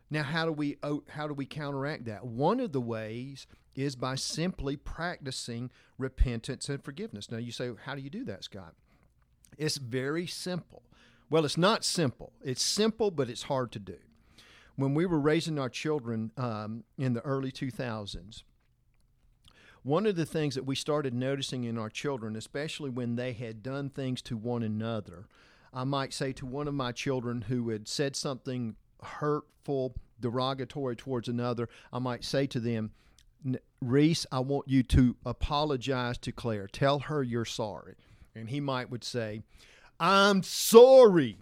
Now, 0.09 0.23
how 0.23 0.45
do 0.45 0.51
we 0.51 0.77
oh, 0.83 1.03
how 1.09 1.27
do 1.27 1.33
we 1.33 1.45
counteract 1.45 2.05
that? 2.05 2.25
One 2.25 2.59
of 2.59 2.71
the 2.71 2.81
ways 2.81 3.47
is 3.75 3.95
by 3.95 4.15
simply 4.15 4.75
practicing 4.75 5.71
repentance 5.97 6.69
and 6.69 6.83
forgiveness. 6.83 7.31
Now, 7.31 7.37
you 7.37 7.51
say, 7.51 7.71
how 7.85 7.95
do 7.95 8.01
you 8.01 8.09
do 8.09 8.23
that, 8.25 8.43
Scott? 8.43 8.73
It's 9.57 9.77
very 9.77 10.27
simple. 10.27 10.83
Well, 11.29 11.45
it's 11.45 11.57
not 11.57 11.83
simple. 11.83 12.33
It's 12.43 12.61
simple, 12.61 13.09
but 13.09 13.29
it's 13.29 13.43
hard 13.43 13.71
to 13.71 13.79
do. 13.79 13.97
When 14.75 14.93
we 14.93 15.05
were 15.05 15.19
raising 15.19 15.57
our 15.57 15.69
children 15.69 16.31
um, 16.37 16.83
in 16.97 17.13
the 17.13 17.21
early 17.21 17.51
2000s, 17.51 18.43
one 19.83 20.05
of 20.05 20.15
the 20.15 20.25
things 20.25 20.55
that 20.55 20.65
we 20.65 20.75
started 20.75 21.13
noticing 21.13 21.65
in 21.65 21.77
our 21.77 21.89
children, 21.89 22.35
especially 22.35 22.89
when 22.89 23.15
they 23.15 23.33
had 23.33 23.61
done 23.61 23.89
things 23.89 24.21
to 24.23 24.37
one 24.37 24.63
another, 24.63 25.27
I 25.73 25.83
might 25.83 26.13
say 26.13 26.31
to 26.33 26.45
one 26.45 26.67
of 26.67 26.73
my 26.73 26.91
children 26.91 27.41
who 27.41 27.69
had 27.69 27.87
said 27.87 28.15
something 28.15 28.75
hurtful, 29.01 29.95
derogatory 30.19 30.95
towards 30.95 31.27
another, 31.27 31.67
I 31.91 31.99
might 31.99 32.23
say 32.23 32.47
to 32.47 32.59
them, 32.59 32.91
Reese, 33.81 34.25
I 34.31 34.39
want 34.39 34.69
you 34.69 34.83
to 34.83 35.17
apologize 35.25 36.17
to 36.19 36.31
Claire. 36.31 36.67
Tell 36.67 36.99
her 36.99 37.21
you're 37.21 37.43
sorry. 37.43 37.95
And 38.33 38.49
he 38.49 38.61
might 38.61 38.89
would 38.89 39.03
say, 39.03 39.41
I'm 39.99 40.43
sorry. 40.43 41.37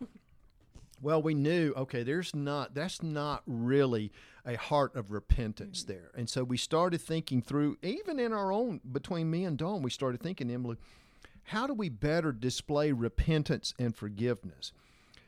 well, 1.02 1.22
we 1.22 1.36
knew, 1.36 1.74
okay, 1.78 2.02
there's 2.02 2.36
not, 2.36 2.74
that's 2.74 3.04
not 3.04 3.44
really 3.46 4.12
a 4.46 4.58
heart 4.58 4.96
of 4.96 5.12
repentance 5.12 5.84
mm. 5.84 5.88
there. 5.88 6.12
And 6.16 6.30
so 6.30 6.44
we 6.44 6.58
started 6.58 7.02
thinking 7.02 7.42
through, 7.42 7.78
even 7.82 8.20
in 8.20 8.34
our 8.34 8.52
own, 8.52 8.82
between 8.92 9.30
me 9.30 9.46
and 9.46 9.58
Dawn, 9.58 9.82
we 9.82 9.90
started 9.90 10.22
thinking, 10.22 10.50
Emily, 10.50 10.78
how 11.44 11.68
do 11.68 11.74
we 11.74 11.90
better 11.90 12.32
display 12.32 12.92
repentance 12.92 13.74
and 13.80 13.96
forgiveness? 13.96 14.72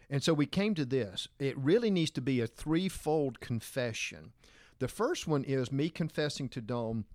And 0.09 0.23
so 0.23 0.33
we 0.33 0.45
came 0.45 0.75
to 0.75 0.85
this. 0.85 1.27
It 1.39 1.57
really 1.57 1.89
needs 1.89 2.11
to 2.11 2.21
be 2.21 2.39
a 2.39 2.47
threefold 2.47 3.39
confession. 3.39 4.31
The 4.79 4.87
first 4.87 5.27
one 5.27 5.43
is 5.43 5.71
me 5.71 5.89
confessing 5.89 6.49
to 6.49 6.61
Dawn, 6.61 7.05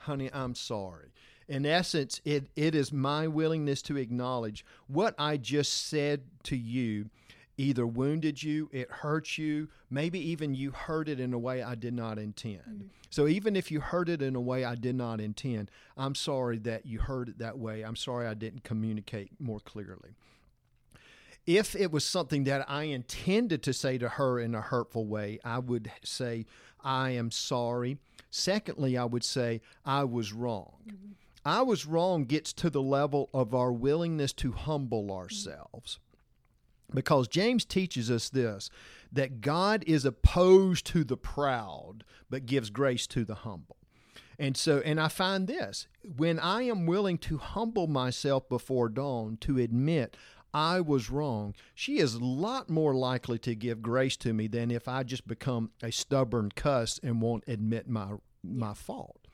honey, 0.00 0.30
I'm 0.32 0.54
sorry. 0.54 1.12
In 1.48 1.66
essence, 1.66 2.20
it, 2.24 2.48
it 2.56 2.74
is 2.74 2.92
my 2.92 3.26
willingness 3.26 3.82
to 3.82 3.96
acknowledge 3.96 4.64
what 4.86 5.14
I 5.18 5.36
just 5.36 5.88
said 5.88 6.22
to 6.44 6.56
you 6.56 7.10
either 7.56 7.86
wounded 7.86 8.42
you, 8.42 8.68
it 8.72 8.90
hurt 8.90 9.38
you, 9.38 9.68
maybe 9.90 10.18
even 10.18 10.54
you 10.54 10.70
heard 10.72 11.08
it 11.08 11.20
in 11.20 11.32
a 11.32 11.38
way 11.38 11.62
I 11.62 11.74
did 11.74 11.94
not 11.94 12.18
intend. 12.18 12.62
Mm-hmm. 12.68 12.86
So 13.10 13.28
even 13.28 13.54
if 13.54 13.70
you 13.70 13.80
heard 13.80 14.08
it 14.08 14.22
in 14.22 14.34
a 14.34 14.40
way 14.40 14.64
I 14.64 14.74
did 14.74 14.96
not 14.96 15.20
intend, 15.20 15.70
I'm 15.96 16.14
sorry 16.14 16.58
that 16.58 16.84
you 16.86 16.98
heard 16.98 17.28
it 17.28 17.38
that 17.38 17.58
way. 17.58 17.82
I'm 17.82 17.96
sorry 17.96 18.26
I 18.26 18.34
didn't 18.34 18.64
communicate 18.64 19.30
more 19.38 19.60
clearly. 19.60 20.16
If 21.46 21.76
it 21.76 21.92
was 21.92 22.04
something 22.04 22.44
that 22.44 22.68
I 22.68 22.84
intended 22.84 23.62
to 23.64 23.72
say 23.72 23.98
to 23.98 24.08
her 24.08 24.40
in 24.40 24.54
a 24.54 24.62
hurtful 24.62 25.06
way, 25.06 25.38
I 25.44 25.58
would 25.58 25.92
say, 26.02 26.46
I 26.82 27.10
am 27.10 27.30
sorry. 27.30 27.98
Secondly, 28.30 28.96
I 28.96 29.04
would 29.04 29.24
say, 29.24 29.60
I 29.84 30.04
was 30.04 30.32
wrong. 30.32 30.72
Mm-hmm. 30.88 31.12
I 31.44 31.60
was 31.60 31.84
wrong 31.84 32.24
gets 32.24 32.54
to 32.54 32.70
the 32.70 32.82
level 32.82 33.28
of 33.34 33.54
our 33.54 33.70
willingness 33.70 34.32
to 34.34 34.52
humble 34.52 35.12
ourselves. 35.12 35.98
Mm-hmm. 35.98 36.03
Because 36.92 37.28
James 37.28 37.64
teaches 37.64 38.10
us 38.10 38.28
this 38.28 38.70
that 39.12 39.40
God 39.40 39.84
is 39.86 40.04
opposed 40.04 40.86
to 40.86 41.04
the 41.04 41.16
proud, 41.16 42.04
but 42.28 42.46
gives 42.46 42.70
grace 42.70 43.06
to 43.08 43.24
the 43.24 43.36
humble. 43.36 43.76
And 44.38 44.56
so, 44.56 44.78
and 44.78 45.00
I 45.00 45.08
find 45.08 45.46
this 45.46 45.86
when 46.16 46.38
I 46.38 46.62
am 46.62 46.86
willing 46.86 47.18
to 47.18 47.38
humble 47.38 47.86
myself 47.86 48.48
before 48.48 48.88
Dawn 48.88 49.38
to 49.42 49.58
admit 49.58 50.16
I 50.52 50.80
was 50.80 51.10
wrong, 51.10 51.54
she 51.74 51.98
is 51.98 52.14
a 52.14 52.24
lot 52.24 52.70
more 52.70 52.94
likely 52.94 53.38
to 53.40 53.54
give 53.54 53.82
grace 53.82 54.16
to 54.18 54.32
me 54.32 54.46
than 54.46 54.70
if 54.70 54.86
I 54.88 55.02
just 55.02 55.26
become 55.26 55.70
a 55.82 55.90
stubborn 55.90 56.50
cuss 56.54 57.00
and 57.02 57.20
won't 57.20 57.44
admit 57.46 57.88
my 57.88 58.12
my 58.42 58.74
fault. 58.74 59.26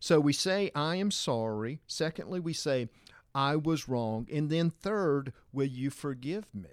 So 0.00 0.20
we 0.20 0.32
say 0.32 0.70
I 0.74 0.96
am 0.96 1.10
sorry. 1.10 1.80
Secondly, 1.86 2.40
we 2.40 2.52
say 2.52 2.88
I 3.34 3.56
was 3.56 3.88
wrong, 3.88 4.26
and 4.32 4.50
then 4.50 4.70
third, 4.70 5.32
will 5.52 5.66
you 5.66 5.90
forgive 5.90 6.46
me? 6.54 6.68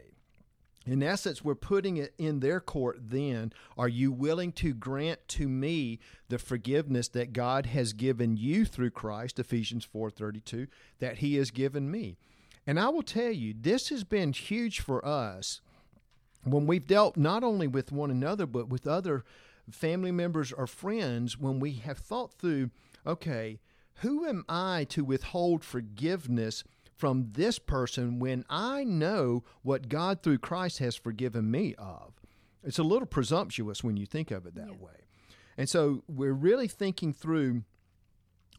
In 0.85 1.01
essence, 1.01 1.43
we're 1.43 1.55
putting 1.55 1.97
it 1.97 2.13
in 2.17 2.39
their 2.39 2.59
court 2.59 2.97
then. 3.01 3.51
Are 3.77 3.87
you 3.87 4.11
willing 4.11 4.51
to 4.53 4.73
grant 4.73 5.27
to 5.29 5.49
me 5.49 5.99
the 6.29 6.37
forgiveness 6.37 7.07
that 7.09 7.33
God 7.33 7.65
has 7.65 7.93
given 7.93 8.37
you 8.37 8.65
through 8.65 8.91
Christ, 8.91 9.39
Ephesians 9.39 9.86
4:32, 9.86 10.67
that 10.99 11.17
he 11.17 11.36
has 11.36 11.49
given 11.49 11.89
me? 11.89 12.17
And 12.67 12.80
I 12.80 12.89
will 12.89 13.03
tell 13.03 13.32
you, 13.32 13.55
this 13.59 13.89
has 13.89 14.03
been 14.03 14.32
huge 14.34 14.80
for 14.80 15.03
us 15.05 15.61
when 16.43 16.67
we've 16.67 16.88
dealt 16.88 17.17
not 17.17 17.43
only 17.43 17.67
with 17.67 17.91
one 17.91 18.11
another, 18.11 18.45
but 18.45 18.69
with 18.69 18.86
other 18.86 19.23
family 19.69 20.11
members 20.11 20.51
or 20.51 20.67
friends, 20.67 21.39
when 21.39 21.59
we 21.59 21.73
have 21.73 21.97
thought 21.97 22.34
through, 22.34 22.69
okay, 23.05 23.59
who 23.99 24.25
am 24.25 24.45
I 24.49 24.85
to 24.89 25.03
withhold 25.03 25.63
forgiveness 25.63 26.63
from 26.95 27.31
this 27.33 27.59
person 27.59 28.19
when 28.19 28.45
I 28.49 28.83
know 28.83 29.43
what 29.61 29.89
God 29.89 30.21
through 30.21 30.39
Christ 30.39 30.79
has 30.79 30.95
forgiven 30.95 31.49
me 31.51 31.75
of? 31.77 32.13
It's 32.63 32.79
a 32.79 32.83
little 32.83 33.05
presumptuous 33.05 33.83
when 33.83 33.97
you 33.97 34.05
think 34.05 34.31
of 34.31 34.45
it 34.45 34.55
that 34.55 34.69
yeah. 34.69 34.85
way. 34.85 35.05
And 35.57 35.69
so 35.69 36.03
we're 36.07 36.33
really 36.33 36.67
thinking 36.67 37.13
through 37.13 37.63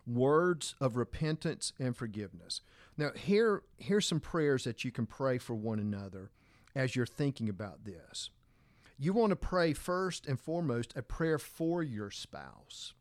words 0.07 0.74
of 0.80 0.97
repentance 0.97 1.72
and 1.78 1.97
forgiveness. 1.97 2.61
Now, 2.97 3.11
here, 3.14 3.62
here's 3.76 4.07
some 4.07 4.20
prayers 4.20 4.64
that 4.64 4.84
you 4.84 4.93
can 4.93 5.07
pray 5.07 5.39
for 5.39 5.55
one 5.55 5.78
another 5.78 6.30
as 6.74 6.95
you're 6.95 7.07
thinking 7.07 7.49
about 7.49 7.84
this. 7.84 8.30
You 8.99 9.12
want 9.12 9.30
to 9.30 9.37
pray 9.37 9.72
first 9.72 10.26
and 10.26 10.41
foremost 10.41 10.95
a 10.97 11.03
prayer 11.03 11.39
for 11.39 11.82
your 11.82 12.11
spouse. 12.11 12.95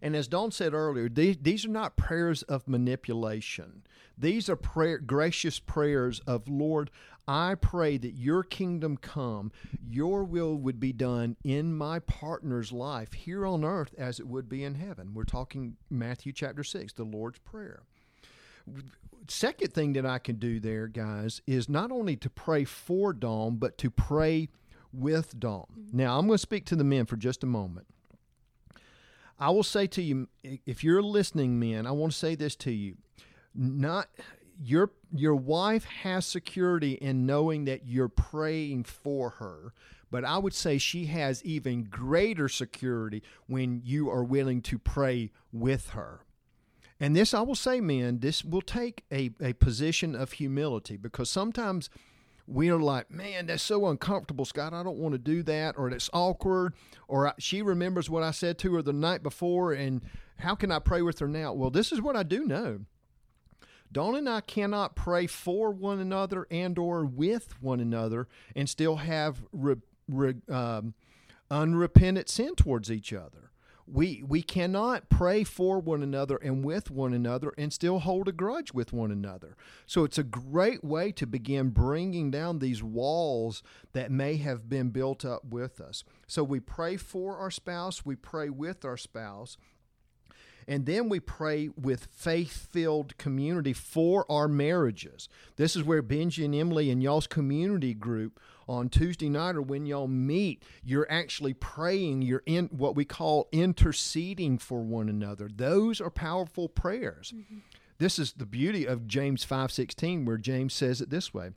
And 0.00 0.16
as 0.16 0.28
Dawn 0.28 0.50
said 0.50 0.74
earlier, 0.74 1.08
these, 1.08 1.36
these 1.40 1.64
are 1.64 1.70
not 1.70 1.96
prayers 1.96 2.42
of 2.44 2.68
manipulation. 2.68 3.82
These 4.16 4.48
are 4.48 4.56
prayer, 4.56 4.98
gracious 4.98 5.58
prayers 5.58 6.20
of, 6.26 6.48
Lord, 6.48 6.90
I 7.26 7.54
pray 7.54 7.98
that 7.98 8.14
your 8.14 8.42
kingdom 8.42 8.96
come, 8.96 9.52
your 9.88 10.24
will 10.24 10.56
would 10.56 10.80
be 10.80 10.92
done 10.92 11.36
in 11.44 11.74
my 11.74 12.00
partner's 12.00 12.72
life 12.72 13.12
here 13.12 13.46
on 13.46 13.64
earth 13.64 13.94
as 13.96 14.18
it 14.18 14.26
would 14.26 14.48
be 14.48 14.64
in 14.64 14.74
heaven. 14.74 15.14
We're 15.14 15.24
talking 15.24 15.76
Matthew 15.88 16.32
chapter 16.32 16.64
6, 16.64 16.94
the 16.94 17.04
Lord's 17.04 17.38
Prayer. 17.38 17.82
Second 19.28 19.72
thing 19.72 19.92
that 19.92 20.04
I 20.04 20.18
can 20.18 20.36
do 20.36 20.58
there, 20.58 20.88
guys, 20.88 21.40
is 21.46 21.68
not 21.68 21.92
only 21.92 22.16
to 22.16 22.28
pray 22.28 22.64
for 22.64 23.12
Dawn, 23.12 23.56
but 23.56 23.78
to 23.78 23.90
pray 23.90 24.48
with 24.92 25.38
Dawn. 25.38 25.66
Mm-hmm. 25.78 25.96
Now, 25.96 26.18
I'm 26.18 26.26
going 26.26 26.34
to 26.34 26.42
speak 26.42 26.66
to 26.66 26.76
the 26.76 26.84
men 26.84 27.06
for 27.06 27.16
just 27.16 27.42
a 27.42 27.46
moment. 27.46 27.86
I 29.38 29.50
will 29.50 29.62
say 29.62 29.86
to 29.88 30.02
you, 30.02 30.28
if 30.42 30.84
you're 30.84 31.02
listening, 31.02 31.58
men, 31.58 31.86
I 31.86 31.90
want 31.90 32.12
to 32.12 32.18
say 32.18 32.34
this 32.34 32.56
to 32.56 32.70
you. 32.70 32.96
Not 33.54 34.08
your 34.60 34.92
your 35.14 35.34
wife 35.34 35.84
has 35.84 36.24
security 36.24 36.92
in 36.92 37.26
knowing 37.26 37.64
that 37.66 37.86
you're 37.86 38.08
praying 38.08 38.84
for 38.84 39.30
her, 39.30 39.74
but 40.10 40.24
I 40.24 40.38
would 40.38 40.54
say 40.54 40.78
she 40.78 41.06
has 41.06 41.44
even 41.44 41.84
greater 41.84 42.48
security 42.48 43.22
when 43.46 43.82
you 43.84 44.08
are 44.10 44.24
willing 44.24 44.62
to 44.62 44.78
pray 44.78 45.30
with 45.52 45.90
her. 45.90 46.24
And 47.00 47.16
this, 47.16 47.34
I 47.34 47.40
will 47.40 47.56
say, 47.56 47.80
men, 47.80 48.20
this 48.20 48.44
will 48.44 48.62
take 48.62 49.04
a, 49.10 49.32
a 49.40 49.54
position 49.54 50.14
of 50.14 50.32
humility 50.32 50.96
because 50.96 51.28
sometimes 51.28 51.90
we 52.46 52.70
are 52.70 52.78
like, 52.78 53.10
man, 53.10 53.46
that's 53.46 53.62
so 53.62 53.86
uncomfortable, 53.86 54.44
Scott. 54.44 54.72
I 54.72 54.82
don't 54.82 54.98
want 54.98 55.12
to 55.12 55.18
do 55.18 55.42
that, 55.44 55.76
or 55.78 55.88
it's 55.90 56.10
awkward, 56.12 56.74
or 57.08 57.28
I, 57.28 57.32
she 57.38 57.62
remembers 57.62 58.10
what 58.10 58.22
I 58.22 58.30
said 58.30 58.58
to 58.58 58.74
her 58.74 58.82
the 58.82 58.92
night 58.92 59.22
before, 59.22 59.72
and 59.72 60.02
how 60.38 60.54
can 60.54 60.70
I 60.72 60.78
pray 60.78 61.02
with 61.02 61.18
her 61.20 61.28
now? 61.28 61.52
Well, 61.52 61.70
this 61.70 61.92
is 61.92 62.00
what 62.00 62.16
I 62.16 62.22
do 62.22 62.44
know. 62.44 62.80
Dawn 63.92 64.16
and 64.16 64.28
I 64.28 64.40
cannot 64.40 64.96
pray 64.96 65.26
for 65.26 65.70
one 65.70 66.00
another 66.00 66.46
and 66.50 66.78
or 66.78 67.04
with 67.04 67.60
one 67.60 67.78
another 67.78 68.26
and 68.56 68.68
still 68.68 68.96
have 68.96 69.42
re, 69.52 69.76
re, 70.08 70.34
um, 70.48 70.94
unrepentant 71.50 72.30
sin 72.30 72.54
towards 72.54 72.90
each 72.90 73.12
other. 73.12 73.41
We 73.92 74.22
we 74.26 74.42
cannot 74.42 75.10
pray 75.10 75.44
for 75.44 75.78
one 75.78 76.02
another 76.02 76.36
and 76.36 76.64
with 76.64 76.90
one 76.90 77.12
another 77.12 77.52
and 77.58 77.72
still 77.72 77.98
hold 77.98 78.26
a 78.26 78.32
grudge 78.32 78.72
with 78.72 78.92
one 78.92 79.10
another. 79.10 79.54
So 79.86 80.04
it's 80.04 80.16
a 80.16 80.22
great 80.22 80.82
way 80.82 81.12
to 81.12 81.26
begin 81.26 81.68
bringing 81.70 82.30
down 82.30 82.58
these 82.58 82.82
walls 82.82 83.62
that 83.92 84.10
may 84.10 84.36
have 84.36 84.68
been 84.68 84.88
built 84.88 85.26
up 85.26 85.44
with 85.44 85.78
us. 85.78 86.04
So 86.26 86.42
we 86.42 86.58
pray 86.58 86.96
for 86.96 87.36
our 87.36 87.50
spouse, 87.50 88.04
we 88.04 88.16
pray 88.16 88.48
with 88.48 88.82
our 88.84 88.96
spouse, 88.96 89.58
and 90.66 90.86
then 90.86 91.08
we 91.08 91.20
pray 91.20 91.68
with 91.76 92.06
faith 92.06 92.68
filled 92.70 93.16
community 93.18 93.72
for 93.72 94.24
our 94.30 94.48
marriages. 94.48 95.28
This 95.56 95.76
is 95.76 95.84
where 95.84 96.02
Benji 96.02 96.44
and 96.44 96.54
Emily 96.54 96.90
and 96.90 97.02
y'all's 97.02 97.26
community 97.26 97.94
group 97.94 98.40
on 98.72 98.88
Tuesday 98.88 99.28
night 99.28 99.54
or 99.54 99.62
when 99.62 99.86
y'all 99.86 100.08
meet, 100.08 100.62
you're 100.82 101.10
actually 101.10 101.54
praying, 101.54 102.22
you're 102.22 102.42
in 102.46 102.66
what 102.66 102.96
we 102.96 103.04
call 103.04 103.48
interceding 103.52 104.58
for 104.58 104.80
one 104.80 105.08
another. 105.08 105.48
Those 105.54 106.00
are 106.00 106.10
powerful 106.10 106.68
prayers. 106.68 107.32
Mm-hmm. 107.36 107.58
This 107.98 108.18
is 108.18 108.32
the 108.32 108.46
beauty 108.46 108.84
of 108.86 109.06
James 109.06 109.44
5:16 109.44 110.26
where 110.26 110.38
James 110.38 110.74
says 110.74 111.00
it 111.00 111.10
this 111.10 111.32
way 111.32 111.52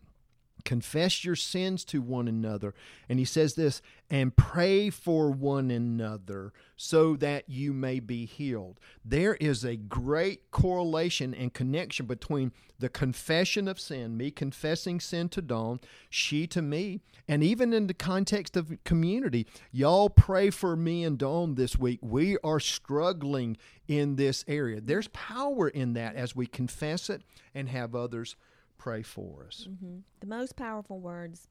confess 0.66 1.24
your 1.24 1.36
sins 1.36 1.86
to 1.86 2.02
one 2.02 2.28
another. 2.28 2.74
And 3.08 3.20
he 3.20 3.26
says 3.26 3.56
this, 3.56 3.82
and 4.10 4.36
pray 4.36 4.90
for 4.90 5.32
one 5.32 5.72
another 5.72 6.52
so 6.76 7.16
that 7.16 7.48
you 7.48 7.72
may 7.72 8.00
be 8.00 8.26
healed. 8.26 8.80
There 9.04 9.36
is 9.36 9.64
a 9.64 9.78
great 9.78 10.52
correlation 10.52 11.34
and 11.34 11.54
connection 11.54 12.06
between 12.06 12.52
the 12.78 12.90
confession 12.90 13.68
of 13.68 13.80
sin, 13.80 14.18
me 14.18 14.32
confessing 14.32 15.00
sin 15.00 15.30
to 15.30 15.42
Dawn, 15.42 15.80
she 16.10 16.46
to 16.48 16.62
me, 16.62 17.00
and 17.28 17.44
even 17.44 17.72
in 17.72 17.88
the 17.88 17.94
context 17.94 18.58
of 18.58 18.78
community. 18.84 19.48
Y'all 19.72 20.10
pray 20.10 20.50
for 20.50 20.76
me 20.76 21.04
and 21.04 21.18
Dawn 21.18 21.56
this 21.56 21.78
week. 21.78 22.00
We 22.02 22.38
are 22.44 22.60
struggling 22.60 23.58
in 23.88 24.18
this 24.18 24.44
area. 24.48 24.82
There's 24.82 25.08
power 25.10 25.70
in 25.70 25.94
that 25.94 26.16
as 26.16 26.36
we 26.36 26.48
confess 26.48 27.10
it 27.10 27.22
and 27.54 27.70
have 27.70 27.96
others 27.96 28.36
pray 28.78 29.02
for 29.02 29.46
us. 29.48 29.68
Mm-hmm. 29.70 30.00
The 30.20 30.28
most 30.28 30.56
powerful 30.56 31.00
words 31.00 31.48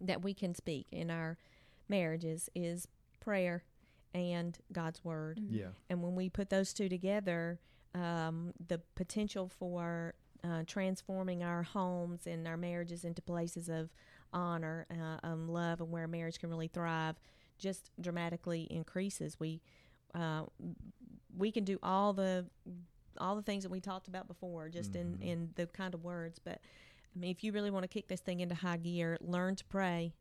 that 0.00 0.22
we 0.22 0.34
can 0.34 0.54
speak 0.54 0.86
in 0.92 1.10
our 1.10 1.38
marriages 1.88 2.50
is 2.54 2.88
prayer 3.20 3.64
and 4.14 4.58
God's 4.72 5.04
word. 5.04 5.40
Mm-hmm. 5.40 5.54
Yeah. 5.54 5.68
And 5.90 6.02
when 6.02 6.14
we 6.14 6.28
put 6.28 6.50
those 6.50 6.72
two 6.72 6.88
together, 6.88 7.60
um, 7.94 8.52
the 8.68 8.80
potential 8.94 9.48
for 9.48 10.14
uh, 10.44 10.62
transforming 10.66 11.42
our 11.42 11.62
homes 11.62 12.26
and 12.26 12.46
our 12.46 12.56
marriages 12.56 13.04
into 13.04 13.22
places 13.22 13.68
of 13.68 13.90
honor, 14.32 14.86
uh, 14.90 15.26
um, 15.26 15.48
love, 15.48 15.80
and 15.80 15.90
where 15.90 16.06
marriage 16.06 16.38
can 16.38 16.50
really 16.50 16.68
thrive 16.68 17.16
just 17.58 17.90
dramatically 18.00 18.66
increases. 18.70 19.40
We 19.40 19.60
uh, 20.14 20.42
we 21.36 21.50
can 21.50 21.64
do 21.64 21.78
all 21.82 22.12
the 22.12 22.46
all 23.18 23.36
the 23.36 23.42
things 23.42 23.62
that 23.62 23.70
we 23.70 23.80
talked 23.80 24.08
about 24.08 24.28
before, 24.28 24.68
just 24.68 24.92
mm-hmm. 24.92 25.22
in 25.22 25.28
in 25.28 25.50
the 25.56 25.66
kind 25.66 25.94
of 25.94 26.04
words. 26.04 26.38
But 26.42 26.60
I 27.14 27.18
mean, 27.18 27.30
if 27.30 27.42
you 27.42 27.52
really 27.52 27.70
want 27.70 27.84
to 27.84 27.88
kick 27.88 28.08
this 28.08 28.20
thing 28.20 28.40
into 28.40 28.54
high 28.54 28.76
gear, 28.76 29.18
learn 29.20 29.56
to 29.56 29.64
pray. 29.64 30.12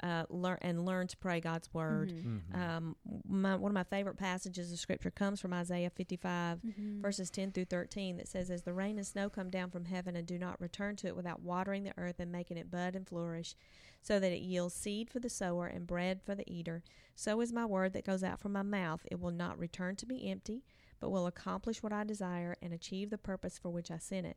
Uh, 0.00 0.22
learn 0.28 0.58
and 0.60 0.86
learn 0.86 1.08
to 1.08 1.16
pray 1.16 1.40
God's 1.40 1.74
word. 1.74 2.12
Mm-hmm. 2.12 2.36
mm-hmm. 2.36 2.62
Um, 2.62 2.96
my, 3.28 3.56
one 3.56 3.72
of 3.72 3.74
my 3.74 3.82
favorite 3.82 4.16
passages 4.16 4.72
of 4.72 4.78
scripture 4.78 5.10
comes 5.10 5.40
from 5.40 5.52
Isaiah 5.52 5.90
55, 5.90 6.58
mm-hmm. 6.58 7.02
verses 7.02 7.30
10 7.30 7.50
through 7.50 7.64
13, 7.64 8.16
that 8.18 8.28
says, 8.28 8.48
"As 8.48 8.62
the 8.62 8.72
rain 8.72 8.96
and 8.96 9.06
snow 9.06 9.28
come 9.28 9.50
down 9.50 9.70
from 9.70 9.86
heaven 9.86 10.14
and 10.14 10.24
do 10.24 10.38
not 10.38 10.60
return 10.60 10.94
to 10.96 11.08
it 11.08 11.16
without 11.16 11.42
watering 11.42 11.82
the 11.82 11.94
earth 11.98 12.20
and 12.20 12.30
making 12.30 12.58
it 12.58 12.70
bud 12.70 12.94
and 12.94 13.08
flourish, 13.08 13.56
so 14.00 14.20
that 14.20 14.30
it 14.30 14.40
yields 14.40 14.72
seed 14.72 15.10
for 15.10 15.18
the 15.18 15.28
sower 15.28 15.66
and 15.66 15.84
bread 15.84 16.20
for 16.22 16.36
the 16.36 16.48
eater, 16.48 16.84
so 17.16 17.40
is 17.40 17.52
my 17.52 17.66
word 17.66 17.92
that 17.94 18.06
goes 18.06 18.22
out 18.22 18.38
from 18.38 18.52
my 18.52 18.62
mouth; 18.62 19.00
it 19.10 19.18
will 19.18 19.32
not 19.32 19.58
return 19.58 19.96
to 19.96 20.06
me 20.06 20.30
empty." 20.30 20.62
But 21.00 21.10
will 21.10 21.26
accomplish 21.26 21.82
what 21.82 21.92
I 21.92 22.04
desire 22.04 22.56
and 22.62 22.72
achieve 22.72 23.10
the 23.10 23.18
purpose 23.18 23.58
for 23.58 23.70
which 23.70 23.90
I 23.90 23.98
sent 23.98 24.26
it. 24.26 24.36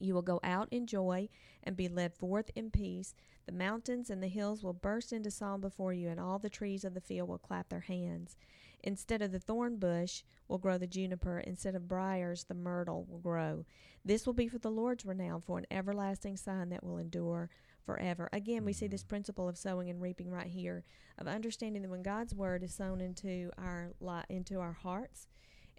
You 0.00 0.14
will 0.14 0.22
go 0.22 0.40
out 0.44 0.68
in 0.70 0.86
joy 0.86 1.28
and 1.62 1.76
be 1.76 1.88
led 1.88 2.14
forth 2.14 2.50
in 2.54 2.70
peace. 2.70 3.14
The 3.46 3.52
mountains 3.52 4.10
and 4.10 4.22
the 4.22 4.28
hills 4.28 4.62
will 4.62 4.72
burst 4.72 5.12
into 5.12 5.30
song 5.30 5.60
before 5.60 5.92
you, 5.92 6.08
and 6.08 6.20
all 6.20 6.38
the 6.38 6.50
trees 6.50 6.84
of 6.84 6.94
the 6.94 7.00
field 7.00 7.28
will 7.28 7.38
clap 7.38 7.68
their 7.68 7.80
hands. 7.80 8.36
Instead 8.80 9.22
of 9.22 9.32
the 9.32 9.40
thorn 9.40 9.76
bush 9.76 10.22
will 10.46 10.58
grow 10.58 10.78
the 10.78 10.86
juniper, 10.86 11.40
instead 11.40 11.74
of 11.74 11.88
briars, 11.88 12.44
the 12.44 12.54
myrtle 12.54 13.06
will 13.08 13.18
grow. 13.18 13.64
This 14.04 14.24
will 14.24 14.34
be 14.34 14.46
for 14.46 14.58
the 14.58 14.70
Lord's 14.70 15.04
renown, 15.04 15.40
for 15.40 15.58
an 15.58 15.66
everlasting 15.70 16.36
sign 16.36 16.68
that 16.68 16.84
will 16.84 16.98
endure 16.98 17.50
forever. 17.84 18.28
Again, 18.32 18.64
we 18.64 18.72
see 18.72 18.86
this 18.86 19.02
mm-hmm. 19.02 19.08
principle 19.08 19.48
of 19.48 19.58
sowing 19.58 19.90
and 19.90 20.00
reaping 20.00 20.30
right 20.30 20.46
here, 20.46 20.84
of 21.18 21.26
understanding 21.26 21.82
that 21.82 21.90
when 21.90 22.02
God's 22.02 22.34
word 22.34 22.62
is 22.62 22.72
sown 22.72 23.00
into 23.00 23.50
our 23.58 23.92
into 24.28 24.60
our 24.60 24.74
hearts, 24.74 25.26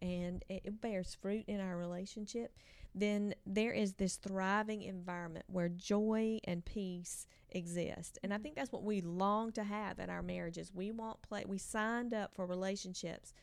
and 0.02 0.44
it 0.50 0.82
bears 0.82 1.18
fruit 1.22 1.46
in 1.48 1.60
our 1.60 1.78
relationship, 1.78 2.56
then 2.96 3.34
there 3.46 3.72
is 3.74 3.94
this 3.94 4.16
thriving 4.16 4.82
environment 4.82 5.46
where 5.48 5.70
joy 5.70 6.40
and 6.46 6.66
peace 6.66 7.28
exist. 7.52 8.18
And 8.24 8.34
I 8.34 8.38
think 8.38 8.56
that's 8.56 8.72
what 8.72 8.84
we 8.84 9.02
long 9.02 9.52
to 9.54 9.64
have 9.64 10.00
in 10.00 10.10
our 10.10 10.22
marriages. 10.22 10.72
We 10.74 10.92
want 10.92 11.22
play 11.22 11.46
we 11.48 11.58
signed 11.58 12.14
up 12.14 12.34
for 12.36 12.46
relationships 12.46 13.34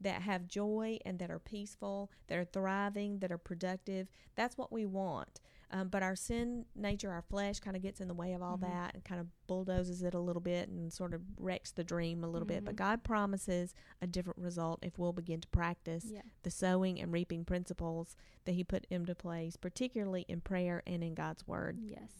that 0.00 0.22
have 0.22 0.48
joy 0.48 0.98
and 1.04 1.18
that 1.18 1.30
are 1.30 1.38
peaceful, 1.38 2.10
that 2.28 2.38
are 2.38 2.44
thriving, 2.44 3.18
that 3.20 3.32
are 3.32 3.38
productive. 3.38 4.08
That's 4.34 4.58
what 4.58 4.72
we 4.72 4.84
want. 4.84 5.40
Um, 5.72 5.88
but 5.88 6.02
our 6.02 6.14
sin 6.14 6.66
nature, 6.76 7.10
our 7.10 7.22
flesh, 7.22 7.58
kind 7.58 7.76
of 7.76 7.82
gets 7.82 8.00
in 8.00 8.08
the 8.08 8.14
way 8.14 8.34
of 8.34 8.42
all 8.42 8.58
mm-hmm. 8.58 8.70
that 8.70 8.94
and 8.94 9.04
kind 9.04 9.20
of 9.20 9.26
bulldozes 9.46 10.02
it 10.02 10.12
a 10.12 10.18
little 10.18 10.42
bit 10.42 10.68
and 10.68 10.92
sort 10.92 11.14
of 11.14 11.22
wrecks 11.38 11.70
the 11.70 11.82
dream 11.82 12.22
a 12.22 12.26
little 12.26 12.46
mm-hmm. 12.46 12.56
bit. 12.56 12.64
But 12.64 12.76
mm-hmm. 12.76 12.90
God 12.90 13.04
promises 13.04 13.74
a 14.02 14.06
different 14.06 14.38
result 14.38 14.80
if 14.82 14.98
we'll 14.98 15.14
begin 15.14 15.40
to 15.40 15.48
practice 15.48 16.04
yeah. 16.08 16.20
the 16.42 16.50
sowing 16.50 17.00
and 17.00 17.10
reaping 17.10 17.44
principles 17.44 18.16
that 18.44 18.52
He 18.52 18.64
put 18.64 18.86
into 18.90 19.14
place, 19.14 19.56
particularly 19.56 20.26
in 20.28 20.42
prayer 20.42 20.82
and 20.86 21.02
in 21.02 21.14
God's 21.14 21.46
Word. 21.46 21.78
Yes. 21.82 22.10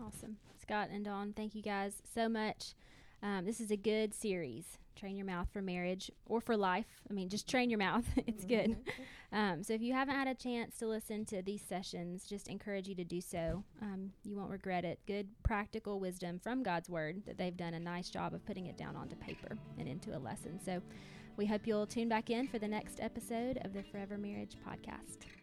Awesome. 0.00 0.38
Scott 0.60 0.88
and 0.92 1.04
Dawn, 1.04 1.32
thank 1.34 1.54
you 1.54 1.62
guys 1.62 2.02
so 2.14 2.28
much. 2.28 2.74
Um, 3.22 3.44
this 3.44 3.60
is 3.60 3.70
a 3.70 3.76
good 3.76 4.14
series 4.14 4.78
train 5.00 5.16
your 5.16 5.26
mouth 5.26 5.48
for 5.52 5.62
marriage 5.62 6.10
or 6.26 6.40
for 6.40 6.56
life. 6.56 7.00
I 7.08 7.14
mean, 7.14 7.28
just 7.28 7.48
train 7.48 7.70
your 7.70 7.78
mouth. 7.78 8.04
it's 8.26 8.44
good. 8.44 8.70
Mm-hmm. 8.70 9.36
Um, 9.36 9.62
so 9.62 9.72
if 9.72 9.80
you 9.80 9.94
haven't 9.94 10.16
had 10.16 10.28
a 10.28 10.34
chance 10.34 10.76
to 10.78 10.86
listen 10.86 11.24
to 11.26 11.40
these 11.40 11.62
sessions, 11.62 12.26
just 12.26 12.48
encourage 12.48 12.88
you 12.88 12.94
to 12.96 13.04
do 13.04 13.20
so. 13.20 13.64
Um, 13.80 14.12
you 14.24 14.36
won't 14.36 14.50
regret 14.50 14.84
it. 14.84 14.98
Good 15.06 15.28
practical 15.42 16.00
wisdom 16.00 16.38
from 16.38 16.62
God's 16.62 16.90
Word 16.90 17.22
that 17.26 17.38
they've 17.38 17.56
done 17.56 17.74
a 17.74 17.80
nice 17.80 18.10
job 18.10 18.34
of 18.34 18.44
putting 18.44 18.66
it 18.66 18.76
down 18.76 18.96
onto 18.96 19.16
paper 19.16 19.56
and 19.78 19.88
into 19.88 20.16
a 20.16 20.18
lesson. 20.18 20.60
So 20.62 20.82
we 21.36 21.46
hope 21.46 21.66
you'll 21.66 21.86
tune 21.86 22.08
back 22.08 22.28
in 22.28 22.48
for 22.48 22.58
the 22.58 22.68
next 22.68 23.00
episode 23.00 23.58
of 23.64 23.72
the 23.72 23.82
Forever 23.82 24.18
Marriage 24.18 24.56
podcast. 24.68 25.39